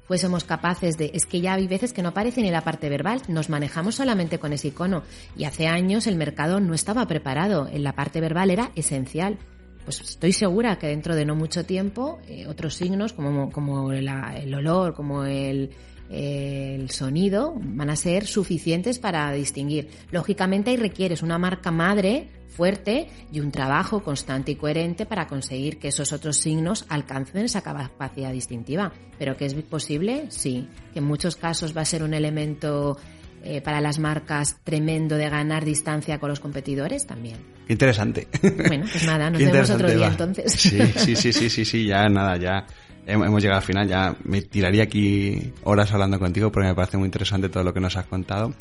fuésemos 0.10 0.44
capaces 0.44 0.98
de... 0.98 1.12
Es 1.14 1.28
que 1.28 1.40
ya 1.40 1.54
hay 1.54 1.68
veces 1.68 1.94
que 1.94 2.02
no 2.02 2.10
aparece 2.10 2.42
ni 2.42 2.50
la 2.50 2.64
parte 2.64 2.90
verbal, 2.90 3.22
nos 3.28 3.48
manejamos 3.48 3.94
solamente 3.94 4.40
con 4.40 4.54
ese 4.54 4.70
icono. 4.70 5.04
Y 5.38 5.44
hace 5.44 5.68
años 5.68 6.08
el 6.08 6.16
mercado 6.16 6.60
no 6.60 6.74
estaba 6.74 7.06
preparado, 7.06 7.68
en 7.72 7.84
la 7.84 7.94
parte 7.94 8.20
verbal 8.20 8.50
era 8.50 8.72
esencial. 8.76 9.38
Pues 9.86 10.02
estoy 10.02 10.34
segura 10.34 10.80
que 10.80 10.88
dentro 10.88 11.16
de 11.16 11.26
no 11.26 11.36
mucho 11.36 11.64
tiempo 11.64 12.18
eh, 12.28 12.48
otros 12.48 12.74
signos 12.74 13.14
como, 13.14 13.52
como 13.52 13.92
el 13.92 14.56
olor, 14.56 14.96
como 14.96 15.26
el, 15.26 15.70
el 16.10 16.90
sonido, 16.90 17.54
van 17.58 17.90
a 17.90 17.96
ser 17.96 18.26
suficientes 18.26 19.00
para 19.00 19.32
distinguir. 19.32 19.90
Lógicamente 20.12 20.72
ahí 20.72 20.78
requieres 20.78 21.22
una 21.22 21.38
marca 21.38 21.72
madre 21.72 22.30
fuerte 22.48 23.08
y 23.32 23.40
un 23.40 23.52
trabajo 23.52 24.04
constante 24.04 24.52
y 24.52 24.56
coherente 24.56 25.06
para 25.06 25.28
conseguir 25.28 25.78
que 25.78 25.90
esos 25.90 26.12
otros 26.12 26.38
signos 26.38 26.86
alcancen 26.90 27.46
esa 27.46 27.62
capacidad 27.62 28.32
distintiva. 28.32 28.92
Pero 29.18 29.38
que 29.38 29.46
es 29.46 29.54
posible, 29.54 30.26
sí. 30.30 30.68
Que 30.94 31.00
en 31.00 31.06
muchos 31.06 31.36
casos 31.36 31.78
va 31.78 31.82
a 31.82 31.86
ser 31.86 32.04
un 32.04 32.14
elemento 32.14 32.98
eh, 33.44 33.62
para 33.62 33.80
las 33.80 34.00
marcas 34.00 34.58
tremendo 34.64 35.16
de 35.16 35.30
ganar 35.30 35.64
distancia 35.64 36.20
con 36.20 36.30
los 36.30 36.40
competidores 36.40 37.06
también. 37.06 37.38
Qué 37.68 37.74
interesante. 37.74 38.28
Bueno, 38.68 38.86
pues 38.92 39.06
nada, 39.06 39.30
nos 39.30 39.42
vemos 39.42 39.70
otro 39.70 39.90
día 39.90 40.00
va. 40.00 40.08
entonces. 40.08 40.52
Sí, 40.52 40.80
sí, 40.98 41.16
sí, 41.16 41.32
sí, 41.32 41.50
sí, 41.50 41.66
sí, 41.66 41.86
ya 41.86 42.10
nada, 42.10 42.36
ya 42.38 42.66
hemos 43.10 43.42
llegado 43.42 43.60
al 43.60 43.66
final, 43.66 43.88
ya 43.88 44.16
me 44.24 44.42
tiraría 44.42 44.84
aquí 44.84 45.54
horas 45.64 45.92
hablando 45.92 46.20
contigo 46.20 46.52
porque 46.52 46.70
me 46.70 46.76
parece 46.76 46.98
muy 46.98 47.06
interesante 47.06 47.50
todo 47.50 47.64
lo 47.64 47.74
que 47.74 47.80
nos 47.80 47.98
has 47.98 48.06
contado. 48.06 48.54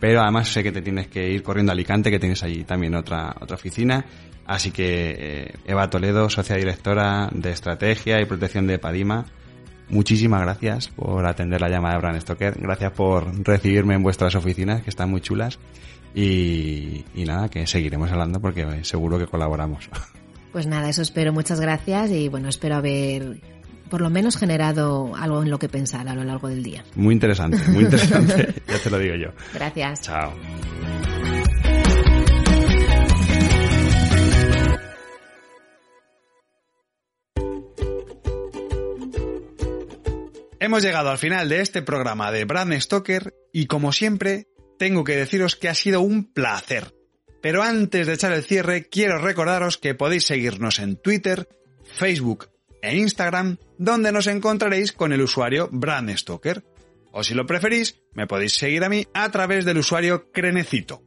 Pero 0.00 0.20
además 0.20 0.48
sé 0.48 0.62
que 0.62 0.72
te 0.72 0.82
tienes 0.82 1.08
que 1.08 1.30
ir 1.30 1.42
corriendo 1.42 1.72
a 1.72 1.74
Alicante, 1.74 2.10
que 2.10 2.18
tienes 2.18 2.42
allí 2.42 2.64
también 2.64 2.94
otra, 2.94 3.34
otra 3.40 3.56
oficina. 3.56 4.04
Así 4.46 4.70
que 4.70 5.16
eh, 5.18 5.54
Eva 5.64 5.88
Toledo, 5.88 6.28
socia 6.28 6.56
directora 6.56 7.30
de 7.32 7.50
Estrategia 7.50 8.20
y 8.20 8.26
Protección 8.26 8.66
de 8.66 8.78
Padima, 8.78 9.24
muchísimas 9.88 10.42
gracias 10.42 10.88
por 10.88 11.24
atender 11.26 11.60
la 11.60 11.70
llamada 11.70 11.94
de 11.94 12.00
Brand 12.00 12.20
Stoker. 12.20 12.54
Gracias 12.60 12.92
por 12.92 13.46
recibirme 13.46 13.94
en 13.94 14.02
vuestras 14.02 14.34
oficinas, 14.34 14.82
que 14.82 14.90
están 14.90 15.10
muy 15.10 15.22
chulas. 15.22 15.58
Y, 16.14 17.04
y 17.14 17.24
nada, 17.24 17.48
que 17.48 17.66
seguiremos 17.66 18.10
hablando 18.12 18.40
porque 18.40 18.84
seguro 18.84 19.18
que 19.18 19.26
colaboramos. 19.26 19.88
Pues 20.52 20.68
nada, 20.68 20.88
eso 20.88 21.02
espero. 21.02 21.32
Muchas 21.32 21.60
gracias 21.60 22.12
y 22.12 22.28
bueno, 22.28 22.48
espero 22.48 22.76
haber 22.76 23.40
por 23.94 24.00
lo 24.00 24.10
menos 24.10 24.36
generado 24.36 25.14
algo 25.14 25.40
en 25.44 25.50
lo 25.50 25.60
que 25.60 25.68
pensar 25.68 26.08
a 26.08 26.16
lo 26.16 26.24
largo 26.24 26.48
del 26.48 26.64
día. 26.64 26.84
Muy 26.96 27.14
interesante, 27.14 27.58
muy 27.68 27.84
interesante, 27.84 28.52
ya 28.66 28.78
te 28.80 28.90
lo 28.90 28.98
digo 28.98 29.14
yo. 29.14 29.28
Gracias. 29.52 30.00
Chao. 30.00 30.34
Hemos 40.58 40.82
llegado 40.82 41.10
al 41.10 41.18
final 41.18 41.48
de 41.48 41.60
este 41.60 41.80
programa 41.82 42.32
de 42.32 42.44
Brand 42.46 42.76
Stoker 42.80 43.32
y 43.52 43.66
como 43.66 43.92
siempre 43.92 44.48
tengo 44.76 45.04
que 45.04 45.14
deciros 45.14 45.54
que 45.54 45.68
ha 45.68 45.74
sido 45.76 46.00
un 46.00 46.32
placer. 46.32 46.96
Pero 47.40 47.62
antes 47.62 48.08
de 48.08 48.14
echar 48.14 48.32
el 48.32 48.42
cierre 48.42 48.88
quiero 48.88 49.18
recordaros 49.18 49.78
que 49.78 49.94
podéis 49.94 50.26
seguirnos 50.26 50.80
en 50.80 50.96
Twitter, 50.96 51.48
Facebook 51.84 52.53
e 52.84 52.96
Instagram 52.96 53.56
donde 53.78 54.12
nos 54.12 54.26
encontraréis 54.26 54.92
con 54.92 55.12
el 55.12 55.22
usuario 55.22 55.68
Brand 55.72 56.14
Stoker. 56.16 56.64
O 57.12 57.24
si 57.24 57.34
lo 57.34 57.46
preferís, 57.46 58.02
me 58.12 58.26
podéis 58.26 58.54
seguir 58.54 58.84
a 58.84 58.88
mí 58.88 59.06
a 59.14 59.30
través 59.30 59.64
del 59.64 59.78
usuario 59.78 60.30
Crenecito. 60.32 61.02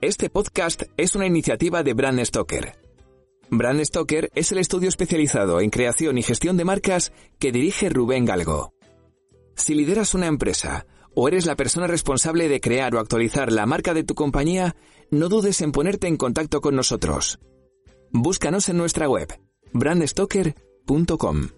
Este 0.00 0.30
podcast 0.30 0.84
es 0.96 1.14
una 1.14 1.26
iniciativa 1.26 1.82
de 1.82 1.92
Brand 1.92 2.24
Stoker. 2.24 2.74
Brand 3.50 3.84
Stoker 3.84 4.30
es 4.34 4.52
el 4.52 4.58
estudio 4.58 4.88
especializado 4.88 5.60
en 5.60 5.70
creación 5.70 6.16
y 6.16 6.22
gestión 6.22 6.56
de 6.56 6.64
marcas 6.64 7.12
que 7.38 7.52
dirige 7.52 7.88
Rubén 7.88 8.24
Galgo. 8.24 8.72
Si 9.56 9.74
lideras 9.74 10.14
una 10.14 10.26
empresa 10.26 10.86
o 11.16 11.28
eres 11.28 11.46
la 11.46 11.56
persona 11.56 11.86
responsable 11.86 12.48
de 12.48 12.60
crear 12.60 12.94
o 12.94 13.00
actualizar 13.00 13.50
la 13.50 13.64
marca 13.64 13.94
de 13.94 14.04
tu 14.04 14.14
compañía, 14.14 14.76
no 15.10 15.28
dudes 15.28 15.62
en 15.62 15.72
ponerte 15.72 16.06
en 16.08 16.18
contacto 16.18 16.60
con 16.60 16.76
nosotros. 16.76 17.38
Búscanos 18.12 18.68
en 18.68 18.76
nuestra 18.76 19.08
web, 19.08 19.28
brandstoker.com. 19.72 21.48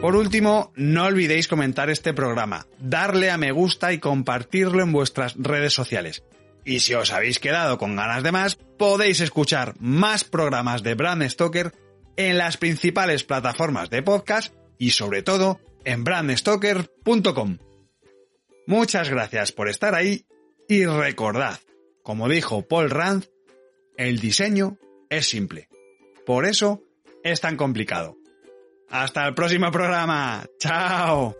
Por 0.00 0.16
último, 0.16 0.72
no 0.76 1.04
olvidéis 1.04 1.48
comentar 1.48 1.88
este 1.88 2.12
programa, 2.12 2.66
darle 2.78 3.30
a 3.30 3.38
me 3.38 3.52
gusta 3.52 3.92
y 3.92 3.98
compartirlo 3.98 4.82
en 4.82 4.92
vuestras 4.92 5.34
redes 5.36 5.72
sociales. 5.72 6.22
Y 6.64 6.80
si 6.80 6.94
os 6.94 7.12
habéis 7.12 7.38
quedado 7.38 7.78
con 7.78 7.96
ganas 7.96 8.22
de 8.22 8.32
más, 8.32 8.56
podéis 8.78 9.20
escuchar 9.20 9.74
más 9.78 10.24
programas 10.24 10.82
de 10.82 10.94
Brand 10.94 11.28
Stoker 11.28 11.72
en 12.16 12.38
las 12.38 12.56
principales 12.56 13.24
plataformas 13.24 13.90
de 13.90 14.02
podcast 14.02 14.54
y 14.78 14.90
sobre 14.90 15.22
todo 15.22 15.60
en 15.84 16.04
brandstoker.com. 16.04 17.58
Muchas 18.66 19.10
gracias 19.10 19.52
por 19.52 19.68
estar 19.68 19.94
ahí 19.94 20.26
y 20.68 20.86
recordad, 20.86 21.60
como 22.02 22.28
dijo 22.28 22.66
Paul 22.66 22.90
Rand, 22.90 23.26
el 23.96 24.18
diseño 24.18 24.78
es 25.10 25.28
simple. 25.28 25.68
Por 26.24 26.46
eso 26.46 26.82
es 27.22 27.40
tan 27.40 27.56
complicado. 27.56 28.16
Hasta 28.90 29.26
el 29.26 29.34
próximo 29.34 29.70
programa. 29.70 30.46
Chao. 30.58 31.36